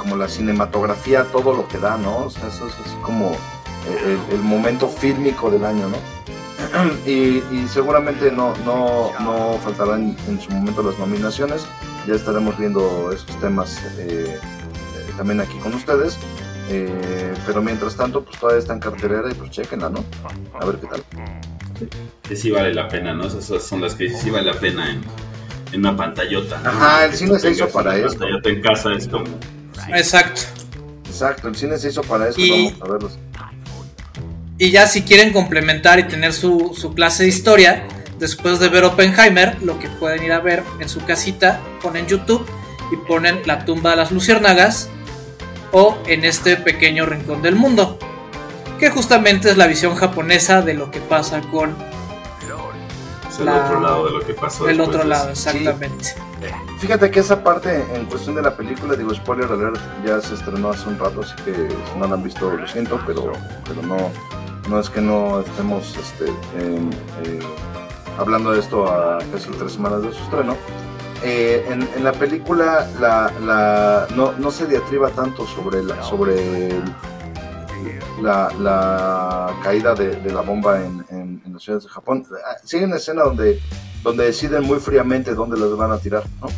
como 0.09 0.17
la 0.17 0.29
cinematografía, 0.29 1.25
todo 1.25 1.53
lo 1.53 1.69
que 1.69 1.79
da, 1.79 1.99
¿no? 1.99 2.25
O 2.27 2.31
sea, 2.31 2.49
eso 2.49 2.67
es 2.67 2.75
así 2.85 2.97
como 3.03 3.37
el, 4.07 4.19
el 4.35 4.41
momento 4.43 4.89
fílmico 4.89 5.51
del 5.51 5.65
año, 5.65 5.89
¿no? 5.89 5.99
Y, 7.07 7.43
y 7.53 7.67
seguramente 7.69 8.31
no, 8.33 8.55
no, 8.65 9.13
no 9.21 9.59
faltarán 9.63 10.17
en 10.27 10.41
su 10.41 10.51
momento 10.51 10.83
las 10.83 10.99
nominaciones. 10.99 11.67
Ya 12.07 12.15
estaremos 12.15 12.59
viendo 12.59 13.13
esos 13.13 13.39
temas 13.41 13.79
eh, 13.99 14.39
eh, 14.39 15.13
también 15.17 15.41
aquí 15.41 15.57
con 15.59 15.75
ustedes. 15.75 16.19
Eh, 16.71 17.35
pero 17.47 17.63
mientras 17.63 17.97
tanto, 17.97 18.23
pues 18.25 18.39
todavía 18.39 18.61
está 18.61 18.75
en 18.75 18.81
cartelera 18.81 19.31
y 19.31 19.35
pues 19.35 19.51
chequenla, 19.51 19.89
¿no? 19.89 20.05
A 20.61 20.65
ver 20.67 20.77
qué 20.77 20.87
tal. 20.87 21.05
Que 22.23 22.37
sí 22.37 22.51
vale 22.51 22.75
la 22.75 22.89
pena, 22.89 23.15
¿no? 23.15 23.27
Esas 23.27 23.63
son 23.63 23.81
las 23.81 23.95
que 23.95 24.11
sí 24.11 24.31
vale 24.31 24.53
la 24.53 24.59
pena 24.59 24.91
en, 24.91 25.03
en 25.73 25.81
una 25.81 25.97
pantallota. 25.97 26.59
¿no? 26.63 26.71
Ajá, 26.71 27.05
el 27.07 27.15
cine 27.15 27.39
se 27.39 27.51
hizo 27.51 27.69
para 27.69 27.97
esto. 27.97 28.19
pantallota 28.19 28.49
en 28.51 28.61
casa 28.61 28.93
es 28.95 29.09
como. 29.09 29.27
Exacto. 29.95 30.43
Exacto, 31.07 31.49
el 31.49 31.57
cine 31.57 31.79
se 31.79 31.89
hizo 31.89 32.03
para 32.03 32.29
eso, 32.29 32.39
Y- 32.41 32.51
vamos 32.69 32.83
a 32.83 32.93
verlos. 32.93 33.19
Y 34.59 34.71
ya 34.73 34.87
si 34.89 35.03
quieren 35.03 35.33
complementar 35.33 35.99
y 36.01 36.05
tener 36.09 36.33
su, 36.33 36.75
su 36.79 36.93
clase 36.93 37.23
de 37.23 37.29
historia, 37.29 37.85
después 38.19 38.59
de 38.59 38.69
ver 38.69 38.85
Oppenheimer, 38.85 39.57
lo 39.63 39.79
que 39.79 39.89
pueden 39.89 40.25
ir 40.25 40.33
a 40.33 40.41
ver 40.41 40.65
en 40.81 40.89
su 40.89 41.05
casita, 41.05 41.61
ponen 41.81 42.07
YouTube 42.07 42.45
y 42.93 42.97
ponen 43.07 43.41
La 43.47 43.65
tumba 43.65 43.91
de 43.91 43.97
las 43.97 44.11
luciérnagas 44.11 44.89
o 45.71 45.97
en 46.07 46.25
este 46.25 46.57
pequeño 46.57 47.07
rincón 47.07 47.41
del 47.43 47.55
mundo, 47.55 47.99
que 48.81 48.91
justamente 48.91 49.49
es 49.51 49.57
la 49.57 49.67
visión 49.69 49.95
japonesa 49.95 50.61
de 50.63 50.75
lo 50.75 50.91
que 50.91 51.01
pasa 51.01 51.41
con 51.53 51.77
Es 53.31 53.39
el 53.39 53.45
La- 53.47 53.65
otro 53.65 53.81
lado 53.81 54.07
de 54.07 54.11
lo 54.13 54.27
que 54.27 54.35
pasó. 54.35 54.69
el 54.69 54.81
otro 54.81 55.05
lado, 55.05 55.31
exactamente. 55.31 56.15
Fíjate 56.79 57.11
que 57.11 57.21
esa 57.21 57.43
parte 57.43 57.85
en 57.95 58.07
cuestión 58.07 58.37
de 58.37 58.43
la 58.43 58.55
película, 58.57 58.95
digo, 58.95 59.13
spoiler 59.15 59.51
alert, 59.51 59.81
ya 60.07 60.21
se 60.21 60.35
estrenó 60.35 60.71
hace 60.71 60.89
un 60.89 60.99
rato, 60.99 61.23
así 61.23 61.35
que 61.45 61.53
si 61.55 61.99
no 61.99 62.07
la 62.07 62.15
han 62.15 62.23
visto, 62.23 62.51
lo 62.51 62.67
siento, 62.69 63.01
pero, 63.05 63.33
pero 63.67 63.83
no, 63.83 64.11
no 64.69 64.79
es 64.79 64.89
que 64.89 65.01
no 65.01 65.41
estemos 65.41 65.97
este, 65.97 66.27
eh, 66.57 67.41
hablando 68.17 68.53
de 68.53 68.61
esto 68.61 68.87
a 68.91 69.19
tres 69.19 69.73
semanas 69.73 70.03
de 70.03 70.13
su 70.13 70.23
estreno. 70.23 70.57
Eh, 71.25 71.67
en, 71.69 71.83
en 71.97 72.05
la 72.05 72.13
película 72.13 72.87
la, 73.01 74.07
no, 74.15 74.33
no 74.39 74.51
se 74.53 74.67
diatriba 74.67 75.11
tanto 75.11 75.45
sobre 75.49 75.83
la, 75.83 76.01
sobre 76.05 76.71
la, 78.23 79.53
caída 79.65 79.95
de, 79.95 80.21
la 80.33 80.43
bomba 80.43 80.79
en, 80.81 81.05
en- 81.11 81.43
en 81.45 81.53
las 81.55 81.63
ciudades 81.63 81.85
de 81.85 81.91
Japón. 81.91 82.25
Ah, 82.47 82.55
hay 82.73 82.85
una 82.85 82.97
escena 82.97 83.25
donde, 83.25 83.61
donde 84.03 84.25
deciden 84.27 84.65
muy 84.65 84.79
fríamente 84.81 85.35
dónde 85.35 85.59
las 85.59 85.77
van 85.77 85.93
a 85.93 85.99
tirar, 85.99 86.25
¿no? 86.41 86.49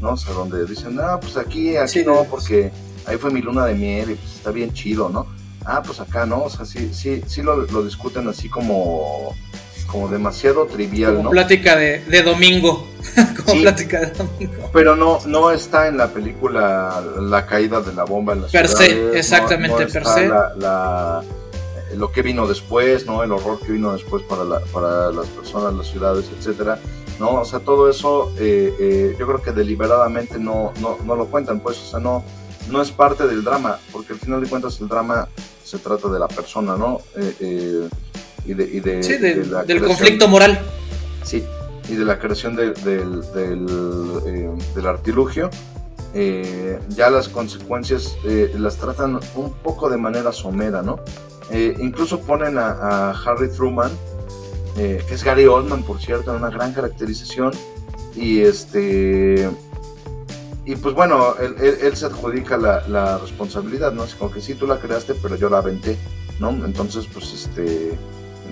¿No? 0.00 0.10
O 0.12 0.16
sea, 0.16 0.32
donde 0.34 0.64
dicen, 0.66 0.98
ah, 1.00 1.18
pues 1.20 1.36
aquí, 1.36 1.76
aquí 1.76 2.00
Sí. 2.00 2.04
no, 2.04 2.24
porque 2.30 2.70
ahí 3.06 3.16
fue 3.16 3.30
mi 3.30 3.40
luna 3.42 3.64
de 3.66 3.74
miel 3.74 4.12
y 4.12 4.14
pues 4.14 4.34
está 4.36 4.50
bien 4.50 4.72
chido, 4.72 5.08
¿no? 5.08 5.26
Ah, 5.64 5.82
pues 5.84 6.00
acá 6.00 6.24
no, 6.24 6.44
o 6.44 6.50
sea, 6.50 6.64
sí, 6.64 6.90
sí, 6.94 7.20
sí 7.26 7.42
lo, 7.42 7.56
lo 7.66 7.82
discuten 7.82 8.26
así 8.28 8.48
como, 8.48 9.34
como 9.90 10.08
demasiado 10.08 10.66
trivial, 10.66 11.12
Como 11.12 11.24
¿no? 11.24 11.30
plática 11.30 11.76
de, 11.76 12.00
de 12.04 12.22
domingo. 12.22 12.86
como 13.44 13.52
Sí. 13.56 13.60
plática 13.62 14.00
de 14.00 14.10
domingo. 14.12 14.70
Pero 14.72 14.94
no, 14.96 15.18
no 15.26 15.50
está 15.50 15.88
en 15.88 15.96
la 15.98 16.08
película 16.12 17.02
la 17.20 17.44
caída 17.46 17.80
de 17.80 17.92
la 17.92 18.04
bomba 18.04 18.32
en 18.34 18.42
la 18.42 18.48
Per 18.48 18.68
ciudad. 18.68 18.80
se, 19.12 19.18
exactamente, 19.18 19.86
per 19.88 20.04
se. 20.06 20.28
La, 20.28 20.52
la- 20.56 21.22
lo 21.96 22.10
que 22.12 22.22
vino 22.22 22.46
después, 22.46 23.06
¿no? 23.06 23.22
El 23.22 23.32
horror 23.32 23.58
que 23.60 23.72
vino 23.72 23.92
después 23.92 24.22
para, 24.24 24.44
la- 24.44 24.60
para 24.72 25.10
las 25.10 25.26
personas, 25.28 25.74
las 25.74 25.86
ciudades, 25.88 26.26
etcétera. 26.36 26.78
¿No? 27.18 27.40
O 27.40 27.44
sea, 27.44 27.58
todo 27.58 27.90
eso 27.90 28.32
eh, 28.38 28.72
eh, 28.78 29.16
yo 29.18 29.26
creo 29.26 29.42
que 29.42 29.50
deliberadamente 29.50 30.38
no, 30.38 30.72
no, 30.80 30.98
no 31.04 31.16
lo 31.16 31.26
cuentan, 31.26 31.58
pues, 31.58 31.76
o 31.78 31.84
sea, 31.84 31.98
no, 31.98 32.22
no 32.70 32.80
es 32.80 32.92
parte 32.92 33.26
del 33.26 33.42
drama, 33.42 33.80
porque 33.90 34.12
al 34.12 34.20
final 34.20 34.40
de 34.40 34.48
cuentas 34.48 34.80
el 34.80 34.86
drama 34.86 35.26
se 35.64 35.78
trata 35.78 36.08
de 36.08 36.18
la 36.20 36.28
persona, 36.28 36.76
¿no? 36.76 37.00
Eh, 37.16 37.34
eh, 37.40 37.88
y 38.46 38.54
de, 38.54 38.64
y 38.64 38.78
de- 38.80 39.02
Sí, 39.02 39.14
de 39.18 39.34
del, 39.34 39.50
la 39.50 39.64
del 39.64 39.78
creación- 39.78 39.86
conflicto 39.88 40.28
moral. 40.28 40.60
Sí, 41.24 41.42
y 41.88 41.94
de 41.96 42.04
la 42.04 42.20
creación 42.20 42.54
de- 42.54 42.70
del, 42.72 43.20
del, 43.32 43.66
eh, 44.26 44.50
del 44.76 44.86
artilugio. 44.86 45.50
Eh, 46.14 46.78
ya 46.90 47.10
las 47.10 47.28
consecuencias 47.28 48.16
eh, 48.24 48.54
las 48.58 48.76
tratan 48.76 49.18
un 49.34 49.52
poco 49.54 49.90
de 49.90 49.96
manera 49.98 50.32
somera, 50.32 50.82
¿no? 50.82 51.00
Eh, 51.50 51.76
incluso 51.80 52.20
ponen 52.20 52.58
a, 52.58 53.10
Harry 53.24 53.48
Truman, 53.50 53.90
eh, 54.76 55.02
que 55.06 55.14
es 55.14 55.24
Gary 55.24 55.46
Oldman, 55.46 55.82
por 55.82 56.00
cierto, 56.00 56.30
en 56.30 56.42
una 56.42 56.50
gran 56.50 56.72
caracterización. 56.72 57.52
Y 58.14 58.40
este. 58.40 59.48
Y 60.64 60.76
pues 60.76 60.94
bueno, 60.94 61.34
él, 61.40 61.54
él- 61.80 61.96
se 61.96 62.06
adjudica 62.06 62.58
la, 62.58 63.18
responsabilidad, 63.18 63.92
¿no? 63.92 64.04
Como 64.18 64.30
que 64.30 64.40
sí, 64.40 64.54
tú 64.54 64.66
la 64.66 64.78
creaste, 64.78 65.14
pero 65.14 65.36
yo 65.36 65.48
la 65.48 65.58
aventé, 65.58 65.96
¿no? 66.38 66.50
Entonces, 66.50 67.06
pues 67.12 67.32
este. 67.32 67.92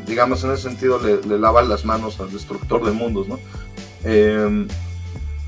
Digamos, 0.06 0.44
en 0.44 0.52
ese 0.52 0.62
sentido, 0.62 0.98
le, 1.00 1.20
le 1.22 1.38
lava 1.38 1.62
las 1.62 1.84
manos 1.84 2.20
al 2.20 2.32
destructor 2.32 2.84
de 2.84 2.92
mundos, 2.92 3.28
¿no? 3.28 3.38
Eh, 4.04 4.66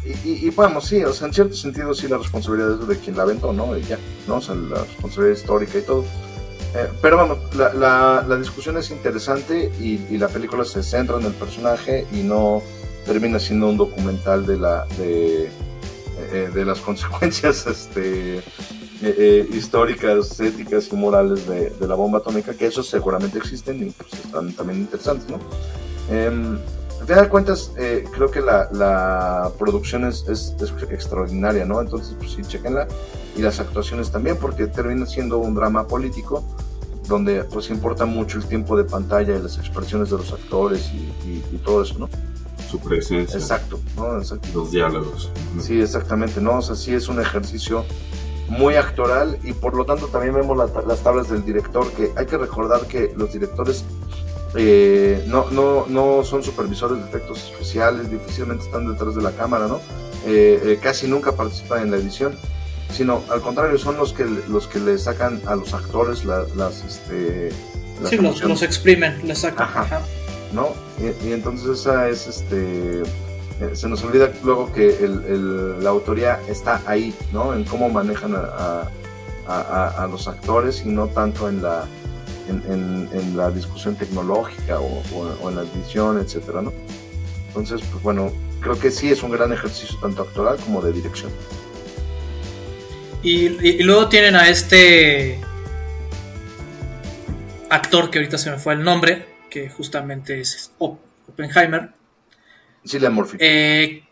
y, 0.05 0.29
y, 0.29 0.47
y, 0.47 0.51
vamos, 0.51 0.87
sí, 0.87 1.03
o 1.05 1.13
sea, 1.13 1.29
en 1.29 1.35
cierto 1.35 1.55
sentido, 1.55 1.95
sí, 1.95 2.09
la 2.09 2.19
responsabilidad 2.19 2.81
es 2.81 2.89
de 2.89 2.99
quien 2.99 3.17
la 3.17 3.23
aventó, 3.23 3.53
¿no? 3.53 3.77
Y 3.77 3.83
ya, 3.83 3.99
¿no? 4.27 4.37
O 4.37 4.41
sea, 4.41 4.55
la 4.55 4.83
responsabilidad 4.85 5.37
histórica 5.37 5.79
y 5.79 5.83
todo. 5.83 6.05
Eh, 6.75 6.89
pero 7.01 7.17
vamos, 7.17 7.39
la, 7.57 7.73
la, 7.73 8.25
la 8.29 8.37
discusión 8.37 8.77
es 8.77 8.91
interesante 8.91 9.73
y, 9.81 10.01
y 10.11 10.19
la 10.19 10.29
película 10.29 10.65
se 10.65 10.83
centra 10.83 11.17
en 11.17 11.25
el 11.25 11.33
personaje 11.33 12.07
y 12.13 12.23
no 12.23 12.63
termina 13.07 13.39
siendo 13.39 13.69
un 13.69 13.79
documental 13.79 14.45
de 14.47 14.59
la 14.59 14.85
de, 14.99 15.51
eh, 16.33 16.51
de 16.53 16.65
las 16.65 16.81
consecuencias 16.89 17.67
este, 17.67 18.43
eh, 19.01 19.15
eh, 19.17 19.49
históricas, 19.53 20.41
éticas 20.41 20.89
y 20.93 20.97
morales 20.97 21.47
de, 21.47 21.71
de 21.71 21.87
la 21.87 21.95
bomba 21.95 22.19
atómica, 22.19 22.53
que 22.53 22.67
esos 22.67 22.89
seguramente 22.89 23.39
existen 23.39 23.87
y 23.87 23.91
pues, 23.91 24.13
están 24.25 24.53
también 24.53 24.81
interesantes, 24.81 25.29
¿no? 25.31 25.39
Em, 26.11 26.59
al 27.01 27.07
final 27.07 27.25
de 27.25 27.29
cuentas, 27.31 27.73
eh, 27.79 28.05
creo 28.13 28.29
que 28.29 28.41
la, 28.41 28.69
la 28.73 29.53
producción 29.57 30.05
es, 30.05 30.25
es, 30.29 30.57
es 30.61 30.73
extraordinaria, 30.91 31.65
¿no? 31.65 31.81
Entonces, 31.81 32.17
pues 32.19 32.33
sí, 32.33 32.43
chequenla. 32.43 32.89
Y 33.39 33.43
las 33.43 33.61
actuaciones 33.61 34.11
también, 34.11 34.37
porque 34.37 34.67
termina 34.67 35.07
siendo 35.07 35.39
un 35.39 35.55
drama 35.55 35.87
político 35.87 36.45
donde 37.07 37.45
pues 37.45 37.71
importa 37.71 38.05
mucho 38.05 38.37
el 38.37 38.45
tiempo 38.45 38.77
de 38.77 38.85
pantalla 38.85 39.37
y 39.37 39.41
las 39.41 39.57
expresiones 39.57 40.11
de 40.11 40.19
los 40.19 40.33
actores 40.33 40.91
y, 40.93 40.97
y, 41.27 41.45
y 41.53 41.59
todo 41.65 41.83
eso, 41.83 41.99
¿no? 41.99 42.11
Su 42.69 42.79
presencia. 42.81 43.39
Exacto, 43.39 43.81
¿no? 43.97 44.19
Exacto. 44.19 44.49
Los 44.53 44.73
diálogos. 44.73 45.31
Sí, 45.61 45.81
exactamente, 45.81 46.41
¿no? 46.41 46.59
O 46.59 46.63
sea, 46.63 46.75
sí 46.75 46.93
es 46.93 47.09
un 47.09 47.21
ejercicio 47.21 47.85
muy 48.49 48.75
actoral 48.75 49.39
y 49.45 49.53
por 49.53 49.75
lo 49.77 49.85
tanto 49.85 50.07
también 50.09 50.35
vemos 50.35 50.57
la, 50.57 50.69
las 50.87 51.01
tablas 51.01 51.31
del 51.31 51.45
director, 51.45 51.91
que 51.93 52.13
hay 52.17 52.27
que 52.27 52.37
recordar 52.37 52.87
que 52.87 53.15
los 53.17 53.33
directores 53.33 53.85
eh, 54.55 55.25
no, 55.29 55.51
no, 55.51 55.87
no 55.87 56.25
son 56.25 56.43
supervisores 56.43 56.99
de 56.99 57.05
efectos 57.09 57.51
especiales, 57.51 58.11
difícilmente 58.11 58.65
están 58.65 58.91
detrás 58.91 59.15
de 59.15 59.23
la 59.23 59.33
cámara, 59.33 59.69
¿no? 59.69 59.77
Eh, 60.27 60.61
eh, 60.65 60.79
casi 60.83 61.07
nunca 61.07 61.33
participan 61.33 61.83
en 61.83 61.91
la 61.91 61.97
edición, 61.99 62.35
sino 62.93 63.23
al 63.31 63.41
contrario, 63.41 63.79
son 63.79 63.97
los 63.97 64.13
que, 64.13 64.25
los 64.25 64.67
que 64.67 64.79
le 64.81 64.99
sacan 64.99 65.41
a 65.47 65.55
los 65.57 65.75
actores 65.75 66.25
la- 66.25 66.45
las... 66.57 66.85
Este, 66.85 67.51
las 68.01 68.11
Sí, 68.11 68.17
los, 68.17 68.43
los 68.43 68.63
exprimen, 68.63 69.21
les 69.27 69.39
sacan. 69.41 69.67
Ajá. 69.69 69.81
ajá. 69.83 70.01
¿no? 70.53 70.69
Y, 70.99 71.27
y 71.29 71.33
entonces 71.33 71.81
esa 71.81 72.09
es 72.09 72.27
este 72.27 73.03
eh, 73.61 73.71
se 73.75 73.89
nos 73.89 74.03
olvida 74.05 74.31
luego 74.45 74.73
que 74.73 74.89
el- 75.05 75.25
el- 75.27 75.85
la 75.85 75.91
autoría 75.91 76.41
está 76.49 76.81
ahí, 76.87 77.13
¿no? 77.33 77.53
En 77.55 77.65
cómo 77.65 77.89
manejan 77.91 78.35
a, 78.37 78.39
a- 78.39 78.91
a- 79.49 80.05
a 80.05 80.07
los 80.07 80.29
actores 80.29 80.83
y 80.87 80.89
no 80.91 81.09
tanto 81.09 81.49
en 81.49 81.61
la 81.63 81.85
en, 82.49 82.63
en- 82.73 83.09
en 83.13 83.37
la 83.37 83.51
discusión 83.51 83.95
tecnológica 83.97 84.81
o, 84.81 85.03
o- 85.15 85.37
o 85.43 85.51
en 85.51 85.57
la 85.57 85.63
edición, 85.63 86.19
etcétera, 86.19 86.63
¿no? 86.63 86.73
Entonces, 87.49 87.83
pues 87.91 88.03
bueno, 88.03 88.31
creo 88.61 88.79
que 88.79 88.91
sí 88.91 89.11
es 89.11 89.23
un 89.23 89.33
gran 89.33 89.53
ejercicio 89.53 89.99
tanto 90.01 90.23
actoral 90.23 90.57
como 90.59 90.81
de 90.81 90.93
dirección. 90.93 91.31
Y, 93.23 93.47
y- 93.47 93.77
y 93.79 93.83
luego 93.83 94.09
tienen 94.09 94.37
a 94.37 94.49
este 94.49 95.41
actor 97.71 98.11
que 98.11 98.19
ahorita 98.19 98.39
se 98.39 98.51
me 98.51 98.59
fue 98.59 98.75
el 98.75 98.83
nombre, 98.83 99.27
que 99.51 99.69
justamente 99.69 100.41
es 100.41 100.73
Op- 100.79 101.01
Oppenheimer, 101.29 101.91
Cillian 102.87 103.13
Murphy. 103.15 103.37
eh, 103.41 104.05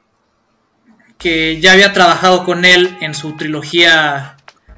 que 1.19 1.61
ya 1.61 1.73
había 1.73 1.93
trabajado 1.93 2.45
con 2.45 2.65
él 2.65 2.97
en 3.01 3.15
su 3.15 3.37
trilogía 3.37 4.37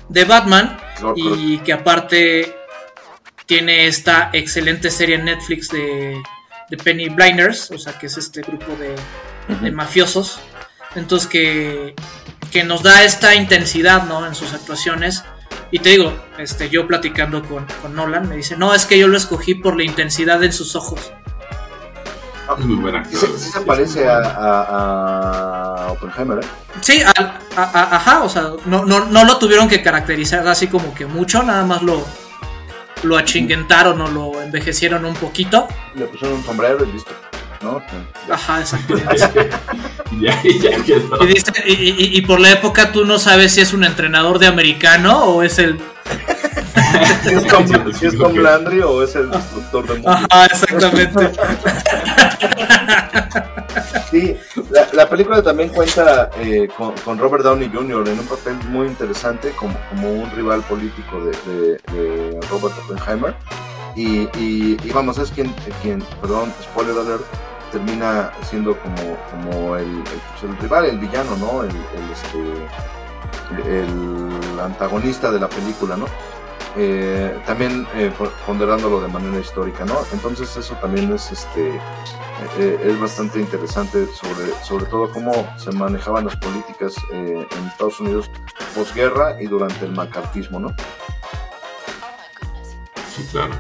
de 0.09 0.25
Batman 0.25 0.79
y 1.17 1.59
que 1.59 1.73
aparte 1.73 2.55
tiene 3.47 3.87
esta 3.87 4.31
excelente 4.33 4.91
serie 4.91 5.17
en 5.17 5.25
Netflix 5.25 5.69
de, 5.71 6.21
de 6.71 6.77
Penny 6.77 7.09
Blinders, 7.09 7.71
o 7.73 7.79
sea 7.79 7.99
que 7.99 8.07
es 8.07 8.17
este 8.19 8.43
grupo 8.43 8.77
de, 8.77 8.95
de 9.63 9.71
mafiosos. 9.73 10.39
Entonces 10.95 11.29
que, 11.29 11.95
que 12.51 12.65
nos 12.65 12.83
da 12.83 13.03
esta 13.05 13.35
intensidad 13.35 14.05
¿no? 14.05 14.27
en 14.27 14.35
sus 14.35 14.53
actuaciones. 14.55 15.25
Y 15.71 15.81
te 15.81 15.91
digo, 15.91 16.13
este, 16.39 16.71
yo 16.71 16.87
platicando 16.87 17.43
con, 17.47 17.67
con 17.83 17.95
Nolan, 17.95 18.29
me 18.29 18.37
dice, 18.37 18.57
no, 18.57 18.75
es 18.75 18.87
que 18.87 18.99
yo 18.99 19.07
lo 19.09 19.17
escogí 19.19 19.55
por 19.55 19.77
la 19.77 19.85
intensidad 19.85 20.43
en 20.43 20.53
sus 20.53 20.75
ojos. 20.77 21.13
Es 22.59 22.65
muy 22.65 22.77
buen 22.77 23.05
Sí, 23.05 23.17
sí 23.37 23.51
se 23.51 23.61
parece 23.61 24.09
a, 24.09 24.17
a- 24.21 25.85
a 25.89 25.93
Oppenheimer, 25.93 26.39
¿eh? 26.43 26.47
Sí, 26.81 27.03
a- 27.03 27.39
a- 27.57 27.63
a- 27.63 27.97
ajá, 27.97 28.23
o 28.23 28.29
sea, 28.31 28.53
no, 28.65 28.87
no, 28.87 29.05
no 29.05 29.25
lo 29.27 29.37
tuvieron 29.37 29.69
que 29.69 29.83
caracterizar 29.83 30.49
así 30.49 30.67
como 30.69 30.95
que 30.95 31.05
mucho, 31.05 31.43
nada 31.43 31.65
más 31.67 31.83
lo, 31.83 32.03
lo 33.03 33.19
achinguentaron 33.19 34.01
o 34.01 34.09
lo 34.09 34.41
envejecieron 34.41 35.05
un 35.05 35.15
poquito. 35.15 35.69
Le 35.95 36.07
pusieron 36.07 36.39
un 36.39 36.45
sombrero 36.45 36.83
y 36.87 36.93
listo, 36.93 37.13
¿no? 37.63 37.83
Ajá, 38.33 38.61
exactamente. 38.61 39.51
Ya, 40.21 40.41
ya 40.43 40.83
quedó. 40.85 41.23
Y, 41.23 41.27
dice- 41.27 41.53
y- 41.67 41.73
y- 41.73 42.17
y 42.19 42.23
por 42.23 42.41
la 42.41 42.51
época 42.51 42.93
tú 42.93 43.05
no 43.05 43.19
sabes 43.19 43.53
si 43.53 43.61
es 43.61 43.73
un 43.75 43.85
entrenador 43.85 44.39
de 44.39 44.47
americano 44.47 45.23
o 45.25 45.43
es 45.43 45.59
el... 45.59 45.79
Si 47.23 47.35
es 47.35 47.47
Tom, 47.47 47.67
si 47.93 48.07
es 48.07 48.17
Tom 48.17 48.35
Landry 48.35 48.81
o 48.81 49.03
es 49.03 49.15
el 49.15 49.31
destructor 49.31 49.87
de 49.87 49.95
mundos. 49.95 50.17
Ajá, 50.31 50.47
exactamente. 50.47 51.31
Sí, 54.11 54.35
la, 54.71 54.89
la 54.95 55.09
película 55.09 55.43
también 55.43 55.69
cuenta 55.69 56.31
eh, 56.39 56.67
con, 56.77 56.93
con 57.05 57.19
Robert 57.19 57.45
Downey 57.45 57.71
Jr. 57.73 58.09
en 58.09 58.19
un 58.21 58.27
papel 58.27 58.55
muy 58.71 58.87
interesante 58.87 59.51
como, 59.51 59.77
como 59.91 60.11
un 60.11 60.31
rival 60.31 60.63
político 60.63 61.21
de, 61.25 61.33
de- 61.53 61.79
de 61.93 62.41
Robert 62.51 62.75
Oppenheimer. 62.89 63.35
Y, 63.95 64.23
y, 64.39 64.77
y 64.83 64.91
vamos, 64.95 65.19
es 65.19 65.31
quien, 65.31 65.53
quien, 65.83 66.03
perdón, 66.23 66.53
spoiler 66.63 66.97
alert, 66.99 67.23
termina 67.71 68.33
siendo 68.43 68.77
como, 68.79 69.17
como 69.31 69.77
el, 69.77 69.85
el, 69.87 70.03
pues, 70.05 70.43
el 70.45 70.57
rival, 70.59 70.85
el 70.87 70.99
villano, 70.99 71.37
¿no? 71.37 71.63
El, 71.63 71.71
el, 71.71 72.11
este, 72.13 73.79
el 73.79 74.61
antagonista 74.61 75.31
de 75.31 75.41
la 75.41 75.49
película, 75.49 75.97
¿no? 75.97 76.07
Eh, 76.77 77.41
también 77.47 77.87
eh, 77.95 78.13
pon- 78.17 78.31
ponderándolo 78.47 79.01
de 79.01 79.09
manera 79.09 79.39
histórica, 79.41 79.85
¿no? 79.85 79.99
Entonces 80.13 80.55
eso 80.57 80.75
también 80.77 81.13
es 81.13 81.33
este 81.33 81.81
eh, 82.59 82.81
es 82.85 83.01
bastante 83.01 83.41
interesante 83.41 84.07
sobre, 84.07 84.53
sobre 84.63 84.85
todo 84.85 85.11
cómo 85.11 85.33
se 85.57 85.73
manejaban 85.73 86.27
las 86.27 86.37
políticas 86.37 86.95
eh, 87.13 87.47
en 87.51 87.67
Estados 87.67 87.99
Unidos 88.01 88.31
posguerra 88.77 89.41
y 89.43 89.47
durante 89.47 89.87
el 89.87 89.93
macartismo, 89.93 90.61
¿no? 90.61 90.75
Sí, 93.17 93.27
claro. 93.33 93.55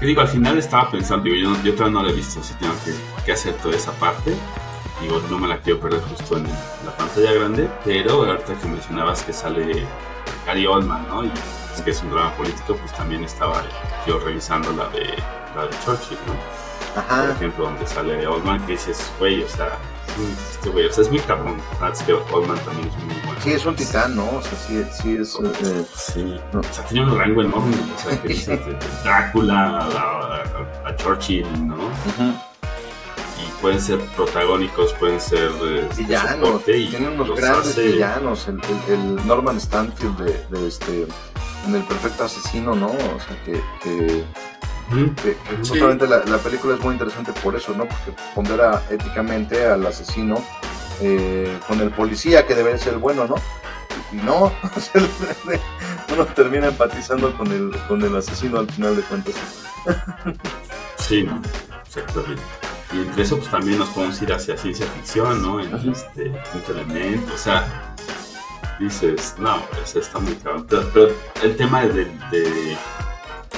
Que 0.00 0.06
digo, 0.06 0.20
al 0.20 0.28
final 0.28 0.56
estaba 0.58 0.90
pensando, 0.90 1.24
digo, 1.24 1.36
yo, 1.36 1.50
no- 1.50 1.62
yo 1.62 1.74
todavía 1.74 1.94
no 2.00 2.06
la 2.06 2.10
he 2.12 2.14
visto, 2.14 2.40
así 2.40 2.54
tengo 2.54 2.72
que, 2.84 2.94
que 3.24 3.32
hacer 3.32 3.54
toda 3.54 3.74
esa 3.74 3.92
parte. 3.92 4.34
Digo, 5.00 5.20
no 5.30 5.38
me 5.38 5.48
la 5.48 5.58
quiero 5.58 5.80
perder 5.80 6.00
justo 6.02 6.36
en 6.36 6.44
la 6.84 6.96
pantalla 6.96 7.32
grande, 7.32 7.68
pero 7.84 8.24
ahorita 8.24 8.54
que 8.54 8.66
mencionabas 8.66 9.22
que 9.22 9.32
sale 9.32 9.84
Gary 10.46 10.66
Oldman, 10.66 11.06
¿no? 11.08 11.24
Y 11.24 11.32
es 11.74 11.82
que 11.82 11.90
es 11.92 12.02
un 12.02 12.10
drama 12.10 12.32
político, 12.36 12.74
pues 12.76 12.92
también 12.94 13.22
estaba 13.24 13.62
yo 14.06 14.18
revisando 14.18 14.72
la 14.72 14.88
de, 14.88 15.04
la 15.54 15.62
de 15.66 15.70
Churchill, 15.84 16.18
¿no? 16.26 16.34
Por 16.94 17.04
Ajá. 17.04 17.32
ejemplo, 17.32 17.64
donde 17.66 17.86
sale 17.86 18.26
Oldman, 18.26 18.64
que 18.66 18.72
dices, 18.72 19.12
güey, 19.20 19.42
o 19.42 19.48
sea, 19.48 19.78
este 20.50 20.68
güey, 20.70 20.86
o 20.86 20.92
sea, 20.92 21.04
es 21.04 21.10
muy 21.10 21.20
cabrón. 21.20 21.56
Verdad 21.80 21.92
es 21.92 22.02
que 22.02 22.12
Oldman 22.12 22.58
también 22.60 22.88
es 22.88 22.96
muy 23.04 23.14
bueno. 23.24 23.40
Sí, 23.42 23.52
es 23.52 23.66
un 23.66 23.76
titán, 23.76 24.16
¿no? 24.16 24.24
O 24.24 24.42
sea, 24.42 24.58
sí, 24.66 24.84
sí 25.02 25.16
es... 25.20 25.36
eh, 25.64 25.84
Sí, 25.94 26.36
o 26.54 26.62
sea, 26.72 26.84
tiene 26.86 27.10
un 27.10 27.18
rango 27.18 27.42
enorme, 27.42 27.76
o 27.96 27.98
sea, 28.08 28.20
que 28.22 28.28
de, 28.28 28.56
de 28.56 28.78
Drácula 29.04 29.78
a, 29.78 29.86
a- 29.86 30.88
a 30.88 30.96
Churchill, 30.96 31.46
¿no? 31.68 31.76
Y 33.38 33.60
pueden 33.60 33.80
ser 33.80 33.98
protagónicos, 34.16 34.92
pueden 34.94 35.20
ser 35.20 35.50
eh, 35.62 35.88
de 35.96 36.02
villanos, 36.04 36.46
soporte 36.46 36.78
y 36.78 36.88
tiene 36.88 37.08
unos 37.08 37.34
grandes 37.36 37.68
hace- 37.68 37.82
villanos, 37.92 38.48
el, 38.48 38.60
el- 38.88 38.92
el 39.18 39.26
Norman 39.26 39.56
Stanfield 39.60 40.18
de, 40.18 40.46
de 40.58 40.68
este 40.68 41.06
en 41.66 41.74
el 41.74 41.82
perfecto 41.82 42.24
asesino, 42.24 42.74
¿no? 42.74 42.86
O 42.86 43.20
sea 43.20 43.42
que, 43.44 43.60
que, 43.82 44.24
Que 45.22 45.32
Sí. 45.32 45.68
justamente 45.70 46.06
la, 46.06 46.24
la 46.24 46.38
película 46.38 46.74
es 46.74 46.80
muy 46.80 46.94
interesante 46.94 47.32
por 47.42 47.54
eso, 47.54 47.72
¿no? 47.74 47.84
Porque 47.86 48.12
pondera 48.34 48.82
éticamente 48.90 49.66
al 49.66 49.86
asesino 49.86 50.42
eh, 51.00 51.58
con 51.68 51.80
el 51.80 51.90
policía 51.90 52.46
que 52.46 52.54
debería 52.54 52.78
ser 52.78 52.94
el 52.94 52.98
bueno, 52.98 53.26
¿no? 53.26 53.34
Y 54.12 54.16
no, 54.16 54.50
uno 56.12 56.24
termina 56.34 56.68
empatizando 56.68 57.36
con 57.36 57.52
el, 57.52 57.70
con 57.88 58.02
el 58.02 58.16
asesino 58.16 58.58
al 58.60 58.70
final 58.70 58.96
de 58.96 59.02
cuentas. 59.02 59.34
Sí, 60.96 61.22
¿no? 61.22 61.40
Exactamente. 61.86 62.42
Y 62.92 62.98
entre 62.98 63.22
eso, 63.22 63.38
pues 63.38 63.50
también 63.50 63.78
nos 63.78 63.88
podemos 63.90 64.20
ir 64.20 64.30
hacia 64.32 64.56
ciencia 64.58 64.86
ficción, 64.86 65.40
¿no? 65.40 65.58
En 65.60 65.74
este 65.90 66.32
quinto 66.52 66.72
elemento, 66.72 67.32
o 67.34 67.38
sea, 67.38 67.94
dices, 68.78 69.34
no, 69.38 69.62
eso 69.82 70.00
está 70.00 70.18
muy 70.18 70.34
cabrón. 70.34 70.66
Pero, 70.68 70.90
pero 70.92 71.08
el 71.42 71.56
tema 71.56 71.82
de, 71.82 72.04
de- 72.30 72.76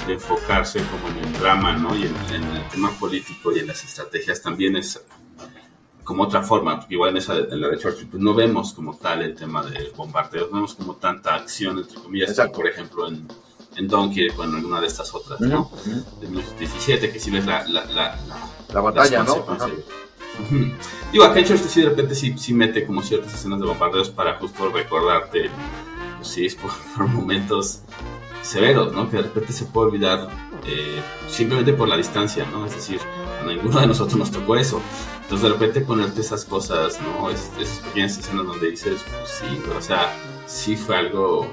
de 0.07 0.15
enfocarse 0.15 0.81
como 0.85 1.09
en 1.09 1.25
el 1.25 1.33
drama, 1.41 1.77
¿no? 1.77 1.95
Y 1.97 2.03
en, 2.03 2.17
en 2.35 2.45
el 2.57 2.69
tema 2.69 2.91
político 2.93 3.53
y 3.55 3.59
en 3.61 3.67
las 3.69 3.85
estrategias 3.85 4.41
también 4.43 4.77
es 4.77 5.03
como 6.05 6.25
otra 6.25 6.43
forma, 6.43 6.85
igual 6.89 7.11
en, 7.11 7.17
esa, 7.19 7.37
en 7.37 7.61
la 7.61 7.69
de 7.69 7.79
Churchill, 7.79 8.09
pues 8.09 8.21
no 8.23 8.35
vemos 8.35 8.73
como 8.73 8.97
tal 8.97 9.23
el 9.23 9.35
tema 9.37 9.63
de 9.65 9.93
bombardeos, 9.97 10.49
no 10.51 10.57
vemos 10.57 10.75
como 10.75 10.97
tanta 10.97 11.35
acción, 11.37 11.79
entre 11.79 12.01
comillas, 12.01 12.35
como 12.37 12.53
por 12.53 12.67
ejemplo 12.67 13.07
en, 13.09 13.29
en 13.77 13.87
Dunkirk 13.87 14.37
o 14.39 14.43
en 14.45 14.55
alguna 14.57 14.81
de 14.81 14.89
estas 14.89 15.15
otras, 15.15 15.41
¿no? 15.41 15.71
de 16.21 16.27
1917, 16.27 17.13
que 17.13 17.21
si 17.21 17.31
ves 17.31 17.47
la, 17.47 17.65
la, 17.69 17.85
la, 17.85 18.17
la- 18.27 18.51
La 18.73 18.81
batalla, 18.81 19.23
¿no? 19.23 19.45
consecuencias. 19.45 19.87
Ujú. 20.51 20.73
Digo, 21.13 21.25
acá 21.25 21.39
en 21.41 21.45
Churchill 21.45 21.69
sí 21.69 21.81
de 21.83 21.89
repente 21.91 22.15
sí, 22.15 22.35
sí 22.39 22.55
mete 22.55 22.87
como 22.87 23.03
ciertas 23.03 23.35
escenas 23.35 23.61
de 23.61 23.67
bombardeos 23.67 24.11
para 24.11 24.37
justo 24.39 24.69
recordarte, 24.71 25.49
pues 26.17 26.29
sí, 26.29 26.49
por, 26.61 26.73
por 26.97 27.07
momentos 27.07 27.83
severos, 28.43 28.93
¿no? 28.93 29.11
Que 29.11 29.17
de 29.19 29.23
repente 29.25 29.53
se 29.53 29.65
puede 29.67 29.89
olvidar 29.89 30.29
eh, 30.67 31.01
simplemente 31.29 31.73
por 31.73 31.89
la 31.89 31.97
distancia, 31.97 32.47
¿no? 32.51 32.67
Es 32.67 32.75
decir, 32.75 33.01
a 33.43 33.47
ninguno 33.47 33.81
de 33.81 33.87
nosotros 33.87 34.17
nos 34.19 34.31
tocó 34.31 34.57
eso. 34.57 34.81
Entonces 35.23 35.43
de 35.43 35.49
repente 35.55 35.81
ponerte 35.83 36.21
esas 36.21 36.45
cosas, 36.45 36.99
¿no? 37.01 37.31
Es- 37.31 37.51
esas 37.61 37.79
pequeñas 37.87 38.19
escenas 38.19 38.47
donde 38.47 38.71
dices, 38.71 39.01
pues 39.09 39.31
sí, 39.31 39.63
o 39.77 39.81
sea, 39.81 40.13
sí 40.47 40.77
fue 40.77 40.97
algo 40.97 41.47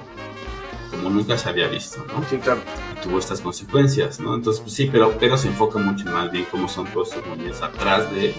como 0.91 1.09
nunca 1.09 1.38
se 1.38 1.49
había 1.49 1.67
visto, 1.67 2.03
¿no? 2.07 2.23
Sí, 2.29 2.38
claro. 2.38 2.61
y 2.95 3.01
tuvo 3.01 3.19
estas 3.19 3.41
consecuencias, 3.41 4.19
¿no? 4.19 4.33
Entonces, 4.35 4.61
pues 4.61 4.73
sí, 4.73 4.89
pero, 4.91 5.15
pero 5.19 5.38
se 5.38 5.49
enfoca 5.49 5.77
mucho 5.79 6.05
más 6.05 6.31
bien 6.31 6.47
cómo 6.49 6.67
son 6.67 6.88
todos 6.88 7.09
estos 7.09 7.25
movimientos 7.27 7.61
atrás 7.61 8.09
de 8.11 8.33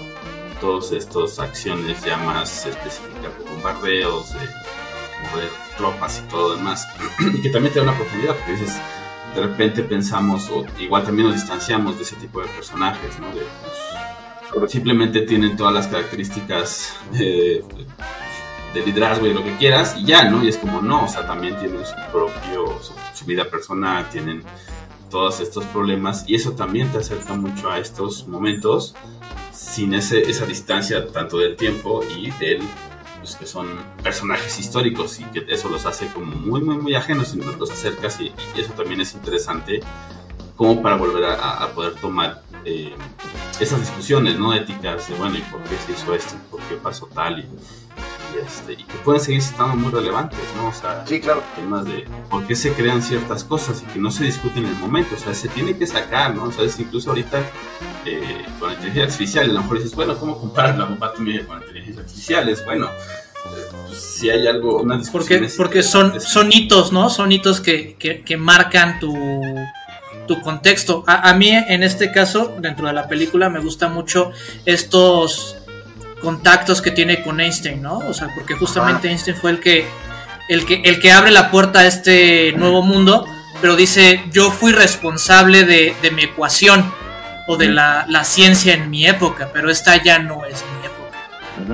todas 0.60 0.90
estas 0.92 1.38
acciones 1.38 2.02
ya 2.04 2.16
más 2.16 2.66
específicas 2.66 3.38
de 3.38 3.44
bombardeos, 3.50 4.32
de 4.32 4.40
mover 5.30 5.50
tropas 5.76 6.22
y 6.24 6.28
todo 6.28 6.56
demás. 6.56 6.86
y 7.34 7.40
que 7.40 7.50
también 7.50 7.72
te 7.72 7.80
da 7.80 7.84
una 7.84 7.96
profundidad, 7.96 8.34
porque 8.36 8.52
dices, 8.52 8.78
de 9.34 9.42
repente 9.42 9.82
pensamos, 9.82 10.48
o 10.50 10.64
igual 10.78 11.04
también 11.04 11.28
nos 11.28 11.36
distanciamos 11.36 11.96
de 11.96 12.02
ese 12.02 12.16
tipo 12.16 12.40
de 12.40 12.48
personajes, 12.48 13.18
¿no? 13.18 13.28
De, 13.28 13.42
pues, 14.52 14.72
simplemente 14.72 15.22
tienen 15.22 15.56
todas 15.56 15.74
las 15.74 15.86
características 15.86 16.94
de, 17.12 17.64
de 18.74 18.86
liderazgo 18.86 19.26
y 19.26 19.34
lo 19.34 19.44
que 19.44 19.56
quieras 19.56 19.96
y 19.98 20.04
ya, 20.04 20.24
¿no? 20.24 20.42
Y 20.42 20.48
es 20.48 20.56
como 20.56 20.80
no, 20.80 21.04
o 21.04 21.08
sea, 21.08 21.26
también 21.26 21.56
tienen 21.58 21.84
su 21.84 21.94
propio, 22.10 22.82
su, 22.82 22.92
su 23.14 23.24
vida 23.24 23.44
personal, 23.48 24.08
tienen 24.10 24.42
todos 25.10 25.40
estos 25.40 25.64
problemas 25.66 26.24
y 26.26 26.34
eso 26.34 26.52
también 26.52 26.90
te 26.90 26.98
acerca 26.98 27.34
mucho 27.34 27.70
a 27.70 27.78
estos 27.78 28.26
momentos 28.28 28.94
sin 29.52 29.94
ese, 29.94 30.22
esa 30.30 30.46
distancia 30.46 31.06
tanto 31.08 31.38
del 31.38 31.56
tiempo 31.56 32.02
y 32.16 32.30
del 32.32 32.60
que 33.36 33.46
son 33.46 33.68
personajes 34.02 34.58
históricos 34.58 35.20
y 35.20 35.24
que 35.24 35.44
eso 35.48 35.68
los 35.68 35.86
hace 35.86 36.06
como 36.08 36.34
muy 36.34 36.60
muy 36.60 36.76
muy 36.78 36.94
ajenos 36.94 37.34
y 37.34 37.38
los 37.40 37.70
acercas 37.70 38.20
y, 38.20 38.32
eso 38.56 38.72
también 38.72 39.00
es 39.00 39.14
interesante 39.14 39.80
como 40.56 40.82
para 40.82 40.96
volver 40.96 41.24
a, 41.24 41.68
poder 41.74 41.94
tomar 41.94 42.42
eh, 42.64 42.94
esas 43.60 43.80
discusiones 43.80 44.38
no 44.38 44.52
éticas 44.54 45.08
de 45.08 45.14
bueno 45.14 45.36
y 45.36 45.42
por 45.42 45.62
qué 45.62 45.76
se 45.86 45.92
hizo 45.92 46.14
esto 46.14 46.34
por 46.50 46.60
qué 46.62 46.74
pasó 46.76 47.06
tal 47.06 47.40
y, 47.40 47.46
este, 48.46 48.74
y 48.74 48.84
que 48.84 48.94
pueden 49.04 49.20
seguir 49.20 49.40
estando 49.40 49.76
muy 49.76 49.92
relevantes 49.92 50.38
no 50.56 50.68
o 50.68 50.72
sea 50.72 51.04
Sí, 51.06 51.20
claro. 51.20 51.42
temas 51.56 51.84
de 51.84 52.06
por 52.30 52.46
qué 52.46 52.54
se 52.54 52.72
crean 52.72 53.02
ciertas 53.02 53.44
cosas 53.44 53.82
y 53.82 53.92
que 53.92 53.98
no 53.98 54.10
se 54.10 54.24
discuten 54.24 54.64
en 54.64 54.70
el 54.70 54.76
momento, 54.76 55.14
o 55.14 55.18
sea, 55.18 55.34
se 55.34 55.48
tiene 55.48 55.76
que 55.76 55.86
sacar, 55.86 56.34
¿no? 56.34 56.44
O 56.44 56.52
sea, 56.52 56.64
es 56.64 56.78
incluso 56.78 57.10
ahorita 57.10 57.42
eh, 58.04 58.44
con 58.58 58.68
la 58.68 58.74
inteligencia 58.74 59.04
artificial, 59.04 59.50
a 59.50 59.52
lo 59.52 59.60
mejor 59.62 59.78
dices, 59.78 59.94
bueno, 59.94 60.16
¿cómo 60.18 60.38
comparas 60.38 60.76
la 60.78 60.84
bomba 60.86 61.08
atómica 61.08 61.46
con 61.46 61.60
la 61.60 61.66
inteligencia 61.66 62.02
artificial? 62.02 62.48
Es 62.48 62.64
bueno, 62.64 62.88
pues, 63.44 63.98
si 64.00 64.30
hay 64.30 64.46
algo, 64.46 64.80
una 64.80 64.96
discusión. 64.98 65.40
Porque, 65.40 65.54
porque 65.56 65.82
son, 65.82 66.20
son 66.20 66.50
hitos, 66.52 66.92
¿no? 66.92 67.10
Son 67.10 67.30
hitos 67.32 67.60
que, 67.60 67.96
que, 67.98 68.22
que 68.22 68.36
marcan 68.36 68.98
tu, 69.00 69.14
tu 70.26 70.40
contexto. 70.40 71.04
A, 71.06 71.28
a 71.30 71.34
mí, 71.34 71.50
en 71.50 71.82
este 71.82 72.10
caso, 72.12 72.56
dentro 72.60 72.86
de 72.86 72.92
la 72.92 73.08
película, 73.08 73.48
me 73.48 73.60
gusta 73.60 73.88
mucho 73.88 74.32
estos 74.64 75.57
contactos 76.20 76.82
que 76.82 76.90
tiene 76.90 77.22
con 77.22 77.40
Einstein, 77.40 77.82
¿no? 77.82 77.98
O 77.98 78.14
sea, 78.14 78.28
porque 78.34 78.54
justamente 78.54 79.08
Ajá. 79.08 79.12
Einstein 79.12 79.36
fue 79.36 79.50
el 79.52 79.60
que, 79.60 79.86
el 80.48 80.66
que, 80.66 80.82
el 80.84 81.00
que 81.00 81.12
abre 81.12 81.30
la 81.30 81.50
puerta 81.50 81.80
a 81.80 81.86
este 81.86 82.52
nuevo 82.52 82.82
mundo, 82.82 83.26
pero 83.60 83.76
dice, 83.76 84.24
yo 84.32 84.50
fui 84.50 84.72
responsable 84.72 85.64
de, 85.64 85.94
de 86.02 86.10
mi 86.10 86.22
ecuación 86.22 86.92
o 87.46 87.56
de 87.56 87.68
la, 87.68 88.06
la 88.08 88.24
ciencia 88.24 88.74
en 88.74 88.90
mi 88.90 89.06
época, 89.06 89.50
pero 89.52 89.70
esta 89.70 90.02
ya 90.02 90.18
no 90.18 90.44
es 90.44 90.64
mi 90.80 90.86
época 90.86 90.98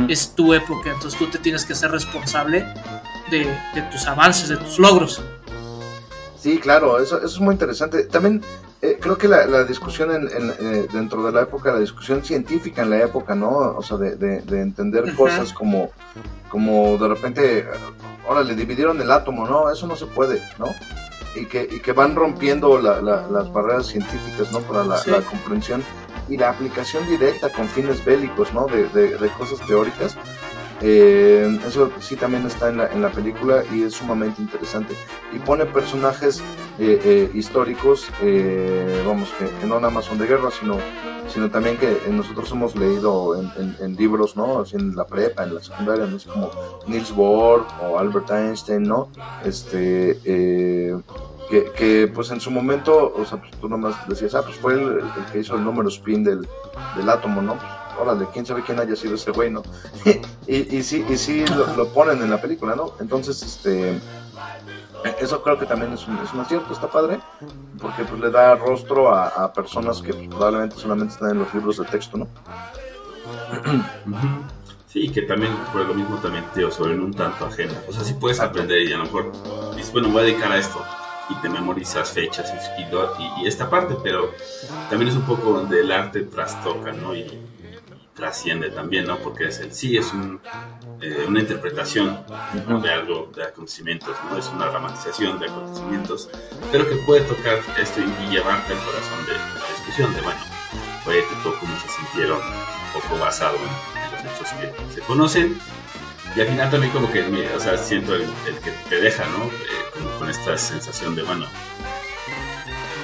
es 0.09 0.34
tu 0.34 0.55
época, 0.55 0.90
entonces 0.90 1.18
tú 1.18 1.26
te 1.28 1.38
tienes 1.38 1.64
que 1.64 1.72
hacer 1.72 1.90
responsable 1.90 2.66
de, 3.30 3.47
de 3.74 3.82
tus 3.90 4.07
avances, 4.07 4.49
de 4.49 4.57
tus 4.57 4.78
logros. 4.78 5.22
Sí, 6.45 6.59
claro, 6.59 6.99
eso, 6.99 7.16
eso 7.16 7.26
es 7.26 7.40
muy 7.40 7.55
interesante. 7.55 8.05
También 8.05 8.42
eh, 8.82 8.99
creo 9.01 9.16
que 9.16 9.28
la, 9.28 9.47
la 9.47 9.64
discusión 9.64 10.11
en, 10.14 10.28
en, 10.28 10.51
eh, 10.61 10.86
dentro 10.92 11.24
de 11.24 11.32
la 11.32 11.40
época, 11.40 11.72
la 11.72 11.78
discusión 11.78 12.22
científica 12.22 12.82
en 12.82 12.90
la 12.90 12.99
época, 13.01 13.34
¿no? 13.34 13.49
O 13.49 13.82
sea, 13.82 13.97
de, 13.97 14.16
de, 14.16 14.42
de 14.42 14.61
entender 14.61 15.05
Ajá. 15.09 15.16
cosas 15.16 15.55
como, 15.55 15.88
como 16.51 16.99
de 16.99 17.09
repente, 17.09 17.59
eh, 17.61 17.64
ahora 18.28 18.42
le 18.42 18.55
dividieron 18.55 19.01
el 19.01 19.11
átomo, 19.11 19.47
¿no? 19.49 19.70
Eso 19.70 19.86
no 19.86 19.97
se 19.97 20.05
puede, 20.05 20.42
¿no? 20.59 20.66
Y 21.34 21.47
que, 21.47 21.62
y 21.62 21.80
que 21.80 21.92
van 21.92 22.14
rompiendo 22.14 22.78
la- 22.78 23.01
la- 23.01 23.26
las 23.28 23.51
barreras 23.51 23.86
científicas, 23.86 24.53
¿no? 24.53 24.61
Para 24.61 24.84
la, 24.84 24.99
Sí. 24.99 25.12
comprensión 25.30 25.82
y 26.28 26.36
la 26.36 26.51
aplicación 26.51 27.07
directa 27.07 27.51
con 27.53 27.66
fines 27.68 28.05
bélicos, 28.05 28.53
¿no? 28.53 28.66
De, 28.66 28.86
de 29.16 29.28
cosas 29.38 29.66
teóricas. 29.66 30.14
Eh, 30.87 31.59
eso 31.66 31.91
sí 32.01 32.14
también 32.14 32.45
está 32.47 32.68
en 32.68 32.76
la, 32.76 32.93
en 32.93 33.01
la 33.01 33.11
película 33.11 33.64
y 33.72 33.85
es 33.85 33.95
sumamente 33.95 34.43
interesante. 34.43 34.95
Y 35.32 35.39
pone 35.39 35.64
personajes 35.64 36.41
eh, 36.78 37.01
eh, 37.03 37.30
históricos, 37.32 38.11
eh, 38.20 39.03
vamos, 39.07 39.30
que, 39.39 39.66
no 39.66 39.76
nada 39.76 39.91
más 39.91 40.05
son 40.05 40.18
de 40.18 40.26
guerra, 40.26 40.51
sino 40.51 40.78
sino 41.28 41.51
también 41.51 41.76
que 41.76 41.91
eh, 41.91 42.01
nosotros 42.11 42.51
hemos 42.53 42.76
leído 42.76 43.35
en, 43.37 43.97
libros, 43.97 44.37
¿no? 44.37 44.61
Así 44.61 44.76
en 44.76 44.95
la 44.95 45.07
prepa, 45.07 45.45
en 45.45 45.55
la 45.55 45.62
secundaria, 45.62 46.07
¿no? 46.07 46.16
Así 46.16 46.28
como 46.28 46.51
Niels 46.87 47.14
Bohr 47.14 47.66
o 47.82 47.99
Albert 47.99 48.30
Einstein, 48.30 48.82
¿no? 48.82 49.09
Este, 49.45 50.18
eh, 50.24 50.97
que, 51.51 51.72
que, 51.72 52.09
pues 52.09 52.30
en 52.30 52.41
su 52.41 52.51
momento, 52.51 53.14
o 53.16 53.24
sea, 53.24 53.39
pues 53.39 53.51
tú 53.61 53.68
nomás 53.68 53.97
decías, 54.09 54.35
ah, 54.35 54.43
pues 54.43 54.57
fue 54.57 54.74
el, 54.74 54.99
el 54.99 55.32
que 55.32 55.39
hizo 55.41 55.55
el 55.55 55.64
número 55.64 55.89
spin 55.89 56.24
del, 56.24 56.47
del 56.97 57.09
átomo, 57.09 57.41
¿no? 57.41 57.55
Pues, 57.55 57.70
órale, 57.95 58.28
quién 58.30 58.47
sabe 58.47 58.62
quién 58.62 58.78
haya 58.80 58.97
sido 58.97 59.14
ese 59.16 59.30
güey, 59.32 59.51
¿no? 59.51 59.62
y, 60.47 60.76
y 60.78 60.82
sí, 60.82 61.05
y 61.09 61.16
sí 61.18 61.47
lo, 61.47 61.68
lo 61.74 61.92
ponen 61.92 62.22
en 62.22 62.30
la 62.30 62.40
película, 62.40 62.74
¿no? 62.76 62.97
Entonces, 63.01 63.42
este, 63.42 63.90
eh, 65.03 65.16
eso 65.18 65.42
creo 65.42 65.59
que 65.59 65.66
también 65.66 65.92
es 65.92 66.07
un, 66.09 66.20
es 66.22 66.32
un 66.32 66.40
acierto, 66.40 66.72
está 66.72 66.90
padre, 66.90 67.24
porque 67.80 68.05
pues 68.05 68.20
le 68.20 68.30
da 68.30 68.57
rostro 68.57 69.11
a, 69.14 69.28
a 69.28 69.53
personas 69.53 70.03
que 70.03 70.14
pues, 70.14 70.28
probablemente 70.28 70.76
solamente 70.76 71.14
están 71.14 71.30
en 71.30 71.38
los 71.38 71.53
libros 71.55 71.78
de 71.78 71.86
texto, 71.86 72.18
¿no? 72.18 72.30
Sí, 74.86 75.11
que 75.12 75.22
también, 75.22 75.68
por 75.70 75.84
lo 75.86 75.95
mismo 75.95 76.20
también, 76.20 76.51
tío, 76.53 76.70
sobre 76.70 76.99
un 76.99 77.14
tanto 77.14 77.47
ajena. 77.47 77.82
O 77.86 77.92
sea, 77.92 78.05
sí 78.05 78.14
puedes 78.14 78.40
aprender 78.40 78.82
y 78.82 78.92
a 78.92 78.99
lo 78.99 79.05
mejor 79.05 79.32
dices, 79.74 79.92
bueno, 79.92 80.11
voy 80.11 80.22
a 80.22 80.26
dedicar 80.26 80.53
a 80.53 80.59
esto 80.59 80.92
y 81.28 81.40
te 81.40 81.49
memorizas 81.49 82.12
fechas 82.12 82.53
y, 82.53 82.82
y, 82.82 83.42
y- 83.42 83.47
esta 83.47 83.68
parte, 83.70 83.97
pero 84.03 84.36
también 84.86 85.09
es 85.11 85.16
un 85.16 85.24
poco 85.24 85.53
donde 85.53 85.80
el 85.80 85.90
arte 85.90 86.22
trastoca, 86.24 86.92
¿no? 86.92 87.14
Y 87.14 87.54
trasciende 88.15 88.71
también, 88.71 89.07
¿no? 89.07 89.19
Porque 89.19 89.49
es 89.49 89.59
el, 89.59 89.73
sí, 89.75 89.97
es 89.97 90.12
un, 90.12 90.41
eh, 91.01 91.25
una 91.27 91.41
interpretación 91.41 92.25
de 92.83 92.91
algo, 92.91 93.31
de 93.35 93.45
acontecimientos, 93.45 94.17
¿no? 94.31 94.39
Es 94.39 94.49
una 94.49 94.67
dramatización 94.67 95.39
de 95.39 95.47
acontecimientos, 95.47 96.31
pero 96.71 96.89
que 96.89 96.97
puede 97.07 97.23
tocar 97.23 97.59
esto 97.81 98.01
y, 98.01 98.25
y 98.25 98.31
llevarte 98.31 98.73
al 98.73 98.79
corazón 98.79 99.27
de 99.27 99.33
la 99.33 99.69
discusión, 99.77 100.15
de, 100.15 100.21
bueno, 100.23 100.41
fue 101.05 101.19
ético, 101.19 101.55
cómo 101.61 101.77
se 101.81 101.89
sintieron, 101.89 102.39
un 102.39 103.03
poco 103.03 103.19
basado 103.19 103.57
en, 103.57 104.12
los 104.12 104.21
hechos 104.21 104.49
que 104.53 104.95
se 104.95 105.01
conocen. 105.03 105.59
Y 106.37 106.41
al 106.41 106.49
final 106.49 106.71
también 106.71 106.93
como 106.93 107.12
que, 107.12 107.23
o 107.23 107.61
sea, 107.61 107.77
siento 107.77 108.15
el, 108.15 108.23
el 108.23 108.57
que 108.62 108.71
te 108.89 109.01
deja, 109.01 109.25
¿no? 109.27 109.45
Eh, 109.45 109.51
como 109.93 110.11
con 110.19 110.31
esta 110.31 110.57
sensación 110.59 111.15
de, 111.15 111.23
bueno, 111.23 111.47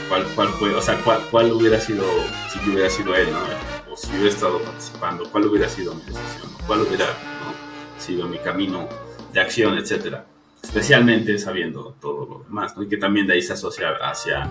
¿cuál, 0.09 0.25
cuál 0.35 0.49
fue, 0.49 0.75
o 0.75 0.81
sea, 0.81 0.97
cuál, 1.05 1.21
cuál 1.31 1.53
hubiera 1.53 1.79
sido, 1.79 2.05
si 2.53 2.71
hubiera 2.71 2.91
sido 2.91 3.15
él, 3.15 3.31
¿no? 3.31 3.80
O 3.91 3.97
si 3.97 4.11
hubiera 4.11 4.29
estado 4.29 4.61
participando, 4.63 5.29
cuál 5.31 5.47
hubiera 5.47 5.69
sido 5.69 5.95
mi 5.95 6.03
decisión, 6.03 6.51
cuál 6.67 6.83
hubiera 6.83 7.07
¿no? 7.07 8.01
sido 8.01 8.29
mi 8.29 8.39
camino 8.39 8.89
de 9.33 9.41
acción, 9.41 9.77
etcétera. 9.79 10.25
Especialmente 10.63 11.39
sabiendo 11.39 11.97
todo 12.01 12.27
lo 12.27 12.45
demás, 12.45 12.77
¿no? 12.77 12.83
Y 12.83 12.89
que 12.89 12.99
también 12.99 13.27
de 13.27 13.35
ahí 13.35 13.43
se 13.43 13.55
asocia 13.55 13.91
hacia, 14.03 14.49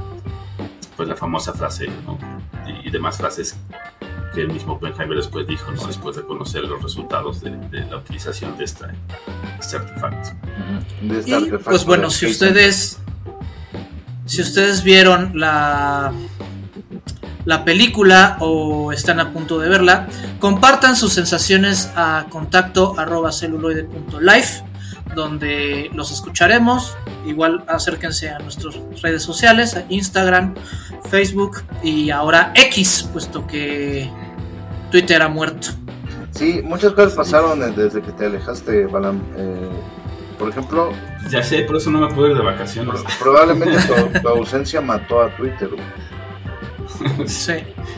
pues, 0.97 1.07
la 1.07 1.15
famosa 1.15 1.53
frase, 1.53 1.87
¿no? 2.05 2.17
Y, 2.67 2.87
y 2.87 2.91
demás 2.91 3.17
frases 3.17 3.55
que 4.33 4.41
el 4.41 4.49
mismo 4.49 4.73
Oppenheimer 4.73 5.17
después 5.17 5.47
dijo, 5.47 5.71
¿no? 5.71 5.85
Después 5.87 6.15
de 6.15 6.23
conocer 6.23 6.63
los 6.63 6.81
resultados 6.81 7.41
de, 7.41 7.51
de 7.51 7.85
la 7.85 7.97
utilización 7.97 8.57
de 8.57 8.65
esta, 8.65 8.93
este 9.59 9.77
artefacto. 9.77 10.29
De 11.01 11.19
este 11.19 11.31
Y, 11.31 11.33
artefacto 11.33 11.69
pues 11.69 11.85
bueno, 11.85 12.09
si 12.09 12.25
ustedes 12.25 12.99
si 14.25 14.41
ustedes 14.41 14.83
vieron 14.83 15.31
la 15.33 16.13
la 17.49 17.65
película 17.65 18.37
o 18.41 18.91
están 18.93 19.19
a 19.19 19.33
punto 19.33 19.57
de 19.57 19.67
verla, 19.69 20.07
compartan 20.39 20.95
sus 20.95 21.13
sensaciones 21.13 21.91
a 21.95 22.27
contacto 22.29 22.93
arroba 22.95 23.31
celuloide.life 23.31 24.63
donde 25.15 25.89
los 25.95 26.11
escucharemos. 26.11 26.95
Igual 27.25 27.63
acérquense 27.67 28.29
a 28.29 28.37
nuestras 28.37 28.75
redes 29.01 29.23
sociales, 29.23 29.75
a 29.75 29.83
Instagram, 29.89 30.53
Facebook 31.09 31.63
y 31.83 32.11
ahora 32.11 32.51
X, 32.53 33.09
puesto 33.11 33.47
que 33.47 34.07
Twitter 34.91 35.19
ha 35.23 35.27
muerto. 35.27 35.69
Sí, 36.29 36.61
muchas 36.63 36.93
cosas 36.93 37.13
pasaron 37.13 37.59
desde 37.75 37.99
que 38.03 38.11
te 38.11 38.27
alejaste, 38.27 38.85
Balam. 38.85 39.23
Eh, 39.35 39.69
por 40.37 40.49
ejemplo, 40.49 40.91
Ya 41.31 41.41
sé, 41.41 41.63
por 41.63 41.77
eso 41.77 41.89
no 41.89 41.99
me 41.99 42.13
puedo 42.13 42.29
ir 42.29 42.37
de 42.37 42.43
vacaciones. 42.43 43.01
probablemente 43.19 43.75
tu, 43.87 44.19
tu 44.21 44.27
ausencia 44.29 44.81
mató 44.81 45.21
a 45.23 45.35
Twitter. 45.35 45.67
güey. 45.69 45.81
Sí. 47.27 47.53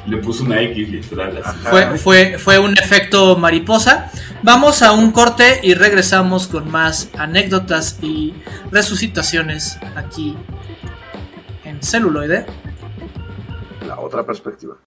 Le 0.08 0.18
puso 0.18 0.44
una 0.44 0.62
X 0.62 0.90
literal. 0.90 1.42
así. 1.44 1.58
Fue, 1.70 1.98
fue, 1.98 2.38
fue 2.38 2.60
un 2.60 2.78
efecto 2.78 3.38
mariposa. 3.38 4.12
Vamos 4.44 4.82
a 4.82 4.92
un 4.92 5.12
corte 5.12 5.60
y 5.64 5.74
regresamos 5.74 6.48
con 6.48 6.70
más 6.72 7.10
anécdotas 7.18 8.00
y 8.02 8.34
resucitaciones 8.72 9.78
aquí 9.96 10.36
en 11.64 11.82
celuloide. 11.82 12.46
La 13.88 14.00
otra 14.00 14.26
perspectiva. 14.26 14.78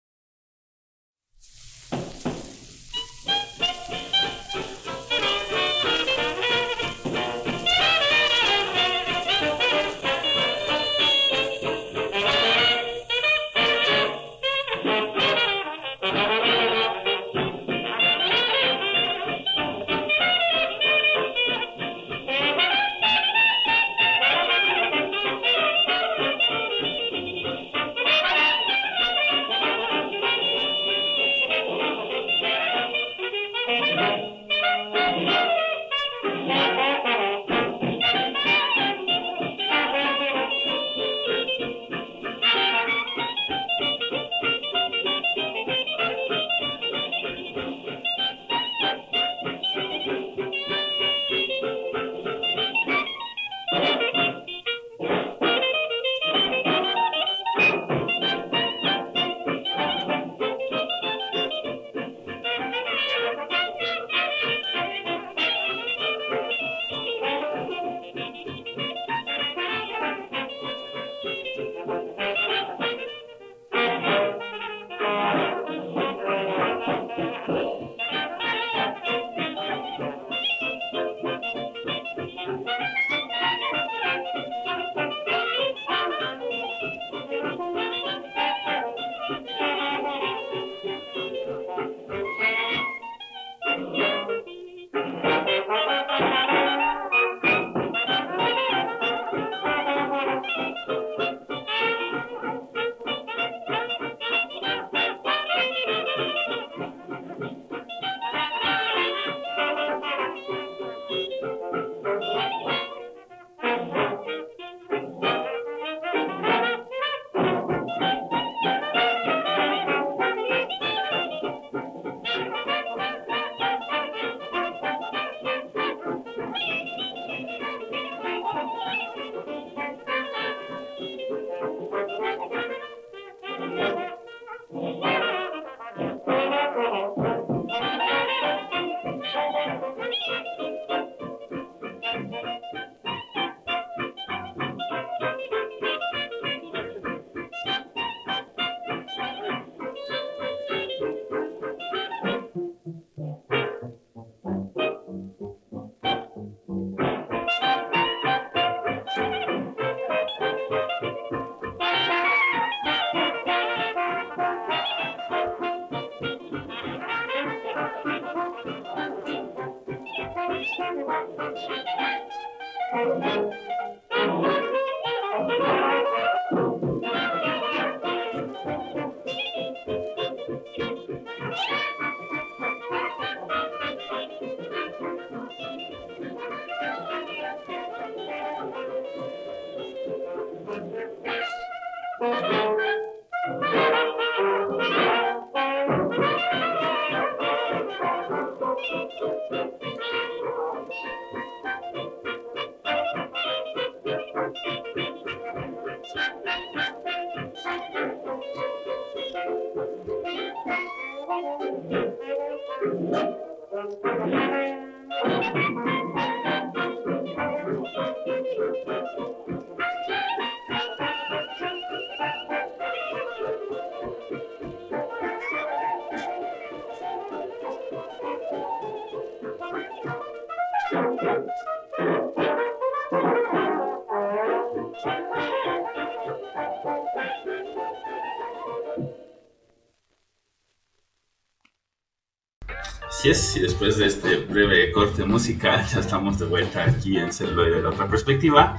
Así 243.25 243.31
es, 243.31 243.57
y 243.57 243.61
después 243.61 243.97
de 243.97 244.05
este 244.05 244.37
breve 244.37 244.93
corte 244.93 245.25
musical, 245.25 245.83
ya 245.91 246.01
estamos 246.01 246.39
de 246.39 246.45
vuelta 246.45 246.85
aquí 246.85 247.17
en 247.17 247.33
Celuloide 247.33 247.77
de 247.77 247.83
la 247.83 247.89
otra 247.89 248.07
perspectiva, 248.07 248.77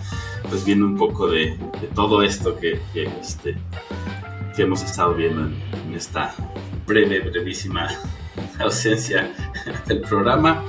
pues 0.47 0.63
viendo 0.63 0.85
un 0.85 0.95
poco 0.95 1.25
de, 1.27 1.57
de 1.81 1.87
todo 1.95 2.21
esto 2.21 2.55
que, 2.59 2.79
que, 2.93 3.05
este, 3.19 3.57
que 4.55 4.61
hemos 4.61 4.83
estado 4.83 5.15
viendo 5.15 5.47
en, 5.47 5.55
en 5.87 5.95
esta 5.95 6.35
breve, 6.85 7.21
brevísima 7.21 7.87
ausencia 8.59 9.33
del 9.87 10.01
programa, 10.01 10.63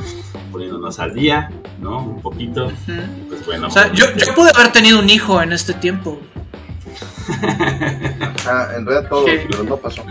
poniéndonos 0.50 0.98
al 0.98 1.12
día, 1.12 1.50
¿no? 1.78 1.98
Un 1.98 2.22
poquito. 2.22 2.72
Pues 3.28 3.44
bueno. 3.44 3.66
O 3.66 3.70
sea, 3.70 3.92
yo, 3.92 4.06
yo 4.16 4.34
pude 4.34 4.52
haber 4.54 4.72
tenido 4.72 5.00
un 5.00 5.10
hijo 5.10 5.42
en 5.42 5.52
este 5.52 5.74
tiempo. 5.74 6.18
Ah, 8.48 8.70
en 8.74 8.86
realidad 8.86 9.10
todo, 9.10 9.26
¿Qué? 9.26 9.46
pero 9.50 9.64
no 9.64 9.76
pasó. 9.76 10.02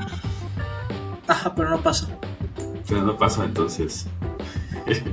Ajá, 1.27 1.55
pero 1.55 1.71
no 1.71 1.81
pasó. 1.81 2.07
Pero 2.95 3.07
no 3.07 3.17
pasa 3.17 3.43
entonces. 3.43 4.05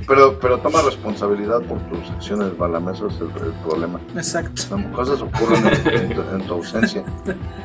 Pero, 0.07 0.39
pero 0.39 0.59
toma 0.59 0.81
responsabilidad 0.83 1.61
por 1.63 1.79
tus 1.89 2.09
acciones, 2.11 2.55
Balam, 2.57 2.87
eso 2.89 3.07
es 3.07 3.15
el, 3.15 3.27
el 3.43 3.51
problema. 3.65 3.99
Exacto. 4.15 4.79
Cosas 4.93 5.19
ocurren 5.21 5.65
en, 5.65 5.87
en 5.93 6.09
tu, 6.15 6.21
en 6.21 6.41
tu 6.45 6.53
ausencia, 6.53 7.03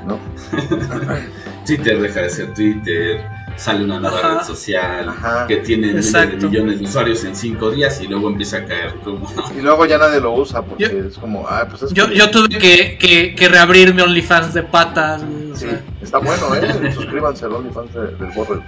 ¿no? 0.07 0.19
Twitter 1.67 2.01
deja 2.01 2.23
de 2.23 2.31
ser 2.31 2.55
Twitter, 2.55 3.27
sale 3.57 3.85
una 3.85 4.01
nueva 4.01 4.19
Ajá. 4.19 4.39
red 4.39 4.47
social 4.47 5.09
Ajá. 5.11 5.47
que 5.47 5.57
tiene 5.59 5.89
miles 5.89 6.11
de 6.13 6.27
millones 6.49 6.79
de 6.79 6.85
usuarios 6.87 7.25
en 7.25 7.37
cinco 7.37 7.71
días 7.71 8.01
y 8.01 8.07
luego 8.09 8.29
empieza 8.31 8.57
a 8.59 8.65
caer 8.65 8.95
como... 9.05 9.31
Y 9.57 9.61
luego 9.61 9.85
ya 9.85 9.99
nadie 9.99 10.19
lo 10.21 10.33
usa 10.33 10.63
porque 10.63 10.85
Yo- 10.85 11.09
es 11.09 11.19
como, 11.19 11.47
ah, 11.47 11.67
pues 11.69 11.83
es 11.83 11.93
Yo, 11.93 12.09
yo 12.11 12.31
tuve 12.31 12.49
que, 12.49 12.97
que, 12.99 13.35
que 13.35 13.49
reabrir 13.49 13.93
mi 13.95 14.01
OnlyFans 14.01 14.55
de 14.55 14.63
patas. 14.63 15.23
o 15.23 15.55
Sí, 15.57 15.67
sea, 15.67 15.83
está 16.01 16.19
bueno, 16.19 16.55
¿eh? 16.55 16.91
Suscríbanse 16.95 17.45
al 17.45 17.53
OnlyFans 17.53 17.93
de- 17.93 18.01
del 18.17 18.31
Borrell. 18.35 18.63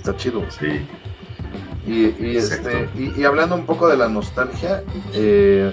Está 0.00 0.16
chido. 0.16 0.42
Sí. 0.48 0.86
Y, 1.86 2.36
este, 2.36 2.88
y, 2.96 3.20
y 3.20 3.24
hablando 3.24 3.54
un 3.54 3.66
poco 3.66 3.86
de 3.86 3.98
la 3.98 4.08
nostalgia, 4.08 4.82
eh, 5.12 5.72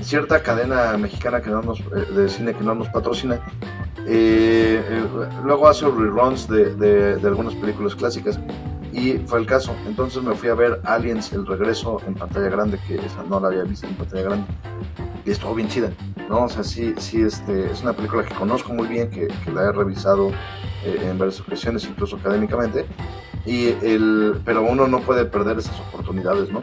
cierta 0.00 0.42
cadena 0.42 0.96
mexicana 0.96 1.40
que 1.40 1.50
no 1.50 1.60
nos, 1.62 1.80
eh, 1.80 2.06
de 2.14 2.28
cine 2.28 2.54
que 2.54 2.62
no 2.62 2.76
nos 2.76 2.88
patrocina, 2.88 3.40
eh, 4.06 4.80
eh, 4.88 5.04
luego 5.44 5.66
hace 5.68 5.86
reruns 5.86 6.48
de, 6.48 6.74
de, 6.76 7.16
de 7.16 7.28
algunas 7.28 7.54
películas 7.54 7.96
clásicas 7.96 8.38
y 8.92 9.18
fue 9.26 9.40
el 9.40 9.46
caso. 9.46 9.74
Entonces 9.88 10.22
me 10.22 10.34
fui 10.34 10.50
a 10.50 10.54
ver 10.54 10.80
Aliens, 10.84 11.32
el 11.32 11.44
regreso 11.44 12.00
en 12.06 12.14
pantalla 12.14 12.48
grande, 12.48 12.78
que 12.86 12.94
esa 12.96 13.24
no 13.28 13.40
la 13.40 13.48
había 13.48 13.64
visto 13.64 13.88
en 13.88 13.94
pantalla 13.94 14.22
grande. 14.22 14.46
Y 15.24 15.30
estuvo 15.32 15.54
bien 15.54 15.68
chida, 15.68 15.90
¿no? 16.28 16.44
O 16.44 16.48
sea, 16.48 16.62
sí, 16.62 16.94
sí 16.98 17.22
este, 17.22 17.72
es 17.72 17.82
una 17.82 17.92
película 17.92 18.22
que 18.24 18.34
conozco 18.34 18.72
muy 18.72 18.86
bien, 18.86 19.10
que, 19.10 19.26
que 19.26 19.50
la 19.50 19.64
he 19.64 19.72
revisado 19.72 20.30
eh, 20.84 21.08
en 21.10 21.18
varias 21.18 21.40
ocasiones, 21.40 21.84
incluso 21.84 22.16
académicamente. 22.16 22.86
Y 23.48 23.68
el, 23.82 24.40
pero 24.44 24.62
uno 24.62 24.86
no 24.86 25.00
puede 25.00 25.24
perder 25.24 25.56
esas 25.58 25.80
oportunidades, 25.80 26.52
¿no? 26.52 26.62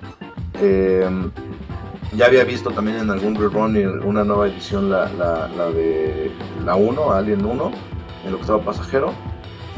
Eh, 0.61 1.09
ya 2.15 2.27
había 2.27 2.43
visto 2.43 2.69
también 2.69 2.97
en 2.97 3.09
algún 3.09 3.33
rerun 3.33 3.75
y 3.75 3.85
una 3.85 4.23
nueva 4.23 4.47
edición 4.47 4.91
la, 4.91 5.09
la, 5.13 5.47
la 5.47 5.71
de 5.71 6.31
la 6.63 6.75
1, 6.75 7.11
Alien 7.11 7.43
1, 7.43 7.71
el 8.27 8.35
octavo 8.35 8.61
pasajero. 8.61 9.13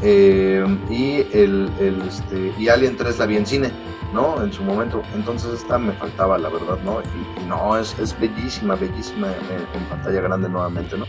Eh, 0.02 0.64
y 0.90 1.26
el, 1.32 1.70
el, 1.80 2.02
este, 2.02 2.52
y 2.58 2.68
Alien 2.68 2.94
3 2.98 3.18
la 3.18 3.24
vi 3.24 3.38
en 3.38 3.46
cine, 3.46 3.70
¿no? 4.12 4.42
En 4.42 4.52
su 4.52 4.62
momento. 4.62 5.02
Entonces 5.14 5.54
esta 5.54 5.78
me 5.78 5.92
faltaba, 5.92 6.36
la 6.36 6.50
verdad, 6.50 6.78
¿no? 6.84 7.00
Y, 7.00 7.42
y 7.42 7.46
no, 7.46 7.78
es, 7.78 7.98
es 7.98 8.18
bellísima, 8.20 8.74
bellísima 8.74 9.28
en, 9.28 9.80
en 9.80 9.88
pantalla 9.88 10.20
grande 10.20 10.50
nuevamente, 10.50 10.98
¿no? 10.98 11.06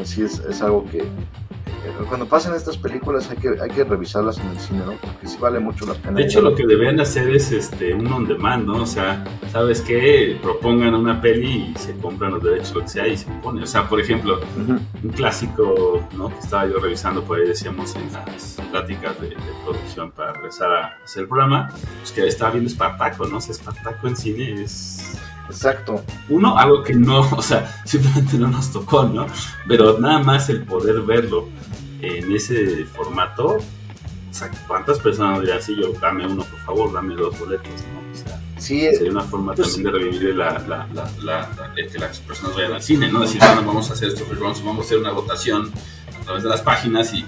Así 0.00 0.22
es, 0.22 0.40
es 0.40 0.60
algo 0.60 0.84
que, 0.84 1.04
cuando 2.08 2.26
pasen 2.26 2.54
estas 2.54 2.76
películas 2.76 3.30
hay 3.30 3.36
que, 3.36 3.48
hay 3.60 3.70
que 3.70 3.84
revisarlas 3.84 4.38
en 4.38 4.48
el 4.48 4.58
cine, 4.58 4.80
¿no? 4.86 4.92
Porque 4.92 5.26
sí 5.26 5.36
vale 5.40 5.58
mucho 5.58 5.86
la 5.86 5.94
pena. 5.94 6.18
De 6.18 6.24
hecho, 6.24 6.40
lo 6.40 6.54
que 6.54 6.66
deberían 6.66 7.00
hacer 7.00 7.34
es 7.34 7.52
este 7.52 7.94
un 7.94 8.10
on 8.12 8.26
demand, 8.26 8.66
¿no? 8.66 8.82
O 8.82 8.86
sea, 8.86 9.24
¿sabes 9.50 9.80
qué? 9.80 10.38
Propongan 10.42 10.94
una 10.94 11.20
peli 11.20 11.72
y 11.74 11.78
se 11.78 11.94
compran 11.96 12.32
los 12.32 12.42
derechos, 12.42 12.74
lo 12.74 12.80
que 12.82 12.88
sea, 12.88 13.06
y 13.08 13.16
se 13.16 13.26
pone. 13.42 13.62
O 13.62 13.66
sea, 13.66 13.88
por 13.88 14.00
ejemplo, 14.00 14.40
un 14.56 15.10
clásico, 15.10 16.06
¿no? 16.16 16.28
Que 16.28 16.38
estaba 16.38 16.66
yo 16.66 16.78
revisando 16.78 17.22
por 17.24 17.38
ahí, 17.38 17.48
decíamos 17.48 17.94
en 17.96 18.12
las 18.12 18.58
pláticas 18.70 19.20
de, 19.20 19.30
de 19.30 19.36
producción 19.64 20.10
para 20.12 20.32
regresar 20.32 20.72
a 20.72 20.98
hacer 21.02 21.22
el 21.22 21.28
programa, 21.28 21.68
pues 21.98 22.12
que 22.12 22.26
estaba 22.26 22.52
viendo 22.52 22.70
Espartaco, 22.70 23.26
¿no? 23.26 23.38
O 23.38 23.40
sea, 23.40 23.52
Espartaco 23.52 24.08
en 24.08 24.16
cine 24.16 24.62
es 24.62 25.18
Exacto. 25.54 26.02
uno, 26.28 26.56
algo 26.58 26.82
que 26.82 26.94
no, 26.94 27.20
o 27.36 27.42
sea, 27.42 27.82
simplemente 27.84 28.36
no 28.38 28.48
nos 28.48 28.72
tocó, 28.72 29.04
¿no? 29.04 29.26
Pero 29.68 29.98
nada 29.98 30.18
más 30.18 30.48
el 30.48 30.62
poder 30.64 31.00
verlo 31.02 31.48
en 32.00 32.32
ese 32.34 32.84
formato, 32.86 33.56
o 33.56 34.34
sea, 34.34 34.50
¿cuántas 34.66 34.98
personas 34.98 35.40
dirán, 35.40 35.62
sí, 35.62 35.76
yo 35.80 35.92
dame 36.00 36.26
uno, 36.26 36.42
por 36.44 36.60
favor, 36.60 36.92
dame 36.92 37.14
dos 37.14 37.38
boletos, 37.38 37.68
¿no? 37.68 38.12
O 38.12 38.14
sea, 38.24 38.38
Sí, 38.58 38.78
sería 38.94 39.10
una 39.10 39.22
forma 39.24 39.54
Pues- 39.54 39.72
también 39.74 39.92
de 39.92 39.98
revivir 39.98 40.36
la, 40.36 40.58
la, 40.68 40.86
la, 41.22 41.48
que 41.74 41.98
las 41.98 42.20
personas 42.20 42.54
vayan 42.54 42.72
al 42.74 42.82
cine, 42.82 43.10
¿no? 43.10 43.20
Decir, 43.20 43.40
bueno, 43.40 43.64
vamos 43.66 43.90
a 43.90 43.94
hacer 43.94 44.08
estos 44.08 44.28
reruns, 44.28 44.64
vamos 44.64 44.84
a 44.84 44.86
hacer 44.86 44.98
una 44.98 45.10
votación 45.10 45.72
a 46.20 46.24
través 46.24 46.44
de 46.44 46.48
las 46.48 46.62
páginas 46.62 47.12
y, 47.12 47.24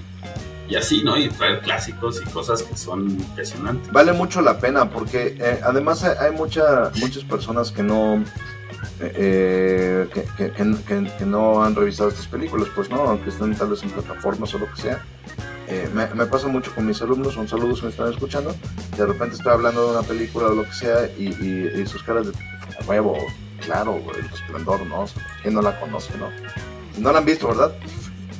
y 0.67 0.75
así, 0.75 1.03
¿no? 1.03 1.17
Y 1.17 1.29
traer 1.29 1.61
clásicos 1.61 2.21
y 2.25 2.29
cosas 2.29 2.63
que 2.63 2.75
son 2.75 3.09
impresionantes. 3.09 3.91
vale 3.91 4.13
mucho 4.13 4.41
la 4.41 4.57
pena 4.59 4.89
porque 4.89 5.35
eh, 5.39 5.59
además 5.63 6.03
hay, 6.03 6.31
mucha, 6.31 6.91
muchas 6.99 7.23
personas 7.23 7.71
que 7.71 7.83
no 7.83 8.23
eh, 8.99 10.07
que, 10.13 10.23
que- 10.37 10.51
que- 11.17 11.25
no 11.25 11.63
han 11.63 11.75
revisado 11.75 12.09
estas 12.09 12.27
películas, 12.27 12.67
pues 12.75 12.89
no, 12.89 12.97
aunque 13.01 13.29
estén 13.29 13.55
tal 13.55 13.69
vez 13.69 13.83
en 13.83 13.89
plataformas 13.91 14.53
o 14.53 14.59
lo 14.59 14.71
que 14.73 14.81
sea. 14.81 15.03
Eh, 15.67 15.89
me, 15.93 16.05
pasa 16.27 16.47
mucho 16.47 16.73
con 16.75 16.85
mis 16.85 17.01
alumnos, 17.01 17.35
un 17.37 17.47
saludo 17.47 17.75
si 17.75 17.83
me 17.83 17.89
están 17.89 18.11
escuchando, 18.11 18.55
de 18.95 19.05
repente 19.05 19.35
estoy 19.35 19.51
hablando 19.51 19.85
de 19.91 19.97
una 19.97 20.07
película 20.07 20.47
o 20.47 20.53
lo 20.53 20.63
que 20.63 20.73
sea 20.73 21.07
y, 21.17 21.25
y- 21.27 21.71
sus 21.87 22.03
caras 22.03 22.27
de 22.27 22.33
"A 22.79 22.85
huevo, 22.85 23.17
claro, 23.65 23.99
el 24.15 24.29
resplandor, 24.29 24.85
¿no? 24.85 25.01
O 25.01 25.07
¿Quién 25.41 25.55
no 25.55 25.61
la 25.63 25.79
conoce, 25.79 26.15
no? 26.19 26.29
No 26.99 27.11
la 27.11 27.17
han 27.17 27.25
visto, 27.25 27.47
¿verdad? 27.47 27.73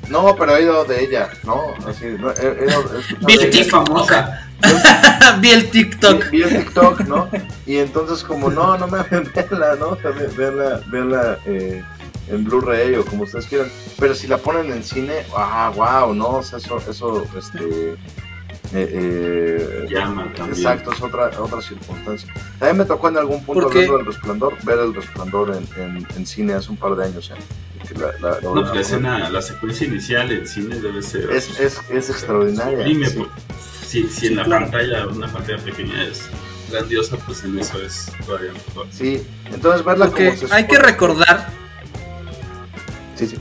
No, 0.10 0.36
pero 0.36 0.52
he 0.54 0.60
oído 0.60 0.86
de 0.86 1.04
ella, 1.04 1.30
¿no? 1.44 1.74
Así, 1.88 2.06
he, 2.06 2.10
he- 2.16 2.66
he 2.66 3.26
Vi 3.26 3.34
el. 3.34 3.58
Es 3.58 3.70
famosa. 3.70 4.42
Vi 5.42 5.50
el 5.50 5.70
TikTok. 5.70 6.30
Vi, 6.32 6.38
vi 6.38 6.44
el 6.44 6.58
TikTok, 6.66 7.02
¿no? 7.02 7.30
Y 7.66 7.78
entonces 7.78 8.24
como, 8.24 8.50
no, 8.50 8.78
no 8.78 8.88
me 8.88 9.02
veanla, 9.04 9.76
¿no? 9.76 9.98
Veanla, 10.38 10.82
veanla 10.88 11.40
eh, 11.46 11.84
en 12.30 12.44
Blu-ray 12.46 12.96
o 12.96 13.06
como 13.06 13.24
ustedes 13.24 13.46
quieran. 13.48 13.70
Pero 14.00 14.16
si 14.16 14.28
la 14.28 14.38
ponen 14.38 14.72
en 14.72 14.84
cine, 14.84 15.24
ah, 15.36 15.72
wow, 15.76 16.14
¿no? 16.14 16.30
O 16.38 16.44
sea, 16.44 16.58
eso, 16.60 16.82
eso, 16.90 17.26
este... 17.38 17.96
eh, 18.76 18.90
eh, 18.92 19.88
Llama 19.90 20.24
también. 20.36 20.50
Exacto, 20.58 20.92
es 20.92 21.02
otra, 21.02 21.32
otra 21.40 21.62
circunstancia. 21.62 22.32
También 22.60 22.78
me 22.78 22.86
tocó 22.86 23.10
en 23.10 23.18
algún 23.18 23.44
punto 23.44 23.68
hablando 23.68 23.98
del 23.98 24.06
resplandor, 24.06 24.54
ver 24.64 24.80
el 24.80 24.94
resplandor 24.94 25.56
en, 25.56 25.82
en, 25.82 26.08
en 26.16 26.26
cine 26.26 26.54
hace 26.54 26.70
un 26.70 26.78
par 26.78 26.96
de 26.96 27.06
años 27.06 27.32
la- 27.96 28.06
la- 28.20 28.32
la- 28.32 28.42
No, 28.42 28.74
la 28.74 28.82
escena, 28.82 29.30
la 29.30 29.42
secuencia 29.42 29.86
inicial 29.88 30.32
en 30.32 30.48
cine 30.48 30.80
debe 30.80 31.02
ser 31.04 31.30
es, 31.32 31.60
es, 31.60 31.80
es 31.90 32.10
extraordinaria. 32.10 32.80
sublime, 32.80 33.08
sí. 33.08 33.18
pues. 33.18 33.30
Si, 33.88 34.10
si 34.10 34.28
en 34.28 34.38
la 34.38 34.44
claro. 34.44 34.66
pantalla, 34.66 35.08
una 35.08 35.28
pantalla 35.32 35.64
pequeña 35.64 36.04
es 36.04 36.24
grandiosa, 36.72 37.18
pues 37.18 37.44
en 37.44 37.60
eso 37.60 37.80
es 37.82 38.12
todavía 38.26 38.52
mejor. 38.52 38.88
Sí, 38.92 39.22
entonces 39.54 39.86
verla 39.86 40.08
Porque 40.08 40.34
como 40.36 40.48
se 40.48 40.54
hay 40.56 40.66
que 40.68 40.80
recordar 40.80 41.50
Sí, 43.16 43.28
sí. 43.28 43.38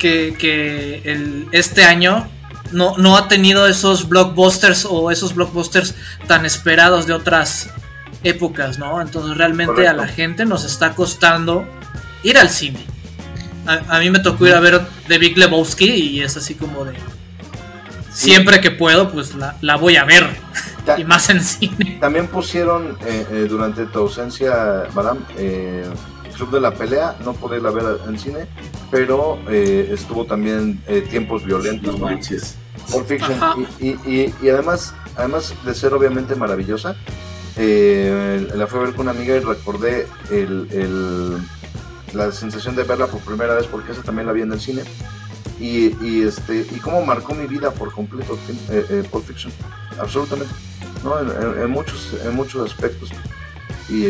que, 0.00 0.34
que 0.38 1.00
el, 1.04 1.46
este 1.52 1.84
año 1.84 2.28
no, 2.72 2.96
no 2.96 3.16
ha 3.16 3.28
tenido 3.28 3.66
esos 3.66 4.08
blockbusters 4.08 4.86
o 4.88 5.10
esos 5.10 5.34
blockbusters 5.34 5.94
tan 6.26 6.46
esperados 6.46 7.06
de 7.06 7.12
otras 7.12 7.70
épocas, 8.22 8.78
¿no? 8.78 9.00
Entonces 9.00 9.36
realmente 9.36 9.74
Correcto. 9.74 9.90
a 9.90 10.06
la 10.06 10.08
gente 10.08 10.44
nos 10.44 10.64
está 10.64 10.94
costando 10.94 11.66
ir 12.22 12.38
al 12.38 12.50
cine. 12.50 12.84
A, 13.66 13.96
a 13.96 14.00
mí 14.00 14.10
me 14.10 14.18
tocó 14.18 14.46
ir 14.46 14.54
a 14.54 14.60
ver 14.60 14.80
The 15.08 15.18
Big 15.18 15.36
Lebowski 15.36 15.86
y 15.86 16.22
es 16.22 16.36
así 16.36 16.54
como 16.54 16.84
de... 16.84 16.94
Siempre 18.12 18.60
que 18.62 18.70
puedo, 18.70 19.12
pues 19.12 19.34
la, 19.34 19.56
la 19.60 19.76
voy 19.76 19.96
a 19.96 20.04
ver. 20.04 20.26
Y 20.96 21.02
más 21.02 21.28
en 21.30 21.42
cine. 21.42 21.98
También 22.00 22.28
pusieron 22.28 22.96
eh, 23.04 23.26
eh, 23.28 23.46
durante 23.48 23.86
tu 23.86 23.98
ausencia, 23.98 24.84
Madame, 24.94 25.18
eh, 25.36 25.84
Club 26.36 26.50
de 26.50 26.60
la 26.60 26.72
Pelea, 26.72 27.16
no 27.24 27.32
pude 27.32 27.56
irla 27.56 27.70
ver 27.70 27.98
en 28.08 28.18
cine, 28.18 28.46
pero 28.90 29.38
eh, 29.48 29.90
estuvo 29.92 30.24
también 30.26 30.80
eh, 30.86 31.00
Tiempos 31.08 31.44
Violentos, 31.44 31.98
No. 31.98 32.06
Pulp 32.92 33.06
Fiction. 33.06 33.66
Y, 33.80 33.86
y, 33.88 33.98
y- 34.06 34.34
y 34.42 34.48
además, 34.50 34.94
además 35.16 35.54
de 35.64 35.74
ser 35.74 35.92
obviamente 35.94 36.34
maravillosa, 36.36 36.94
eh, 37.56 38.46
la 38.54 38.66
fui 38.66 38.78
a 38.78 38.82
ver 38.82 38.92
con 38.94 39.08
una 39.08 39.12
amiga 39.12 39.34
y 39.36 39.40
recordé 39.40 40.06
el, 40.30 40.68
el- 40.70 41.38
la 42.12 42.30
sensación 42.32 42.76
de 42.76 42.84
verla 42.84 43.06
por 43.08 43.20
primera 43.20 43.54
vez 43.54 43.66
porque 43.66 43.92
esa 43.92 44.02
también 44.02 44.26
la 44.26 44.32
vi 44.32 44.42
en 44.42 44.52
el 44.52 44.60
cine. 44.60 44.82
Y, 45.58 45.96
y, 46.06 46.22
este 46.22 46.66
y 46.70 46.78
cómo 46.80 47.04
marcó 47.04 47.34
mi 47.34 47.46
vida 47.46 47.70
por 47.70 47.90
completo 47.90 48.38
eh, 48.70 48.84
eh, 48.90 49.08
Pulp 49.10 49.24
Fiction 49.26 49.50
absolutamente 49.98 50.52
¿no? 51.02 51.18
en, 51.18 51.30
en- 51.30 51.62
en 51.62 51.70
muchos 51.70 52.10
en 52.22 52.34
muchos 52.36 52.70
aspectos 52.70 53.08
y, 53.88 54.04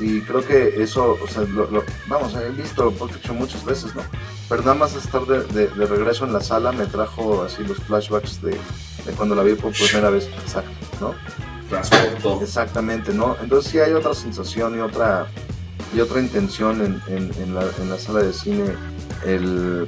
y 0.00 0.22
creo 0.26 0.44
que 0.44 0.82
eso 0.82 1.16
o 1.22 1.26
sea 1.28 1.42
lo- 1.42 1.70
lo- 1.70 1.84
vamos 2.08 2.34
he 2.34 2.48
visto 2.50 2.90
Pulp 2.92 3.12
Fiction 3.12 3.36
muchas 3.38 3.64
veces 3.64 3.94
no 3.94 4.02
pero 4.48 4.62
nada 4.62 4.74
más 4.74 4.94
estar 4.96 5.24
de, 5.26 5.44
de- 5.44 5.68
de 5.68 5.86
regreso 5.86 6.24
en 6.24 6.32
la 6.32 6.40
sala 6.40 6.72
me 6.72 6.86
trajo 6.86 7.42
así 7.42 7.62
los 7.62 7.78
flashbacks 7.78 8.42
de, 8.42 8.50
de 8.50 9.12
cuando 9.16 9.34
la 9.36 9.42
vi 9.44 9.54
por 9.54 9.72
primera 9.72 10.10
vez 10.10 10.26
exacto 10.44 10.70
no 11.00 11.14
Transporto. 11.70 12.40
Exactamente, 12.42 13.14
¿no? 13.14 13.36
Entonces 13.40 13.70
sí 13.70 13.78
hay 13.78 13.92
otra 13.92 14.12
sensación 14.12 14.76
y 14.76 14.80
otra 14.80 15.28
y 15.94 16.00
otra 16.00 16.20
intención 16.20 16.80
en, 16.84 17.00
en- 17.16 17.32
en 17.40 17.54
la, 17.54 17.62
en 17.80 17.88
la 17.90 17.96
sala 17.96 18.22
de 18.24 18.32
cine. 18.32 18.64
El, 19.24 19.86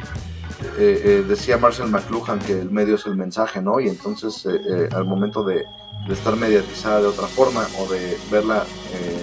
eh, 0.79 1.03
eh, 1.05 1.25
decía 1.29 1.59
Marcel 1.59 1.89
McLuhan 1.89 2.39
que 2.39 2.53
el 2.61 2.71
medio 2.71 2.95
es 2.95 3.07
el 3.07 3.17
mensaje, 3.17 3.61
¿no? 3.61 3.81
Y 3.81 3.89
entonces 3.89 4.47
eh, 4.47 4.61
eh, 4.65 4.89
al 4.95 5.07
momento 5.07 5.43
de, 5.43 5.65
de 6.07 6.15
estar 6.15 6.37
mediatizada 6.37 7.01
de 7.01 7.07
otra 7.07 7.27
forma 7.27 7.67
o 7.79 7.87
de 7.89 8.17
verla 8.31 8.65
eh, 8.95 9.23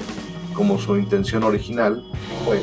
como 0.54 0.78
su 0.80 0.96
intención 0.98 1.44
original, 1.44 2.04
pues, 2.46 2.62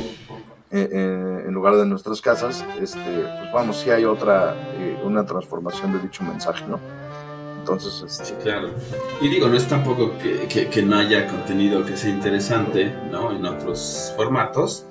eh, 0.71 0.89
eh, 0.91 1.43
en 1.47 1.53
lugar 1.53 1.75
de 1.77 1.85
nuestras 1.85 2.21
casas, 2.21 2.63
este, 2.81 2.99
pues 3.39 3.51
vamos, 3.53 3.77
sí 3.79 3.89
hay 3.89 4.05
otra, 4.05 4.55
eh, 4.75 4.99
una 5.03 5.25
transformación 5.25 5.93
de 5.93 5.99
dicho 5.99 6.23
mensaje, 6.23 6.65
¿no? 6.67 6.79
Entonces, 7.59 8.01
este, 8.05 8.25
Sí, 8.25 8.33
claro. 8.41 8.69
Y 9.21 9.27
digo, 9.29 9.47
no 9.47 9.57
es 9.57 9.67
tampoco 9.67 10.17
que, 10.19 10.47
que- 10.47 10.67
que 10.69 10.81
no 10.83 10.97
haya 10.97 11.27
contenido 11.27 11.85
que 11.85 11.97
sea 11.97 12.09
interesante, 12.09 12.93
¿no? 13.11 13.31
En 13.31 13.45
otros 13.45 14.13
formatos, 14.15 14.85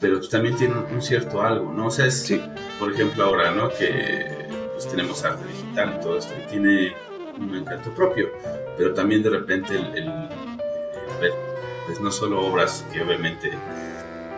pero 0.00 0.18
pues 0.18 0.28
también 0.28 0.56
tiene 0.56 0.74
un, 0.92 1.02
cierto 1.02 1.42
algo, 1.42 1.72
¿no? 1.72 1.86
O 1.86 1.90
sea, 1.90 2.06
es, 2.06 2.22
sí, 2.22 2.40
por 2.78 2.92
ejemplo, 2.92 3.24
ahora, 3.24 3.50
¿no? 3.52 3.68
Que 3.70 4.46
pues 4.72 4.88
tenemos 4.88 5.24
arte 5.24 5.44
digital 5.48 5.96
y 5.98 6.02
todo 6.02 6.18
esto, 6.18 6.32
y 6.44 6.48
tiene 6.50 6.92
un 7.40 7.54
encanto 7.54 7.90
propio, 7.94 8.30
pero 8.76 8.94
también 8.94 9.22
de 9.22 9.30
repente 9.30 9.74
el, 9.76 9.86
el- 9.94 10.08
el 10.08 11.20
ver, 11.20 11.32
pues 11.86 12.00
no 12.00 12.10
solo 12.10 12.40
obras 12.44 12.84
que 12.92 13.00
obviamente 13.02 13.50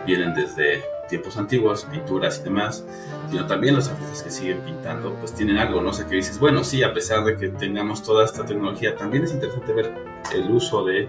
vienen 0.05 0.33
desde 0.33 0.83
tiempos 1.09 1.37
antiguos, 1.37 1.85
pinturas 1.85 2.39
y 2.39 2.43
demás, 2.43 2.85
sino 3.29 3.45
también 3.45 3.75
los 3.75 3.89
artistas 3.89 4.23
que 4.23 4.31
siguen 4.31 4.61
pintando, 4.61 5.13
pues 5.15 5.33
tienen 5.33 5.57
algo, 5.57 5.81
no 5.81 5.91
sé, 5.93 6.05
que 6.07 6.15
dices, 6.15 6.39
bueno, 6.39 6.63
sí, 6.63 6.83
a 6.83 6.93
pesar 6.93 7.23
de 7.25 7.35
que 7.37 7.49
tengamos 7.49 8.01
toda 8.01 8.25
esta 8.25 8.45
tecnología, 8.45 8.95
también 8.95 9.23
es 9.25 9.33
interesante 9.33 9.73
ver 9.73 9.91
el 10.33 10.49
uso 10.49 10.83
de, 10.85 11.07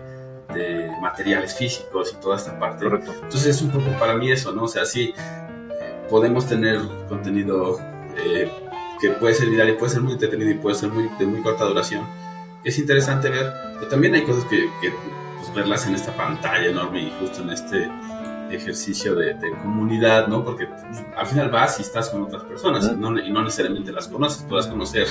de 0.54 0.90
materiales 1.00 1.54
físicos 1.56 2.12
y 2.16 2.20
toda 2.20 2.36
esta 2.36 2.58
parte. 2.58 2.84
correcto. 2.84 3.12
Entonces 3.14 3.46
es 3.56 3.62
un 3.62 3.70
poco 3.70 3.86
para 3.98 4.14
mí 4.16 4.30
eso, 4.30 4.52
¿no? 4.52 4.64
O 4.64 4.68
sea, 4.68 4.84
sí, 4.84 5.14
podemos 6.10 6.46
tener 6.46 6.80
contenido 7.08 7.78
eh, 8.16 8.50
que 9.02 9.10
puede 9.10 9.34
ser 9.34 9.50
viral 9.50 9.68
y 9.68 9.72
puede 9.74 9.92
ser 9.92 10.00
muy 10.00 10.12
entretenido 10.14 10.50
y 10.50 10.54
puede 10.54 10.76
ser 10.76 10.88
muy, 10.90 11.10
de 11.18 11.26
muy 11.26 11.42
corta 11.42 11.64
duración. 11.64 12.06
Es 12.64 12.78
interesante 12.78 13.28
ver, 13.28 13.52
pero 13.74 13.88
también 13.88 14.14
hay 14.14 14.22
cosas 14.22 14.44
que, 14.46 14.70
que, 14.80 14.94
pues, 15.36 15.52
verlas 15.54 15.86
en 15.88 15.94
esta 15.96 16.16
pantalla 16.16 16.68
enorme 16.68 17.02
y 17.02 17.12
justo 17.20 17.42
en 17.42 17.50
este 17.50 17.90
ejercicio 18.50 19.14
de, 19.14 19.34
de 19.34 19.50
comunidad, 19.62 20.28
¿no? 20.28 20.44
Porque 20.44 20.66
pues, 20.66 20.80
al 21.16 21.26
final 21.26 21.50
vas 21.50 21.78
y 21.78 21.82
estás 21.82 22.10
con 22.10 22.22
otras 22.22 22.44
personas 22.44 22.90
y, 22.92 22.96
no, 22.96 23.18
y 23.18 23.30
no 23.30 23.42
necesariamente 23.42 23.90
las 23.92 24.08
conoces, 24.08 24.42
podrás 24.44 24.66
conocer 24.68 25.06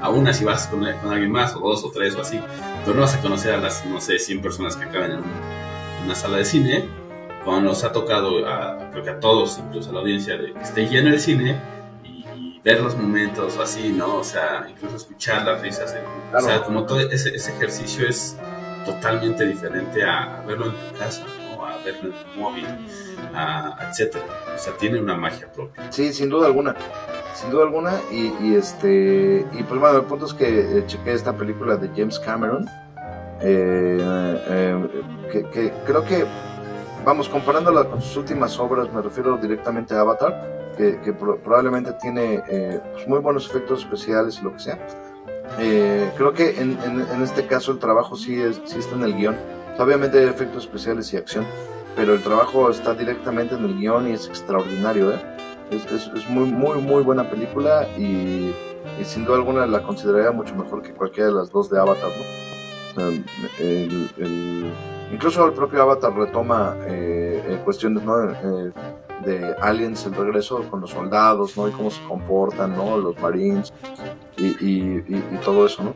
a 0.00 0.08
una 0.10 0.32
si 0.32 0.44
vas 0.44 0.66
con, 0.68 0.80
con 1.02 1.12
alguien 1.12 1.30
más, 1.30 1.54
o 1.56 1.60
dos, 1.60 1.84
o 1.84 1.90
tres, 1.90 2.14
o 2.16 2.20
así, 2.22 2.40
pero 2.84 2.94
no 2.94 3.02
vas 3.02 3.14
a 3.16 3.20
conocer 3.20 3.52
a 3.54 3.58
las, 3.58 3.84
no 3.86 4.00
sé, 4.00 4.18
100 4.18 4.40
personas 4.40 4.76
que 4.76 4.86
caben 4.88 5.12
en 5.12 5.18
un- 5.18 6.04
una 6.04 6.14
sala 6.14 6.36
de 6.38 6.44
cine, 6.44 6.84
como 7.44 7.60
nos 7.60 7.82
ha 7.84 7.92
tocado, 7.92 8.46
a, 8.46 8.90
creo 8.92 9.02
que 9.04 9.10
a 9.10 9.20
todos, 9.20 9.58
incluso 9.58 9.90
a 9.90 9.92
la 9.94 10.00
audiencia, 10.00 10.36
de 10.36 10.52
que 10.52 10.60
esté 10.60 10.86
lleno 10.86 11.08
el 11.08 11.18
cine 11.20 11.58
ver 12.64 12.80
los 12.80 12.96
momentos 12.96 13.56
o 13.58 13.62
así, 13.62 13.92
¿no? 13.92 14.16
O 14.16 14.24
sea, 14.24 14.66
incluso 14.68 14.96
escuchar 14.96 15.44
las 15.44 15.60
risas. 15.60 15.94
Claro. 16.30 16.44
O 16.44 16.48
sea, 16.48 16.62
como 16.62 16.84
todo 16.86 17.00
ese, 17.00 17.34
ese 17.34 17.52
ejercicio 17.52 18.08
es 18.08 18.36
totalmente 18.86 19.46
diferente 19.46 20.02
a, 20.02 20.42
verlo 20.46 20.66
en 20.66 20.72
tu 20.72 20.98
casa, 20.98 21.24
¿no? 21.56 21.64
A 21.64 21.76
verlo 21.84 22.10
en 22.14 22.32
tu 22.32 22.40
móvil, 22.40 22.66
a, 23.34 23.76
etcétera. 23.88 24.24
O 24.54 24.58
sea, 24.58 24.72
tiene 24.78 24.98
una 24.98 25.14
magia 25.14 25.52
propia. 25.52 25.92
Sí, 25.92 26.12
sin 26.12 26.30
duda 26.30 26.46
alguna. 26.46 26.74
Sin 27.34 27.50
duda 27.50 27.64
alguna. 27.64 28.00
Y, 28.10 28.32
y 28.40 28.54
este. 28.54 29.46
Y 29.52 29.62
pues 29.62 29.78
bueno, 29.80 29.98
el 29.98 30.04
punto 30.04 30.24
es 30.24 30.32
que 30.32 30.78
eh, 30.78 30.84
chequé 30.86 31.12
esta 31.12 31.36
película 31.36 31.76
de 31.76 31.88
James 31.88 32.18
Cameron. 32.18 32.66
eh, 33.40 34.38
eh, 34.48 34.88
que, 35.30 35.50
que 35.50 35.72
creo 35.84 36.04
que. 36.04 36.24
Vamos, 37.04 37.28
comparándola 37.28 37.84
con 37.84 38.00
sus 38.00 38.16
últimas 38.16 38.58
obras, 38.58 38.90
me 38.90 39.02
refiero 39.02 39.36
directamente 39.36 39.92
a 39.92 40.00
Avatar, 40.00 40.63
que, 40.76 41.00
que 41.00 41.12
pro- 41.12 41.38
probablemente 41.38 41.92
tiene 42.00 42.42
eh, 42.48 42.80
pues, 42.92 43.08
muy 43.08 43.18
buenos 43.20 43.48
efectos 43.48 43.80
especiales 43.80 44.38
y 44.40 44.44
lo 44.44 44.52
que 44.52 44.58
sea. 44.58 44.78
Eh, 45.58 46.10
creo 46.16 46.32
que 46.32 46.60
en, 46.60 46.78
en- 46.84 47.06
en 47.12 47.22
este 47.22 47.46
caso 47.46 47.72
el 47.72 47.78
trabajo 47.78 48.16
sí, 48.16 48.40
es, 48.40 48.60
sí 48.64 48.78
está 48.78 48.94
en 48.96 49.02
el 49.04 49.14
guion. 49.16 49.36
Obviamente 49.78 50.18
hay 50.18 50.26
efectos 50.26 50.64
especiales 50.64 51.12
y 51.12 51.16
acción, 51.16 51.44
pero 51.96 52.14
el 52.14 52.22
trabajo 52.22 52.70
está 52.70 52.94
directamente 52.94 53.54
en 53.54 53.64
el 53.64 53.78
guion 53.78 54.08
y 54.08 54.12
es 54.12 54.26
extraordinario. 54.28 55.12
¿eh? 55.12 55.20
Es, 55.70 55.84
es- 55.92 56.10
es 56.14 56.28
muy, 56.28 56.44
muy, 56.50 56.78
muy 56.80 57.02
buena 57.02 57.28
película 57.28 57.86
y, 57.98 58.52
y 59.00 59.04
sin 59.04 59.24
duda 59.24 59.36
alguna 59.36 59.66
la 59.66 59.82
consideraría 59.82 60.30
mucho 60.30 60.54
mejor 60.54 60.82
que 60.82 60.92
cualquiera 60.92 61.28
de 61.30 61.34
las 61.34 61.50
dos 61.50 61.70
de 61.70 61.78
Avatar. 61.78 62.10
¿no? 62.96 63.08
El- 63.58 64.10
el- 64.18 64.72
incluso 65.12 65.44
el 65.46 65.52
propio 65.52 65.82
Avatar 65.82 66.14
retoma 66.14 66.76
eh, 66.86 67.42
eh, 67.48 67.60
cuestiones 67.64 68.02
¿no? 68.04 68.14
Eh, 69.26 69.30
de 69.30 69.54
Aliens, 69.60 70.04
el 70.06 70.14
regreso 70.14 70.62
con 70.70 70.80
los 70.80 70.90
soldados 70.90 71.56
¿no? 71.56 71.68
y 71.68 71.70
cómo 71.72 71.90
se 71.90 72.02
comportan 72.02 72.76
¿no? 72.76 72.96
los 72.98 73.18
Marines 73.20 73.72
y, 74.36 74.46
y- 74.46 75.04
y- 75.08 75.24
y 75.34 75.36
todo 75.44 75.66
eso. 75.66 75.82
¿no? 75.82 75.94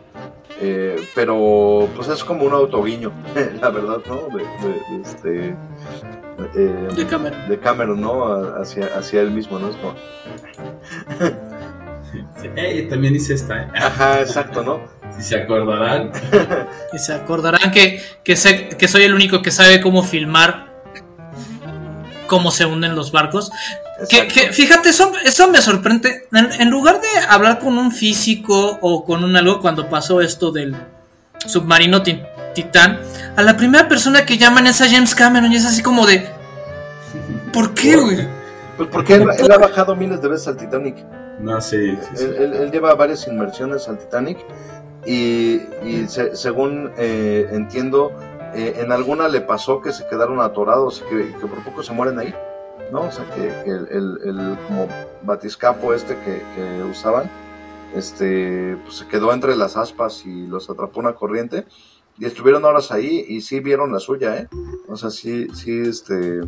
Eh, 0.60 0.96
pero 1.14 1.88
pues 1.94 2.08
es 2.08 2.24
como 2.24 2.44
un 2.44 2.52
autoguiño, 2.52 3.12
la 3.60 3.70
verdad, 3.70 3.98
¿no? 4.08 4.16
De, 4.36 4.42
de- 4.44 4.96
de 4.96 5.02
este, 5.02 5.56
eh, 6.56 6.88
De 6.96 7.06
Cameron. 7.06 7.48
de 7.48 7.58
Cameron, 7.58 8.00
¿no? 8.00 8.24
Hacia, 8.60 8.86
hacia 8.98 9.20
él 9.20 9.30
mismo, 9.30 9.58
¿no? 9.58 9.68
Es 9.68 9.76
como, 9.76 9.94
Sí, 12.40 12.48
ey, 12.56 12.88
también 12.88 13.14
hice 13.14 13.34
esta, 13.34 13.62
¿eh? 13.64 13.68
ajá, 13.74 14.20
exacto, 14.22 14.62
¿no? 14.62 14.80
Si 15.16 15.22
se 15.22 15.36
acordarán. 15.42 16.10
Y 16.92 16.98
se 16.98 17.12
acordarán 17.12 17.70
que, 17.70 18.00
que, 18.24 18.34
sé, 18.36 18.68
que 18.70 18.88
soy 18.88 19.02
el 19.02 19.14
único 19.14 19.42
que 19.42 19.50
sabe 19.50 19.80
cómo 19.80 20.02
filmar 20.02 20.67
cómo 22.28 22.52
se 22.52 22.64
hunden 22.66 22.94
los 22.94 23.10
barcos. 23.10 23.50
Que, 24.08 24.30
fíjate, 24.52 24.90
eso, 24.90 25.10
eso 25.24 25.48
me 25.50 25.60
sorprende. 25.60 26.28
En, 26.32 26.52
en 26.60 26.70
lugar 26.70 27.00
de 27.00 27.08
hablar 27.28 27.58
con 27.58 27.76
un 27.78 27.90
físico 27.90 28.78
o 28.80 29.04
con 29.04 29.24
un 29.24 29.34
algo 29.34 29.60
cuando 29.60 29.88
pasó 29.88 30.20
esto 30.20 30.52
del 30.52 30.76
submarino 31.44 32.02
ti- 32.04 32.22
Titán, 32.54 33.00
a 33.36 33.42
la 33.42 33.56
primera 33.56 33.88
persona 33.88 34.24
que 34.24 34.38
llaman 34.38 34.66
es 34.68 34.80
a 34.80 34.88
James 34.88 35.14
Cameron 35.16 35.50
y 35.52 35.56
es 35.56 35.66
así 35.66 35.82
como 35.82 36.06
de... 36.06 36.28
¿Por 37.52 37.74
qué, 37.74 37.96
güey? 37.96 38.28
Pues 38.76 38.88
porque 38.92 39.14
él, 39.14 39.24
él 39.38 39.52
ha 39.52 39.58
bajado 39.58 39.96
miles 39.96 40.20
de 40.22 40.28
veces 40.28 40.48
al 40.48 40.56
Titanic. 40.56 40.96
No, 41.40 41.60
sí, 41.60 41.96
sí, 41.96 42.08
sí. 42.14 42.24
Él, 42.24 42.36
él- 42.38 42.54
él 42.54 42.70
lleva 42.70 42.94
varias 42.94 43.26
inmersiones 43.26 43.88
al 43.88 43.98
Titanic 43.98 44.38
y, 45.06 45.60
y 45.84 46.04
se- 46.08 46.34
según 46.36 46.90
eh, 46.98 47.48
entiendo, 47.52 48.12
eh, 48.58 48.74
en 48.80 48.92
alguna 48.92 49.28
le 49.28 49.40
pasó 49.40 49.80
que 49.80 49.92
se 49.92 50.06
quedaron 50.08 50.40
atorados 50.40 51.02
y 51.06 51.08
que, 51.08 51.32
que 51.32 51.46
por 51.46 51.62
poco 51.64 51.82
se 51.82 51.92
mueren 51.92 52.18
ahí, 52.18 52.34
¿no? 52.92 53.02
O 53.02 53.10
sea, 53.12 53.24
que, 53.34 53.42
que 53.64 53.70
el, 53.70 53.88
el- 53.90 54.18
el 54.24 54.58
como 54.66 54.88
batiscafo 55.22 55.94
este 55.94 56.16
que, 56.24 56.42
que 56.54 56.82
usaban, 56.90 57.30
este, 57.94 58.76
pues 58.84 58.96
se 58.96 59.06
quedó 59.08 59.32
entre 59.32 59.56
las 59.56 59.76
aspas 59.76 60.24
y 60.26 60.46
los 60.46 60.68
atrapó 60.70 61.00
una 61.00 61.14
corriente 61.14 61.66
y 62.18 62.24
estuvieron 62.26 62.64
horas 62.64 62.90
ahí 62.92 63.24
y 63.28 63.40
sí 63.42 63.60
vieron 63.60 63.92
la 63.92 64.00
suya, 64.00 64.36
¿eh? 64.36 64.48
O 64.88 64.96
sea, 64.96 65.10
sí, 65.10 65.46
sí, 65.54 65.80
este... 65.88 66.40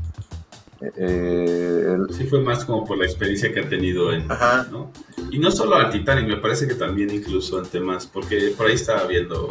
Eh, 0.97 1.95
el- 1.95 2.13
Sí 2.15 2.25
fue 2.25 2.41
más 2.41 2.65
como 2.65 2.85
por 2.87 2.97
la 2.99 3.05
experiencia 3.05 3.53
que 3.53 3.61
ha 3.61 3.69
tenido 3.69 4.13
en... 4.13 4.31
Ajá. 4.33 4.67
¿no? 4.71 4.91
Y 5.31 5.39
no 5.39 5.51
solo 5.51 5.77
al 5.77 5.91
Titanic, 5.91 6.27
me 6.27 6.39
parece 6.39 6.67
que 6.67 6.75
también 6.75 7.11
incluso 7.11 7.59
en 7.59 7.67
temas, 7.67 8.07
porque 8.07 8.55
por 8.57 8.67
ahí 8.67 8.75
estaba 8.75 9.05
viendo 9.05 9.49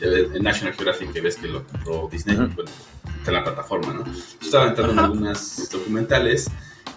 en 0.00 0.42
National 0.42 0.74
Geographic 0.74 1.12
que 1.12 1.20
ves 1.20 1.36
que 1.36 1.48
lo 1.48 1.64
compró 1.64 2.08
Disney, 2.10 2.36
Ujú. 2.36 2.48
bueno, 2.54 2.70
está 3.18 3.30
en 3.30 3.34
la 3.34 3.44
plataforma, 3.44 3.92
¿no? 3.94 4.04
Estaba 4.40 4.68
entrando 4.68 4.92
en 4.92 4.98
algunas 4.98 5.68
documentales 5.70 6.48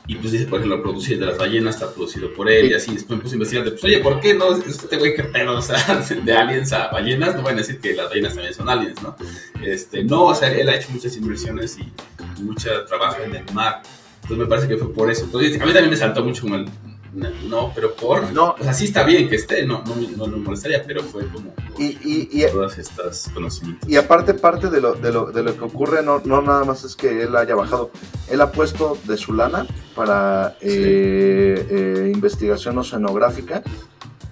y 0.07 0.15
pues 0.15 0.31
dice, 0.31 0.45
por 0.45 0.59
ejemplo, 0.59 0.77
el 0.77 0.81
producir 0.81 1.19
de 1.19 1.25
las 1.27 1.37
ballenas 1.37 1.75
está 1.75 1.93
producido 1.93 2.33
por 2.33 2.49
él 2.49 2.71
y 2.71 2.73
así, 2.73 2.93
después 2.93 3.17
me 3.17 3.23
puse 3.23 3.35
a 3.35 3.37
investigar 3.37 3.65
de, 3.65 3.71
pues 3.71 3.83
oye, 3.83 3.99
¿por 3.99 4.19
qué 4.19 4.33
no? 4.33 4.55
Este 4.55 4.97
güey 4.97 5.15
que 5.15 5.23
pedo, 5.23 5.57
o 5.57 5.61
sea, 5.61 5.77
de 6.23 6.33
aliens 6.33 6.73
a 6.73 6.87
ballenas, 6.87 7.35
no 7.35 7.43
van 7.43 7.55
a 7.55 7.57
decir 7.59 7.79
que 7.79 7.93
las 7.93 8.09
ballenas 8.09 8.33
también 8.33 8.53
son 8.53 8.69
aliens, 8.69 9.01
¿no? 9.01 9.15
Este, 9.63 10.03
no, 10.03 10.25
o 10.25 10.35
sea, 10.35 10.51
él 10.51 10.67
ha 10.69 10.75
hecho 10.75 10.89
muchas 10.91 11.15
inversiones 11.17 11.77
y, 11.77 11.91
y 12.39 12.43
mucho 12.43 12.83
trabajo 12.85 13.21
en 13.23 13.35
el 13.35 13.53
mar. 13.53 13.81
Entonces 14.15 14.37
me 14.37 14.45
parece 14.45 14.67
que 14.67 14.77
fue 14.77 14.93
por 14.93 15.09
eso. 15.09 15.25
Entonces, 15.25 15.59
a 15.59 15.65
mí 15.65 15.73
también 15.73 15.89
me 15.89 15.97
saltó 15.97 16.23
mucho 16.23 16.43
como 16.43 16.55
el, 16.55 16.65
no, 17.14 17.72
pero 17.76 17.93
por... 17.95 18.32
No. 18.32 18.55
O 18.57 18.64
sea, 18.64 18.74
sí 18.74 18.86
está 18.86 19.03
bien 19.03 19.28
que 19.28 19.36
esté, 19.36 19.66
no, 19.66 19.84
no, 19.86 19.95
no, 19.95 20.28
me 20.28 20.38
molestaría, 20.38 20.84
pero 20.84 21.03
fue 21.03 21.28
como 21.28 21.53
y, 21.78 21.97
y, 22.03 22.30
y, 22.32 22.45
todas 22.51 22.78
estas 22.78 23.30
conocimientos. 23.34 23.89
y 23.89 23.95
aparte, 23.95 24.34
parte 24.34 24.70
de 24.70 24.80
lo, 24.80 24.93
de, 24.93 25.12
lo, 25.12 25.32
de 25.32 25.43
lo 25.43 25.57
que 25.57 25.64
ocurre 25.64 26.03
no, 26.03 26.22
no 26.24 26.41
nada 26.41 26.64
más 26.64 26.84
es 26.84 26.95
que 26.95 27.24
él 27.24 27.36
haya 27.36 27.55
bajado. 27.55 27.91
Él 28.30 28.39
ha 28.41 28.51
puesto 28.51 28.97
de 29.05 29.18
su 29.18 29.34
lana 29.34 29.66
para 29.95 30.55
eh, 30.62 31.68
eh, 31.70 32.12
investigación 32.14 32.78
oceanográfica 32.78 33.62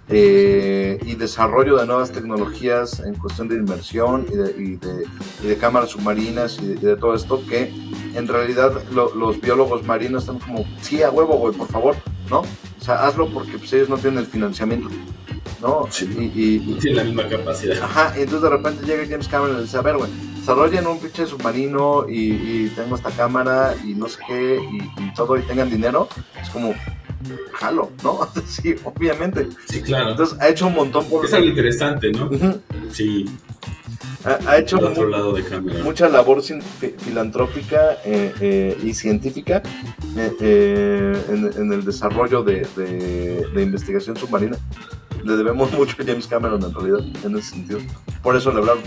eh, 0.09 0.97
y 1.05 1.15
desarrollo 1.15 1.77
de 1.77 1.85
nuevas 1.85 2.11
tecnologías 2.11 2.99
en 3.01 3.15
cuestión 3.15 3.47
de 3.47 3.55
inmersión 3.57 4.25
y 4.31 4.35
de, 4.35 4.51
y 4.51 4.75
de, 4.75 5.05
y 5.43 5.47
de 5.47 5.57
cámaras 5.57 5.89
submarinas 5.91 6.57
y 6.61 6.67
de, 6.67 6.73
y 6.73 6.77
de 6.85 6.95
todo 6.95 7.13
esto 7.15 7.43
que 7.47 7.71
en 8.15 8.27
realidad 8.27 8.71
lo- 8.91 9.13
los 9.13 9.39
biólogos 9.39 9.83
marinos 9.85 10.23
están 10.23 10.39
como, 10.39 10.65
sí, 10.81 11.03
a 11.03 11.11
huevo, 11.11 11.37
güey, 11.37 11.53
por 11.55 11.67
favor, 11.67 11.95
¿no? 12.29 12.39
O 12.39 12.81
sea, 12.83 13.05
hazlo 13.05 13.29
porque 13.29 13.57
pues, 13.57 13.71
ellos 13.73 13.89
no 13.89 13.97
tienen 13.97 14.19
el 14.19 14.25
financiamiento, 14.25 14.89
¿no? 15.61 15.85
Sí. 15.91 16.05
Y, 16.35 16.55
y- 16.55 16.77
tiene 16.79 16.97
la 16.97 17.03
misma 17.03 17.27
capacidad. 17.27 17.81
Ajá, 17.83 18.13
y 18.17 18.21
entonces 18.23 18.41
de 18.41 18.49
repente 18.49 18.85
llega 18.85 19.03
James 19.07 19.27
Cameron 19.27 19.59
y 19.59 19.61
dice, 19.63 19.77
a 19.77 19.81
ver, 19.81 19.97
güey, 19.97 20.09
desarrollen 20.39 20.87
un 20.87 20.99
pinche 20.99 21.27
submarino 21.27 22.05
y, 22.09 22.31
y 22.31 22.73
tengo 22.75 22.95
esta 22.95 23.11
cámara 23.11 23.75
y 23.85 23.93
no 23.93 24.07
sé 24.07 24.19
qué 24.25 24.55
y, 24.59 25.03
y 25.03 25.13
todo 25.13 25.37
y 25.37 25.41
tengan 25.43 25.69
dinero. 25.69 26.07
Es 26.41 26.49
como, 26.49 26.73
jalo, 27.53 27.91
¿no? 28.03 28.27
sí, 28.47 28.75
obviamente. 28.83 29.47
Sí, 29.67 29.81
claro. 29.81 30.11
Entonces 30.11 30.37
ha 30.39 30.47
hecho 30.49 30.67
un 30.67 30.75
montón 30.75 31.05
por... 31.05 31.25
es 31.25 31.33
algo 31.33 31.47
interesante, 31.47 32.11
¿no? 32.11 32.29
Sí, 32.91 33.25
ha, 34.25 34.49
ha 34.49 34.57
hecho 34.57 34.77
otro 34.77 35.07
lado 35.07 35.33
de 35.33 35.43
mucha 35.83 36.09
labor 36.09 36.41
filantrópica 36.97 37.93
eh, 38.05 38.33
eh, 38.41 38.77
y 38.83 38.93
científica 38.93 39.61
eh, 40.17 41.21
en, 41.29 41.51
en 41.61 41.73
el 41.73 41.85
desarrollo 41.85 42.43
de, 42.43 42.67
de- 42.75 43.45
de 43.53 43.61
investigación 43.63 44.15
submarina. 44.17 44.57
Le 45.23 45.35
debemos 45.35 45.71
mucho 45.77 45.95
a 46.01 46.05
James 46.05 46.27
Cameron 46.27 46.63
en 46.63 46.73
realidad, 46.73 46.99
en 47.25 47.37
ese 47.37 47.51
sentido. 47.51 47.79
Por 48.21 48.35
eso 48.35 48.51
le 48.51 48.59
hablamos. 48.59 48.83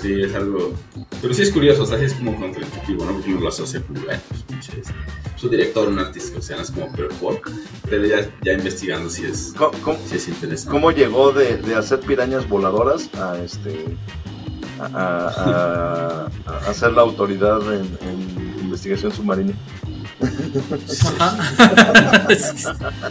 Sí, 0.00 0.22
es 0.22 0.34
algo. 0.34 0.72
Pero 1.20 1.34
sí 1.34 1.42
es 1.42 1.50
curioso, 1.52 1.82
o 1.82 1.86
sea, 1.86 1.98
sí 1.98 2.04
es 2.06 2.14
como 2.14 2.34
contraintuitivo, 2.38 3.04
¿no? 3.04 3.12
Porque 3.12 3.30
uno 3.32 3.40
lo 3.42 3.48
asocia 3.48 3.82
bueno, 3.88 4.20
pues 4.28 4.42
pinche, 4.44 4.72
es, 4.80 4.88
es 5.36 5.44
un 5.44 5.50
director, 5.50 5.88
un 5.88 5.98
artista, 5.98 6.38
o 6.38 6.42
sea, 6.42 6.56
no 6.56 6.62
es 6.62 6.70
como, 6.70 6.90
pero 6.92 7.08
por. 7.10 7.40
Pero 7.88 8.06
ya, 8.06 8.26
ya 8.42 8.52
investigando 8.54 9.10
si 9.10 9.24
es, 9.26 9.52
¿Cómo, 9.56 9.72
cómo- 9.82 9.98
si 10.06 10.16
es 10.16 10.28
interesante. 10.28 10.70
cómo 10.72 10.90
llegó 10.90 11.32
de, 11.32 11.58
de 11.58 11.74
hacer 11.74 12.00
pirañas 12.00 12.48
voladoras 12.48 13.10
a 13.14 13.38
este 13.44 13.84
a, 14.78 14.86
a- 14.86 16.28
a- 16.46 16.58
a 16.70 16.74
ser 16.74 16.92
la 16.92 17.02
autoridad 17.02 17.60
en, 17.74 17.86
en 18.08 18.60
investigación 18.62 19.12
submarina? 19.12 19.52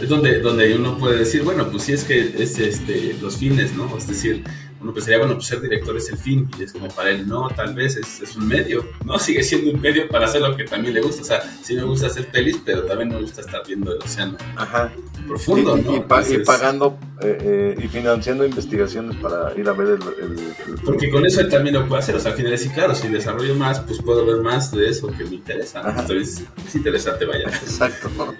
Es 0.00 0.08
donde, 0.08 0.40
donde 0.40 0.74
uno 0.76 0.96
puede 0.98 1.18
decir, 1.18 1.42
bueno, 1.42 1.68
pues 1.70 1.82
sí 1.84 1.92
es 1.92 2.04
que 2.04 2.34
es 2.42 2.58
este, 2.58 3.16
los 3.20 3.36
fines, 3.36 3.74
¿no? 3.74 3.96
Es 3.96 4.06
decir, 4.06 4.44
uno 4.80 4.92
pensaría, 4.94 5.18
bueno, 5.18 5.34
pues 5.34 5.46
ser 5.46 5.60
director 5.60 5.96
es 5.96 6.08
el 6.10 6.16
fin, 6.18 6.48
y 6.58 6.62
es 6.62 6.72
como 6.72 6.88
para 6.88 7.10
él, 7.10 7.28
no, 7.28 7.48
tal 7.50 7.74
vez 7.74 7.96
es, 7.96 8.20
es 8.20 8.36
un 8.36 8.48
medio, 8.48 8.84
¿no? 9.04 9.18
Sigue 9.20 9.42
siendo 9.42 9.72
un 9.72 9.80
medio 9.80 10.08
para 10.08 10.26
hacer 10.26 10.40
lo 10.40 10.56
que 10.56 10.64
también 10.64 10.94
le 10.94 11.00
gusta, 11.02 11.22
o 11.22 11.24
sea, 11.24 11.42
sí 11.62 11.74
me 11.76 11.82
gusta 11.84 12.06
hacer 12.06 12.26
pelis, 12.28 12.58
pero 12.64 12.84
también 12.84 13.10
me 13.10 13.20
gusta 13.20 13.40
estar 13.42 13.62
viendo 13.66 13.92
el 13.92 13.98
océano 14.02 14.36
Ajá. 14.56 14.92
profundo, 15.28 15.76
y, 15.78 15.82
¿no? 15.82 15.96
y 15.96 16.00
pa- 16.00 16.20
y 16.22 16.24
Entonces, 16.34 16.46
pagando 16.46 16.98
eh, 17.22 17.38
eh, 17.76 17.84
y 17.84 17.88
financiando 17.88 18.44
investigaciones 18.46 19.16
para 19.16 19.52
ir 19.58 19.68
a 19.68 19.72
ver 19.72 19.88
el... 19.88 20.02
el- 20.24 20.38
el- 20.38 20.80
Porque 20.84 21.10
con 21.10 21.26
eso 21.26 21.40
él 21.42 21.48
también 21.50 21.74
lo 21.74 21.86
puede 21.86 22.00
hacer, 22.02 22.16
o 22.16 22.20
sea, 22.20 22.30
al 22.32 22.36
final 22.36 22.52
es, 22.54 22.62
sí, 22.62 22.68
claro, 22.70 22.94
si 22.94 23.08
desarrollo 23.08 23.54
más, 23.56 23.80
pues 23.80 24.00
puedo 24.02 24.24
ver 24.24 24.38
más 24.38 24.70
de 24.72 24.88
eso 24.88 25.08
que 25.08 25.24
me 25.24 25.34
interesa, 25.36 25.82
¿no? 25.82 25.88
Ajá. 25.90 26.00
Entonces, 26.02 26.44
es 26.66 26.74
interesante, 26.74 27.26
vaya. 27.26 27.44
Exacto. 27.62 28.08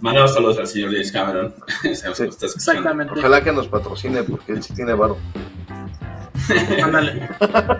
Mandamos 0.00 0.34
saludos 0.34 0.58
al 0.58 0.66
señor 0.66 0.90
James 0.92 1.12
Cameron. 1.12 1.54
Exactamente. 1.84 3.14
Ojalá 3.18 3.42
que 3.42 3.52
nos 3.52 3.68
patrocine 3.68 4.22
porque 4.22 4.52
él 4.52 4.62
sí 4.62 4.74
tiene 4.74 4.92
varo. 4.94 5.16
Ándale. 6.82 7.28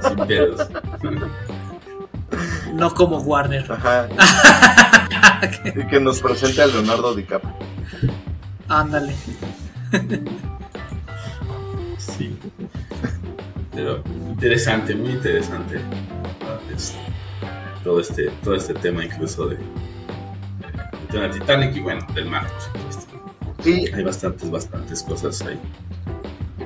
Sin 0.07 0.27
pedos. 0.27 0.69
No 2.75 2.95
como 2.95 3.19
Warner. 3.19 3.71
Ajá. 3.71 4.09
y 5.65 5.87
que 5.87 6.01
nos 6.01 6.21
presente 6.21 6.63
a 6.63 6.67
Leonardo 6.67 7.15
DiCaprio. 7.15 7.55
Ándale. 8.69 9.15
Sí. 11.99 12.37
Pero 13.75 14.03
interesante, 14.29 14.95
muy 14.95 15.11
interesante. 15.13 15.81
ah, 16.43 16.59
es- 16.75 16.95
todo 17.85 18.01
este, 18.01 18.29
todo 18.43 18.55
este 18.55 18.75
tema 18.75 19.05
incluso 19.05 19.47
de, 19.47 19.57
de 21.13 21.19
la 21.19 21.31
Titanic 21.31 21.77
y 21.77 21.81
bueno, 21.81 22.07
del 22.15 22.27
mar, 22.31 22.47
por 22.47 22.63
supuesto. 22.63 23.19
Sí, 23.63 23.87
Hay 23.95 24.05
bastantes, 24.05 24.51
bastantes 24.51 25.03
cosas 25.03 25.43
ahí. 25.43 25.59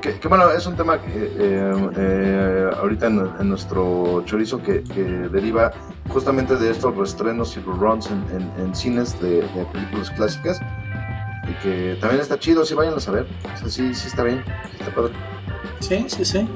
que, 0.01 0.19
que 0.19 0.29
bueno, 0.29 0.51
es 0.51 0.67
un 0.67 0.77
tema 0.77 1.01
que 1.01 1.11
eh, 1.39 1.91
eh, 1.97 2.71
ahorita 2.79 3.07
en, 3.07 3.31
en 3.41 3.49
nuestro 3.49 4.23
chorizo 4.27 4.63
que, 4.63 4.83
que 4.83 5.03
deriva 5.03 5.73
justamente 6.09 6.57
de 6.57 6.71
estos 6.71 6.95
reestrenos 6.97 7.57
y 7.57 7.61
reruns 7.61 8.11
en, 8.11 8.23
en- 8.37 8.67
en 8.67 8.75
cines 8.75 9.19
de, 9.23 9.43
de 9.43 9.65
películas 9.73 10.11
clásicas 10.11 10.61
y 11.49 11.53
que 11.63 11.97
también 12.01 12.21
está 12.21 12.39
chido, 12.39 12.65
si 12.65 12.75
vayan 12.75 12.95
a 12.95 13.01
saber. 13.01 13.27
O 13.55 13.57
sea, 13.59 13.69
sí, 13.69 13.95
sí 13.95 14.09
está 14.09 14.23
bien, 14.25 14.43
sí 14.71 14.77
está 14.81 14.95
padre. 14.95 15.13
Sí, 15.81 16.05
sí, 16.09 16.25
sí. 16.25 16.49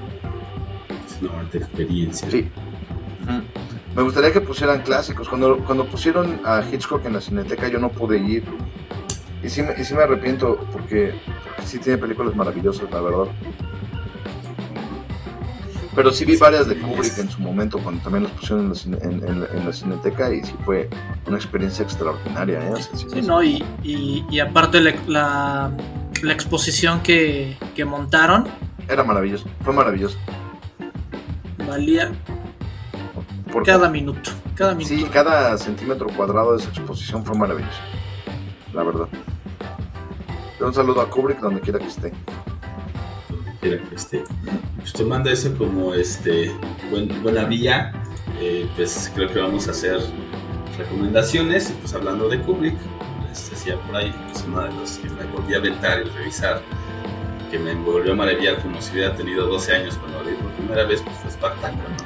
Es 1.06 1.22
una 1.22 1.32
bonita 1.32 1.58
experiencia. 1.58 2.30
Sí. 2.30 2.50
Me 3.96 4.02
gustaría 4.02 4.30
que 4.32 4.40
pusieran 4.42 4.82
clásicos. 4.82 5.26
Cuando, 5.28 5.58
cuando 5.64 5.86
pusieron 5.86 6.38
a 6.44 6.62
Hitchcock 6.70 7.04
en 7.06 7.14
la 7.14 7.20
cineteca 7.20 7.66
yo 7.68 7.78
no 7.78 7.88
pude 7.88 8.18
ir. 8.18 8.44
Y 9.42 9.48
sí, 9.48 9.62
me, 9.62 9.72
y 9.80 9.84
sí 9.84 9.94
me 9.94 10.02
arrepiento 10.02 10.56
porque, 10.72 11.14
porque 11.46 11.62
sí 11.66 11.78
tiene 11.78 11.96
películas 11.98 12.34
maravillosas, 12.36 12.90
la 12.90 13.00
verdad. 13.00 13.26
Pero 15.94 16.10
sí 16.12 16.26
vi 16.26 16.36
varias 16.36 16.68
de 16.68 16.76
Kubrick 16.76 17.16
en 17.18 17.30
su 17.30 17.40
momento 17.40 17.78
cuando 17.78 18.02
también 18.02 18.24
las 18.24 18.32
pusieron 18.32 18.64
en 18.64 18.68
la, 18.68 18.74
cine- 18.74 18.98
en- 19.00 19.26
en 19.26 19.40
la- 19.40 19.46
en 19.46 19.64
la 19.66 19.72
cineteca 19.72 20.30
y 20.32 20.44
sí 20.44 20.52
fue 20.64 20.90
una 21.26 21.36
experiencia 21.36 21.82
extraordinaria. 21.84 22.58
¿eh? 22.68 22.72
Sí- 22.94 23.06
Sí, 23.08 23.22
no, 23.22 23.42
y, 23.42 23.64
y, 23.82 24.22
y 24.30 24.40
aparte 24.40 24.78
la, 24.80 24.94
la, 25.06 25.70
la 26.22 26.32
exposición 26.34 27.00
que, 27.02 27.56
que 27.74 27.86
montaron 27.86 28.46
Era 28.88 29.04
maravilloso, 29.04 29.46
fue 29.64 29.72
maravilloso. 29.72 30.18
valía 31.66 32.12
Porque, 33.56 33.70
cada 33.72 33.88
minuto. 33.88 34.30
Cada 34.54 34.74
minuto. 34.74 34.94
sí, 34.94 35.04
cada 35.12 35.56
centímetro 35.58 36.06
cuadrado 36.16 36.52
de 36.56 36.58
esa 36.62 36.68
exposición 36.70 37.24
fue 37.24 37.36
maravilloso. 37.36 37.78
La 38.72 38.82
verdad. 38.82 39.08
Un 40.60 40.74
saludo 40.74 41.00
a 41.00 41.08
Kubrick 41.10 41.40
donde 41.40 41.60
quiera 41.60 41.78
que 41.78 41.86
esté. 41.86 42.12
quiera 43.60 43.82
que 43.88 43.94
esté. 43.94 44.24
Pues 44.78 44.92
tomando 44.92 45.30
eso 45.30 45.54
como 45.56 45.94
este 45.94 46.52
buen- 46.90 47.22
buena 47.22 47.44
vía, 47.44 47.92
eh, 48.40 48.68
pues 48.76 49.10
creo 49.14 49.32
que 49.32 49.40
vamos 49.40 49.68
a 49.68 49.70
hacer 49.72 49.98
recomendaciones. 50.78 51.70
Y 51.70 51.72
pues 51.74 51.94
hablando 51.94 52.28
de 52.28 52.40
Kubrick, 52.40 52.76
les 53.28 53.50
decía 53.50 53.76
por 53.80 53.96
ahí, 53.96 54.14
es 54.34 54.44
uno 54.46 54.62
de 54.62 54.72
los 54.74 54.92
que 54.98 55.08
me 55.10 55.24
volví 55.32 55.54
a 55.54 55.58
aventar 55.58 56.00
y 56.06 56.10
revisar, 56.10 56.60
que 57.50 57.58
me 57.58 57.74
volvió 57.74 58.12
a 58.12 58.16
maravillar 58.16 58.60
como 58.62 58.80
si 58.82 58.92
hubiera 58.92 59.14
tenido 59.16 59.46
12 59.46 59.74
años 59.74 59.96
cuando 59.96 60.22
lo 60.22 60.30
vi 60.30 60.36
por 60.36 60.50
primera 60.52 60.84
vez, 60.84 61.00
pues 61.02 61.16
fue 61.18 61.30
Spartacus, 61.30 61.78
¿no? 61.78 62.05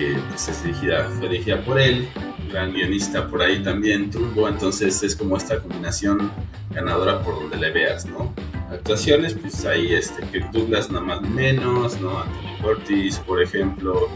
Que 0.00 0.16
pues, 0.30 0.48
es 0.48 0.64
dirigida, 0.64 1.04
fue 1.18 1.28
dirigida 1.28 1.62
por 1.62 1.78
él, 1.78 2.08
gran 2.50 2.72
guionista 2.72 3.28
por 3.28 3.42
ahí 3.42 3.62
también, 3.62 4.10
Turbo, 4.10 4.48
entonces 4.48 5.02
es 5.02 5.14
como 5.14 5.36
esta 5.36 5.60
combinación 5.60 6.32
ganadora 6.70 7.22
por 7.22 7.34
donde 7.34 7.58
le 7.58 7.70
veas, 7.70 8.06
¿no? 8.06 8.32
actuaciones, 8.70 9.34
pues 9.34 9.64
ahí 9.66 9.92
este 9.92 10.22
Kirk 10.28 10.52
Douglas 10.52 10.90
nada 10.90 11.04
más 11.04 11.22
menos, 11.22 12.00
¿no? 12.00 12.18
Anthony 12.18 12.62
Curtis, 12.62 13.18
por 13.18 13.42
ejemplo, 13.42 14.08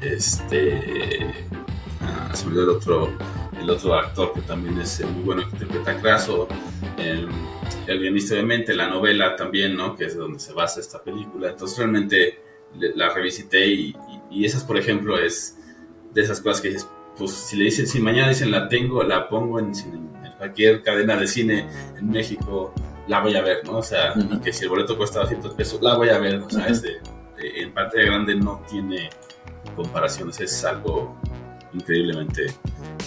este 0.00 1.26
ah, 2.02 2.30
se 2.34 2.46
me 2.46 2.52
olvidó 2.52 2.70
el 2.70 2.76
otro, 2.76 3.12
el 3.60 3.70
otro 3.70 3.94
actor 3.94 4.32
que 4.34 4.42
también 4.42 4.78
es 4.78 5.00
eh, 5.00 5.06
muy 5.06 5.24
bueno 5.24 5.42
que 5.48 5.56
interpreta 5.56 5.98
Craso, 6.00 6.46
el, 6.98 7.26
el 7.86 7.98
guionista 7.98 8.34
obviamente, 8.34 8.74
la 8.74 8.88
novela 8.88 9.34
también, 9.34 9.76
¿no? 9.76 9.96
Que 9.96 10.04
es 10.04 10.14
de 10.14 10.20
donde 10.20 10.38
se 10.38 10.52
basa 10.52 10.78
esta 10.78 11.02
película. 11.02 11.50
Entonces 11.50 11.78
realmente 11.78 12.38
la 12.94 13.12
revisité 13.12 13.66
y, 13.66 13.96
y- 14.32 14.44
esas, 14.44 14.64
por 14.64 14.76
ejemplo, 14.78 15.18
es 15.18 15.56
de 16.12 16.22
esas 16.22 16.40
cosas 16.40 16.60
que 16.60 16.68
dices, 16.68 16.86
pues 17.16 17.30
si 17.32 17.56
le 17.56 17.64
dicen, 17.64 17.86
si 17.86 18.00
mañana 18.00 18.28
dicen 18.28 18.50
la 18.50 18.68
tengo, 18.68 19.02
la 19.02 19.28
pongo 19.28 19.58
en, 19.58 19.72
en 19.76 20.32
cualquier 20.38 20.82
cadena 20.82 21.16
de 21.16 21.26
cine 21.26 21.68
en 21.98 22.10
México, 22.10 22.72
la 23.08 23.20
voy 23.20 23.34
a 23.36 23.42
ver, 23.42 23.64
¿no? 23.64 23.78
O 23.78 23.82
sea, 23.82 24.12
Ujú. 24.16 24.34
y 24.34 24.38
que 24.40 24.52
si 24.52 24.64
el 24.64 24.70
boleto 24.70 24.96
cuesta 24.96 25.20
200 25.20 25.54
pesos, 25.54 25.80
la 25.82 25.96
voy 25.96 26.08
a 26.10 26.18
ver, 26.18 26.36
o 26.36 26.48
sea, 26.50 26.64
Ujú. 26.64 26.72
es 26.72 26.82
de- 26.82 27.00
de- 27.36 27.62
en 27.62 27.72
pantalla 27.74 28.04
grande 28.06 28.34
no 28.36 28.62
tiene 28.68 29.10
comparaciones, 29.76 30.40
es 30.40 30.64
algo 30.64 31.16
increíblemente 31.72 32.46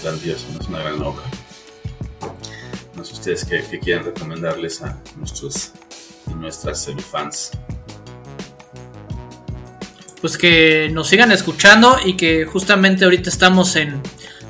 grandioso, 0.04 0.46
¿no? 0.54 0.60
es 0.60 0.68
una 0.68 0.80
gran 0.80 1.02
obra. 1.02 1.24
No 2.96 3.04
sé 3.04 3.14
ustedes 3.14 3.46
qué, 3.46 3.64
qué 3.70 3.80
quieran 3.80 4.06
recomendarles 4.06 4.82
a 4.82 5.02
nuestros 5.18 5.72
y 6.30 6.34
nuestras 6.34 6.90
fans. 7.12 7.52
Pues 10.26 10.40
que 10.40 10.90
nos 10.92 11.08
sigan 11.08 11.32
escuchando 11.32 11.98
y 12.04 12.18
que 12.18 12.46
justamente 12.46 13.06
ahorita 13.06 13.30
estamos 13.30 13.76
en 13.76 14.02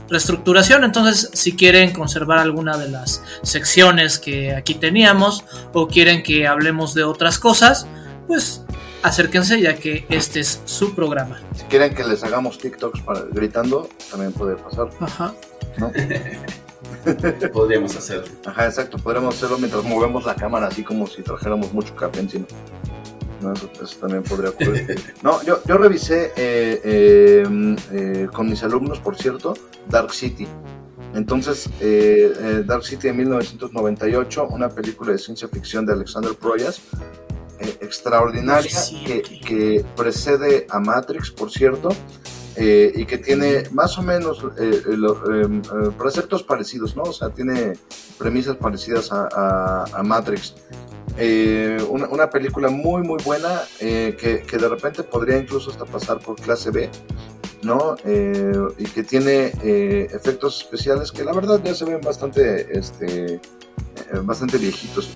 reestructuración, 0.10 0.86
entonces 0.86 1.32
si 1.34 1.58
quieren 1.58 1.92
conservar 1.92 2.40
alguna 2.40 2.78
de 2.78 2.88
las 2.88 3.22
secciones 3.44 4.18
que 4.18 4.56
aquí 4.56 4.76
teníamos 4.76 5.44
o 5.74 5.90
quieren 5.90 6.24
que 6.24 6.48
hablemos 6.48 6.94
de 6.94 7.04
otras 7.04 7.40
cosas, 7.40 7.88
pues 8.26 8.62
acérquense 9.04 9.60
ya 9.60 9.76
que 9.76 10.06
este 10.08 10.40
es 10.40 10.62
su 10.64 10.96
programa. 10.96 11.42
Si 11.54 11.66
quieren 11.66 11.94
que 11.94 12.06
les 12.06 12.24
hagamos 12.24 12.58
TikToks 12.58 13.02
para, 13.02 13.24
gritando, 13.30 13.90
también 14.10 14.32
puede 14.32 14.56
pasar. 14.56 14.88
Ajá. 15.02 15.34
¿no? 15.76 15.92
Podríamos 17.52 17.94
hacerlo. 17.98 18.34
Ajá, 18.46 18.66
exacto. 18.66 18.98
Podremos 18.98 19.36
hacerlo 19.36 19.58
mientras 19.58 19.84
movemos 19.84 20.24
la 20.24 20.36
cámara, 20.36 20.68
así 20.68 20.84
como 20.84 21.06
si 21.06 21.22
trajéramos 21.22 21.74
mucho 21.74 21.94
café 21.98 22.22
encima. 22.22 22.46
No, 23.46 23.54
eso, 23.54 23.98
también 24.00 24.24
podría 24.24 24.50
ocurrir. 24.50 25.00
No, 25.22 25.44
yo, 25.44 25.62
yo 25.66 25.78
revisé 25.78 26.34
eh, 26.36 26.82
eh, 26.84 27.76
eh, 27.92 28.28
con 28.34 28.50
mis 28.50 28.64
alumnos, 28.64 29.00
por 29.00 29.16
cierto, 29.16 29.54
Dark 29.88 30.14
City. 30.14 30.48
Entonces, 31.14 31.70
Dark 32.66 32.84
City 32.84 33.08
de 33.08 33.14
1998, 33.14 34.48
una 34.50 34.68
película 34.68 35.14
de 35.14 35.18
ciencia 35.18 35.48
ficción 35.48 35.86
de 35.86 35.94
Alexander 35.94 36.34
Proyas, 36.34 36.82
extraordinaria, 37.80 38.70
que 39.46 39.86
precede 39.96 40.68
a 40.70 40.80
Matrix, 40.80 41.32
por 41.32 41.52
cierto, 41.52 41.90
eh, 42.58 42.92
y 42.96 43.06
que 43.06 43.18
tiene 43.18 43.64
más 43.72 43.98
o 43.98 44.02
menos 44.02 44.44
eh, 44.58 44.82
eh, 44.88 45.62
preceptos 45.98 46.44
parecidos, 46.44 46.96
¿no? 46.96 47.04
O 47.04 47.14
sea, 47.14 47.30
tiene 47.30 47.74
premisas 48.18 48.56
parecidas 48.56 49.10
a, 49.12 50.02
Matrix. 50.04 50.56
Una, 51.90 52.30
película 52.30 52.70
muy, 52.70 53.02
muy 53.02 53.22
buena 53.24 53.64
que, 53.80 54.44
que 54.48 54.58
de 54.58 54.70
repente 54.70 55.04
podría 55.04 55.38
incluso 55.38 55.72
hasta 55.72 55.86
pasar 55.86 56.20
por 56.20 56.36
clase 56.36 56.72
B, 56.72 56.90
¿no? 57.62 57.96
Y 58.78 58.86
que 58.86 59.04
tiene 59.04 59.52
efectos 60.14 60.62
especiales 60.62 61.12
que 61.12 61.24
la 61.24 61.34
verdad 61.34 61.60
ya 61.64 61.76
se 61.76 61.86
ven 61.86 62.02
bastante, 62.02 62.78
este, 62.78 63.42
bastante 64.24 64.58
viejitos. 64.58 65.16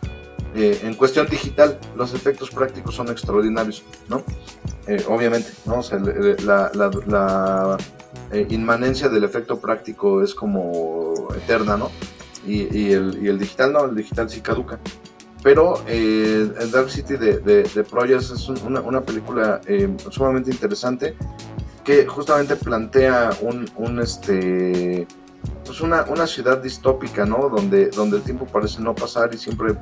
Eh, 0.55 0.79
en 0.83 0.95
cuestión 0.95 1.27
digital, 1.27 1.79
los 1.95 2.13
efectos 2.13 2.49
prácticos 2.49 2.95
son 2.95 3.09
extraordinarios, 3.09 3.83
¿no? 4.07 4.23
Eh, 4.89 5.05
obviamente, 5.07 5.51
¿no? 5.65 5.81
La, 6.43 7.77
eh, 8.31 8.47
inmanencia 8.49 9.07
del 9.07 9.23
efecto 9.23 9.59
práctico 9.59 10.23
es 10.23 10.33
como 10.33 11.13
eterna, 11.35 11.77
¿no? 11.77 11.91
Y, 12.47 12.91
el, 12.93 13.37
digital 13.37 13.71
no, 13.71 13.85
el 13.85 13.95
digital 13.95 14.27
sí 14.31 14.41
caduca. 14.41 14.79
Pero 15.43 15.83
eh, 15.85 16.51
el 16.59 16.71
Dark 16.71 16.89
City 16.89 17.17
de, 17.17 17.37
de, 17.39 17.83
Proyas 17.83 18.31
es 18.31 18.49
un- 18.49 18.59
una, 18.63 18.81
una 18.81 19.01
película 19.01 19.61
sumamente 20.09 20.49
interesante 20.49 21.15
que 21.83 22.07
justamente 22.07 22.55
plantea 22.55 23.29
un, 23.41 23.69
un, 23.75 23.99
este 23.99 25.05
pues 25.65 25.81
una, 25.81 26.03
una 26.05 26.25
ciudad 26.25 26.57
distópica, 26.57 27.25
¿no? 27.27 27.47
Donde, 27.47 27.91
donde 27.91 28.17
el 28.17 28.23
tiempo 28.23 28.47
parece 28.47 28.81
no 28.81 28.95
pasar 28.95 29.29
y 29.35 29.37
siempre, 29.37 29.75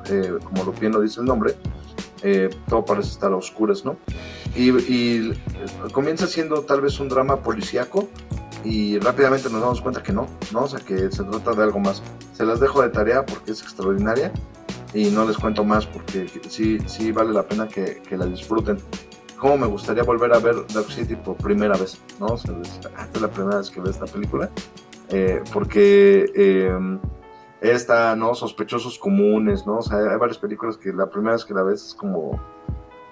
como 0.43 0.65
lo 0.65 0.73
bien 0.73 0.91
lo 0.91 0.99
dice 0.99 1.21
el 1.21 1.25
nombre, 1.27 1.55
eh, 2.23 2.49
todo 2.67 2.83
parece 2.85 3.09
estar 3.09 3.31
a 3.31 3.35
oscuras, 3.35 3.85
¿no? 3.85 3.97
Y, 4.55 4.69
y 4.71 5.33
comienza 5.91 6.27
siendo 6.27 6.61
tal 6.63 6.81
vez 6.81 6.99
un 6.99 7.09
drama 7.09 7.37
policíaco 7.41 8.07
y 8.63 8.97
rápidamente 8.99 9.49
nos 9.49 9.61
damos 9.61 9.81
cuenta 9.81 10.01
que 10.03 10.11
no, 10.13 10.27
¿no? 10.51 10.61
O 10.63 10.67
sea, 10.67 10.79
que 10.79 11.11
se 11.11 11.23
trata 11.23 11.51
de 11.53 11.63
algo 11.63 11.79
más. 11.79 12.01
Se 12.33 12.45
las 12.45 12.59
dejo 12.59 12.81
de 12.81 12.89
tarea 12.89 13.25
porque 13.25 13.51
es 13.51 13.61
extraordinaria 13.61 14.31
y 14.93 15.05
no 15.11 15.25
les 15.25 15.37
cuento 15.37 15.63
más 15.63 15.85
porque 15.85 16.27
sí, 16.49 16.79
sí 16.87 17.11
vale 17.11 17.33
la 17.33 17.43
pena 17.43 17.67
que, 17.67 18.01
que 18.07 18.17
la 18.17 18.25
disfruten. 18.25 18.77
Cómo 19.37 19.57
me 19.57 19.67
gustaría 19.67 20.01
volver 20.03 20.33
a 20.33 20.39
ver 20.39 20.55
Dark 20.73 20.91
City 20.91 21.15
por 21.15 21.35
primera 21.37 21.77
vez, 21.77 21.99
¿no? 22.19 22.25
O 22.27 22.37
sea, 22.37 22.55
es- 22.63 22.79
es 23.13 23.21
la 23.21 23.27
primera 23.29 23.57
vez 23.59 23.69
que 23.69 23.79
veo 23.79 23.91
esta 23.91 24.05
película. 24.05 24.49
Eh, 25.09 25.41
porque 25.53 26.25
eh, 26.35 26.71
esta, 27.61 28.15
¿no? 28.15 28.35
Sospechosos 28.35 28.97
comunes, 28.97 29.65
¿no? 29.65 29.77
O 29.77 29.81
sea, 29.81 29.97
hay 29.97 30.17
varias 30.17 30.37
películas 30.37 30.77
que 30.77 30.93
la 30.93 31.09
primera 31.09 31.33
vez 31.33 31.45
que 31.45 31.53
la 31.53 31.63
ves 31.63 31.87
es 31.87 31.93
como, 31.93 32.39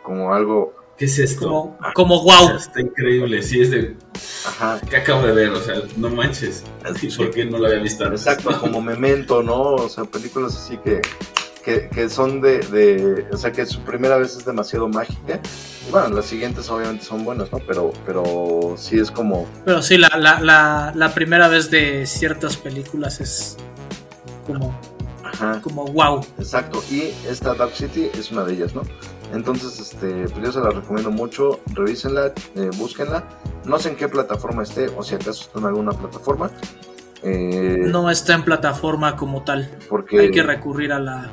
como 0.03 0.33
algo, 0.33 0.73
¿Qué 0.97 1.05
es 1.05 1.19
esto? 1.19 1.47
Como, 1.47 1.77
como 1.93 2.23
wow. 2.23 2.55
Está 2.55 2.79
increíble, 2.79 3.41
sí, 3.41 3.61
es 3.61 3.71
de. 3.71 3.97
ajá, 4.45 4.79
¿Qué 4.89 4.95
acabo 4.95 5.27
de 5.27 5.33
ver? 5.33 5.49
O 5.49 5.59
sea, 5.59 5.75
no 5.97 6.09
manches. 6.09 6.63
¿Por 7.17 7.31
qué 7.31 7.45
no 7.45 7.57
lo 7.57 7.67
había 7.67 7.79
visto 7.79 8.05
antes? 8.05 8.21
exacto, 8.21 8.57
como 8.59 8.81
Memento, 8.81 9.43
¿no? 9.43 9.75
O 9.75 9.89
sea, 9.89 10.05
películas 10.05 10.55
así 10.55 10.77
que, 10.77 11.01
que, 11.65 11.89
que 11.89 12.07
son 12.07 12.39
de, 12.39 12.59
de, 12.59 13.27
o 13.29 13.35
sea, 13.35 13.51
que 13.51 13.65
su 13.65 13.81
primera 13.81 14.15
vez 14.17 14.37
es 14.37 14.45
demasiado 14.45 14.87
mágica. 14.87 15.41
Y 15.85 15.91
bueno, 15.91 16.15
las 16.15 16.27
siguientes 16.27 16.69
obviamente 16.69 17.03
son 17.03 17.25
buenas, 17.25 17.51
¿no? 17.51 17.59
Pero, 17.59 17.91
pero 18.05 18.75
sí 18.77 18.97
es 18.97 19.11
como, 19.11 19.49
Pero 19.65 19.81
sí, 19.81 19.97
la, 19.97 20.09
la, 20.17 20.39
la, 20.39 20.93
la 20.95 21.13
primera 21.13 21.49
vez 21.49 21.69
de 21.69 22.05
ciertas 22.05 22.55
películas 22.55 23.19
es 23.19 23.57
como, 24.45 24.73
ajá, 25.23 25.61
como 25.61 25.85
wow. 25.87 26.25
Exacto, 26.37 26.83
y 26.89 27.13
esta 27.27 27.53
Dark 27.55 27.71
City 27.73 28.09
es 28.13 28.31
una 28.31 28.43
de 28.43 28.53
ellas, 28.53 28.73
¿no? 28.75 28.83
Entonces, 29.33 29.79
este, 29.79 30.27
pues 30.29 30.45
yo 30.45 30.51
se 30.51 30.59
la 30.59 30.69
recomiendo 30.69 31.11
mucho, 31.11 31.59
revísenla, 31.73 32.27
eh, 32.55 32.69
búsquenla. 32.77 33.23
No 33.65 33.79
sé 33.79 33.89
en 33.89 33.95
qué 33.95 34.07
plataforma 34.07 34.63
esté, 34.63 34.87
o 34.95 35.01
si 35.03 35.15
acaso 35.15 35.43
está 35.45 35.59
en 35.59 35.65
alguna 35.65 35.91
plataforma. 35.93 36.51
eh, 37.23 37.77
No 37.87 38.09
está 38.09 38.35
en 38.35 38.43
plataforma 38.43 39.15
como 39.15 39.43
tal. 39.43 39.69
porque, 39.89 40.19
Hay 40.19 40.31
que 40.31 40.43
recurrir 40.43 40.91
a 40.93 40.99
la... 40.99 41.29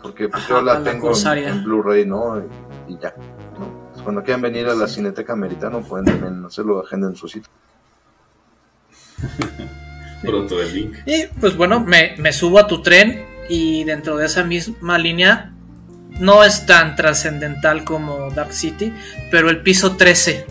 Porque 0.00 0.28
pues, 0.28 0.44
Ajá, 0.44 0.54
yo 0.54 0.62
la 0.62 0.82
tengo 0.82 1.10
en, 1.12 1.64
Blu-ray, 1.64 2.06
¿no? 2.06 2.38
Y, 2.38 2.92
y 2.94 2.98
ya. 2.98 3.12
¿no? 3.58 3.90
Pues 3.92 4.02
cuando 4.02 4.22
quieran 4.22 4.40
venir 4.42 4.68
a 4.68 4.74
la 4.74 4.86
Cineteca 4.86 5.32
Americana 5.32 5.80
pueden 5.80 6.06
también 6.06 6.44
hacerlo, 6.44 6.80
agenden 6.80 7.16
su 7.16 7.26
sitio. 7.28 7.50
Pronto 10.22 10.60
el 10.60 10.74
link. 10.74 10.94
Y 11.06 11.26
pues 11.40 11.56
bueno, 11.56 11.80
me, 11.80 12.14
me 12.18 12.32
subo 12.32 12.58
a 12.58 12.66
tu 12.66 12.82
tren 12.82 13.24
y 13.48 13.84
dentro 13.84 14.16
de 14.16 14.26
esa 14.26 14.44
misma 14.44 14.98
línea 14.98 15.52
no 16.20 16.42
es 16.44 16.66
tan 16.66 16.96
trascendental 16.96 17.84
como 17.84 18.30
Dark 18.30 18.52
City, 18.52 18.92
pero 19.30 19.48
el 19.50 19.62
piso 19.62 19.96
13 19.96 20.44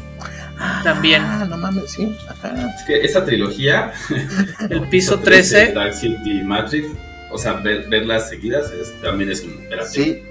también. 0.84 1.22
Ah, 1.24 1.46
no 1.48 1.58
mames, 1.58 1.92
sí. 1.92 2.16
Ajá. 2.30 2.74
Es 2.76 2.84
que 2.84 3.02
esa 3.04 3.24
trilogía, 3.26 3.92
El 4.70 4.88
piso 4.90 5.20
13, 5.24 5.74
Dark 5.74 5.94
City 5.94 6.40
y 6.40 6.44
Matrix, 6.44 6.88
o 7.32 7.38
sea, 7.38 7.54
ver, 7.54 7.88
verlas 7.90 8.30
seguidas 8.30 8.72
es- 8.72 8.94
también 9.02 9.30
es 9.32 9.44
un. 9.44 9.54
Sí. 9.92 10.22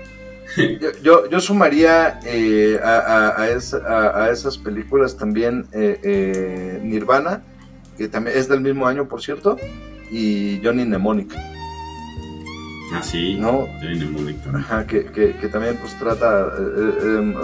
Yo, 0.81 0.89
yo, 1.03 1.29
yo 1.31 1.41
sumaría 1.41 2.19
eh, 2.25 2.79
a, 2.83 2.97
a- 2.97 3.43
a 3.43 3.49
esa- 3.51 3.83
a- 3.87 4.25
a 4.25 4.31
esas 4.31 4.57
películas 4.57 5.17
también 5.17 5.67
eh, 5.73 6.01
eh, 6.03 6.81
Nirvana, 6.83 7.43
que 7.97 8.09
también 8.09 8.37
es 8.39 8.49
del 8.49 8.61
mismo 8.61 8.87
año, 8.87 9.07
por 9.09 9.23
cierto, 9.23 9.57
y 10.11 10.61
Johnny 10.63 10.85
Mnemonic, 10.85 11.35
Ah, 12.93 13.03
sí. 13.03 13.35
¿no? 13.35 13.69
Johnny 13.81 13.97
Mnemonic 14.05 14.43
también. 14.43 14.65
Ajá, 14.65 14.87
que, 14.87 15.07
que, 15.07 15.35
que 15.37 15.49
también 15.49 15.77
pues 15.77 15.99
trata 15.99 16.47
eh, 16.59 16.63
eh, 17.03 17.17
em, 17.19 17.35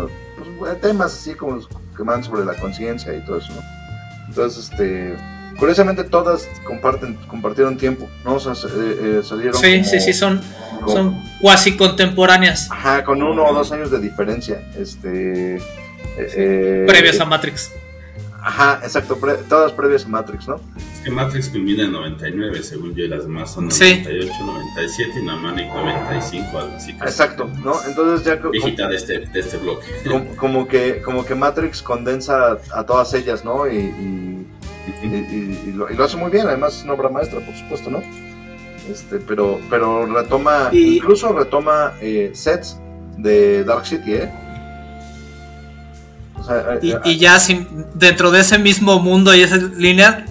pues, 0.58 0.80
temas 0.80 1.12
así 1.14 1.34
como 1.34 1.58
que 1.96 2.02
van 2.04 2.22
sobre 2.22 2.44
la 2.44 2.54
conciencia 2.54 3.14
y 3.14 3.20
todo 3.24 3.38
eso, 3.38 3.52
¿no? 3.52 3.60
Entonces, 4.28 4.70
este, 4.70 5.16
curiosamente 5.58 6.04
todas 6.04 6.48
comparten, 6.64 7.16
compartieron 7.26 7.76
tiempo, 7.76 8.08
¿no? 8.24 8.34
O 8.36 8.40
sea, 8.40 8.54
se- 8.54 8.68
eh, 8.68 8.70
eh, 9.18 9.20
salieron 9.24 9.54
sí, 9.60 9.72
como- 9.72 9.84
sí, 9.84 10.00
sí, 10.00 10.12
son, 10.12 10.40
como- 10.80 10.92
son 10.92 11.22
cuasi 11.40 11.76
contemporáneas, 11.76 12.70
Ajá, 12.70 13.04
con 13.04 13.20
uno 13.22 13.44
o 13.44 13.52
dos 13.52 13.72
años 13.72 13.90
de 13.90 13.98
diferencia, 13.98 14.62
este... 14.78 15.56
eh, 15.56 15.60
eh, 16.18 16.84
previas 16.86 17.18
a 17.20 17.24
Matrix. 17.24 17.72
Ajá, 18.44 18.80
exacto, 18.82 19.16
pre- 19.18 19.36
todas 19.48 19.70
previas 19.72 20.04
a 20.04 20.08
Matrix, 20.08 20.48
¿no? 20.48 20.56
Es 20.76 21.00
que 21.04 21.10
Matrix 21.12 21.48
culmina 21.48 21.84
en 21.84 21.92
99, 21.92 22.62
según 22.62 22.92
yo, 22.94 23.04
y 23.04 23.08
las 23.08 23.22
demás 23.22 23.52
son 23.54 23.70
Sí. 23.70 24.00
98, 24.02 24.32
97 24.44 25.12
y 25.16 25.22
Mnemonic 25.22 25.68
95, 25.72 26.58
algo 26.58 26.76
así. 26.76 26.90
Exacto, 26.92 27.48
¿no? 27.64 27.74
Entonces 27.86 28.26
ya 28.26 28.34
Viejita 28.36 28.88
de 28.88 28.96
este, 28.96 29.18
de 29.20 29.40
este 29.40 29.56
bloque. 29.58 29.86
como, 30.04 30.36
como 30.36 30.68
que 30.68 31.00
como 31.02 31.24
que 31.24 31.34
Matrix 31.36 31.82
condensa 31.82 32.58
a 32.74 32.84
todas 32.84 33.14
ellas, 33.14 33.44
¿no? 33.44 33.68
Y, 33.68 33.76
y, 33.76 34.46
y- 35.02 35.06
y- 35.06 35.62
y 35.68 35.72
lo, 35.72 35.88
y 35.90 35.94
lo 35.94 36.02
hace 36.04 36.16
muy 36.16 36.30
bien, 36.30 36.46
además 36.48 36.76
es 36.78 36.82
una 36.84 36.94
obra 36.94 37.08
maestra, 37.10 37.38
por 37.40 37.54
supuesto, 37.54 37.90
¿no? 37.90 38.02
Este, 38.90 39.18
pero, 39.18 39.60
pero 39.70 40.04
retoma, 40.06 40.70
Y- 40.72 40.96
incluso 40.96 41.32
retoma 41.32 41.92
eh, 42.00 42.32
sets 42.34 42.76
de 43.16 43.62
Dark 43.62 43.86
City, 43.86 44.14
¿eh? 44.14 44.30
Sea, 46.46 46.78
Y, 46.82 46.92
eh, 46.92 46.98
y 47.04 47.18
ya 47.18 47.38
sin, 47.38 47.66
dentro 47.94 48.30
de 48.30 48.40
ese 48.40 48.58
mismo 48.58 48.98
mundo 49.00 49.34
y 49.34 49.42
esa 49.42 49.56
línea, 49.56 50.26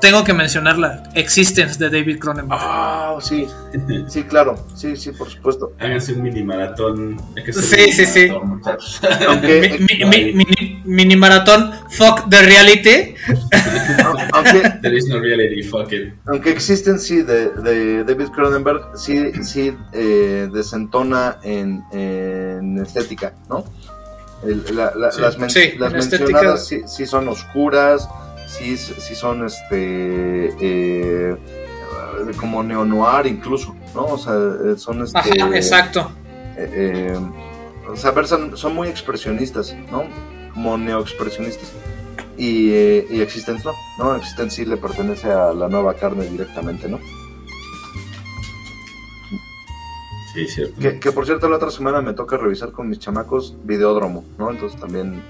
tengo 0.00 0.24
que 0.24 0.32
mencionarla. 0.34 1.04
Existence 1.14 1.78
de 1.78 1.88
David 1.88 2.18
Cronenberg. 2.18 2.58
Ah, 2.60 3.16
sí, 3.20 3.46
sí, 4.08 4.24
claro, 4.24 4.66
sí, 4.74 4.96
sí, 4.96 5.12
por 5.12 5.30
supuesto. 5.30 5.72
Háganse 5.78 6.14
un 6.14 6.22
mini 6.22 6.42
maratón. 6.42 7.16
Sí, 7.52 7.92
sí, 7.92 8.06
sí. 8.06 8.28
Aunque, 9.28 9.78
Mi- 9.88 10.04
mi- 10.04 10.04
mi- 10.04 10.32
mini, 10.34 10.82
mini 10.84 11.16
maratón, 11.16 11.70
fuck 11.90 12.28
the 12.28 12.42
reality. 12.42 13.14
aunque, 14.32 14.70
There 14.82 14.96
is 14.96 15.06
no 15.06 15.20
reality, 15.20 15.62
fuck 15.62 15.92
it. 15.92 16.14
aunque 16.26 16.50
existen, 16.50 16.98
sí, 16.98 17.22
de, 17.22 17.50
de 17.50 18.02
David 18.04 18.28
Cronenberg, 18.34 18.82
sí, 18.96 19.30
sí 19.44 19.72
eh, 19.92 20.48
desentona 20.52 21.36
en, 21.44 21.82
en 21.92 22.78
estética, 22.78 23.34
¿no? 23.48 23.64
El- 24.42 24.64
la- 24.76 24.92
la- 24.96 25.12
Sí. 25.12 25.20
las 25.20 25.38
men- 25.38 25.50
Sí, 25.50 25.72
las 25.78 25.92
mencionadas 25.92 26.66
sí, 26.66 26.82
sí 26.86 27.06
son 27.06 27.28
oscuras, 27.28 28.08
sí, 28.46 28.76
sí 28.76 29.14
son 29.14 29.46
este 29.46 30.54
eh, 30.60 31.36
como 32.38 32.62
neo-noir 32.62 33.26
incluso, 33.26 33.74
¿no? 33.94 34.04
O 34.06 34.18
sea, 34.18 34.34
eh, 34.34 34.78
son 34.78 35.02
este... 35.02 35.18
Ajá, 35.18 35.56
exacto. 35.56 36.10
eh, 36.56 37.14
eh, 37.14 37.18
o 37.88 37.96
sea, 37.96 38.12
versan- 38.14 38.56
son 38.56 38.74
muy 38.74 38.88
expresionistas, 38.88 39.74
¿no? 39.90 40.04
Como 40.54 40.76
neoexpresionistas. 40.78 41.72
Y, 42.36 42.70
eh, 42.72 43.06
y 43.10 43.20
Existence 43.20 43.62
no, 43.64 43.72
¿no? 43.98 44.16
Existence 44.16 44.56
sí 44.56 44.64
le 44.64 44.76
pertenece 44.76 45.30
a 45.30 45.52
la 45.52 45.68
nueva 45.68 45.94
carne 45.94 46.24
directamente, 46.26 46.88
¿no? 46.88 46.98
Sí, 50.32 50.46
cierto. 50.48 50.80
Que, 50.80 50.98
que, 50.98 51.12
por 51.12 51.26
cierto, 51.26 51.48
la 51.48 51.56
otra 51.56 51.70
semana 51.70 52.00
me 52.00 52.14
toca 52.14 52.36
revisar 52.36 52.72
con 52.72 52.88
mis 52.88 52.98
chamacos 52.98 53.54
Videódromo, 53.64 54.24
¿no? 54.38 54.50
Entonces 54.50 54.80
también. 54.80 55.22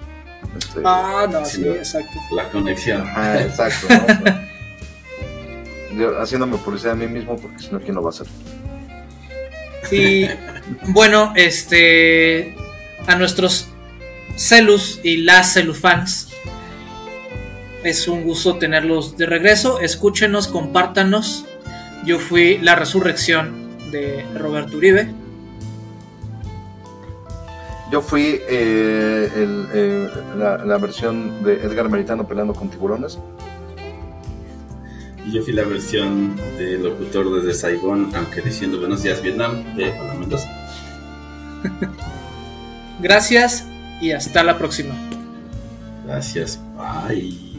Este, 0.57 0.81
Ah, 0.85 1.27
no, 1.31 1.45
Sí, 1.45 1.57
sí, 1.57 1.65
lo- 1.65 1.75
exacto. 1.75 2.19
La 2.33 2.49
conexión. 2.51 3.03
ajá, 3.03 3.43
exacto, 3.43 3.89
haciéndome 6.21 6.57
publicidad 6.59 6.93
a 6.93 6.97
mí 6.97 7.07
mismo, 7.07 7.37
porque 7.37 7.59
si 7.63 7.71
no, 7.71 7.81
¿quién 7.81 7.95
lo 7.95 8.03
va 8.03 8.09
a 8.09 8.11
hacer? 8.11 8.27
Y 9.91 10.27
bueno, 10.89 11.33
este 11.37 12.57
a 13.07 13.17
nuestros 13.17 13.69
celus 14.37 15.01
y 15.03 15.19
las 15.19 15.53
celufans 15.53 16.29
es 17.85 18.09
un 18.09 18.23
gusto 18.23 18.57
tenerlos 18.59 19.17
de 19.19 19.27
regreso. 19.27 19.81
Escúchenos, 19.81 20.49
compártanos. 20.49 21.45
Yo 22.07 22.19
fui 22.21 22.59
la 22.59 22.75
resurrección 22.75 23.72
de 23.93 24.25
Roberto 24.35 24.77
Uribe. 24.77 25.09
Yo 27.93 28.01
fui 28.01 28.41
eh, 28.49 29.31
el, 29.37 29.69
eh, 29.75 30.09
la, 30.37 30.65
la 30.65 30.79
versión 30.79 31.45
de 31.45 31.63
Edgar 31.63 31.91
Meritano 31.91 32.27
peleando 32.27 32.55
con 32.55 32.71
tiburones. 32.71 33.19
Y 35.27 35.33
yo 35.33 35.43
fui 35.43 35.53
la 35.53 35.65
versión 35.65 36.35
de 36.59 36.79
locutor 36.79 37.33
desde 37.41 37.55
Saigón, 37.55 38.11
aunque 38.17 38.41
diciendo 38.41 38.81
buenos 38.81 39.03
días 39.03 39.23
Vietnam, 39.23 39.63
de 39.77 39.93
Juan 39.93 40.21
Mendoza. 40.21 40.49
Gracias 43.01 43.67
y 44.01 44.13
hasta 44.13 44.43
la 44.43 44.59
próxima. 44.59 44.95
Gracias, 46.07 46.59
bye. 46.77 47.53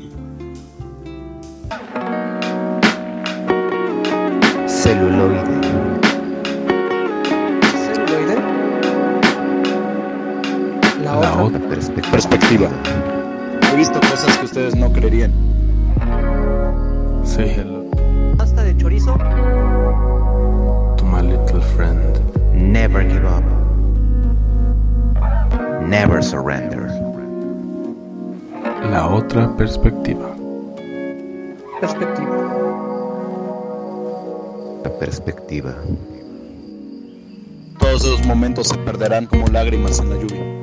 Celuloide. 4.68 5.73
Otra. 11.44 11.60
Perspectiva. 11.70 12.12
Perspectiva. 12.12 12.70
He 13.72 13.76
visto 13.76 14.00
cosas 14.00 14.38
que 14.38 14.46
ustedes 14.46 14.76
no 14.76 14.92
creerían. 14.92 15.32
Say 17.24 17.50
hello 17.50 17.86
Pasta 18.38 18.64
de 18.64 18.76
chorizo. 18.78 19.18
to 20.98 21.06
my 21.06 21.22
little 21.22 21.62
friend. 21.76 22.20
Never 22.54 23.04
give 23.04 23.26
up. 23.26 23.44
Never 25.88 26.22
surrender. 26.24 26.90
La 28.90 29.08
otra 29.08 29.56
perspectiva. 29.58 30.36
Perspectiva. 31.80 32.38
La 34.84 35.00
perspectiva. 35.00 35.74
Todos 37.80 38.06
esos 38.06 38.26
momentos 38.26 38.68
se 38.68 38.78
perderán 38.78 39.26
como 39.26 39.48
lágrimas 39.48 40.00
en 40.00 40.10
la 40.10 40.16
lluvia. 40.18 40.63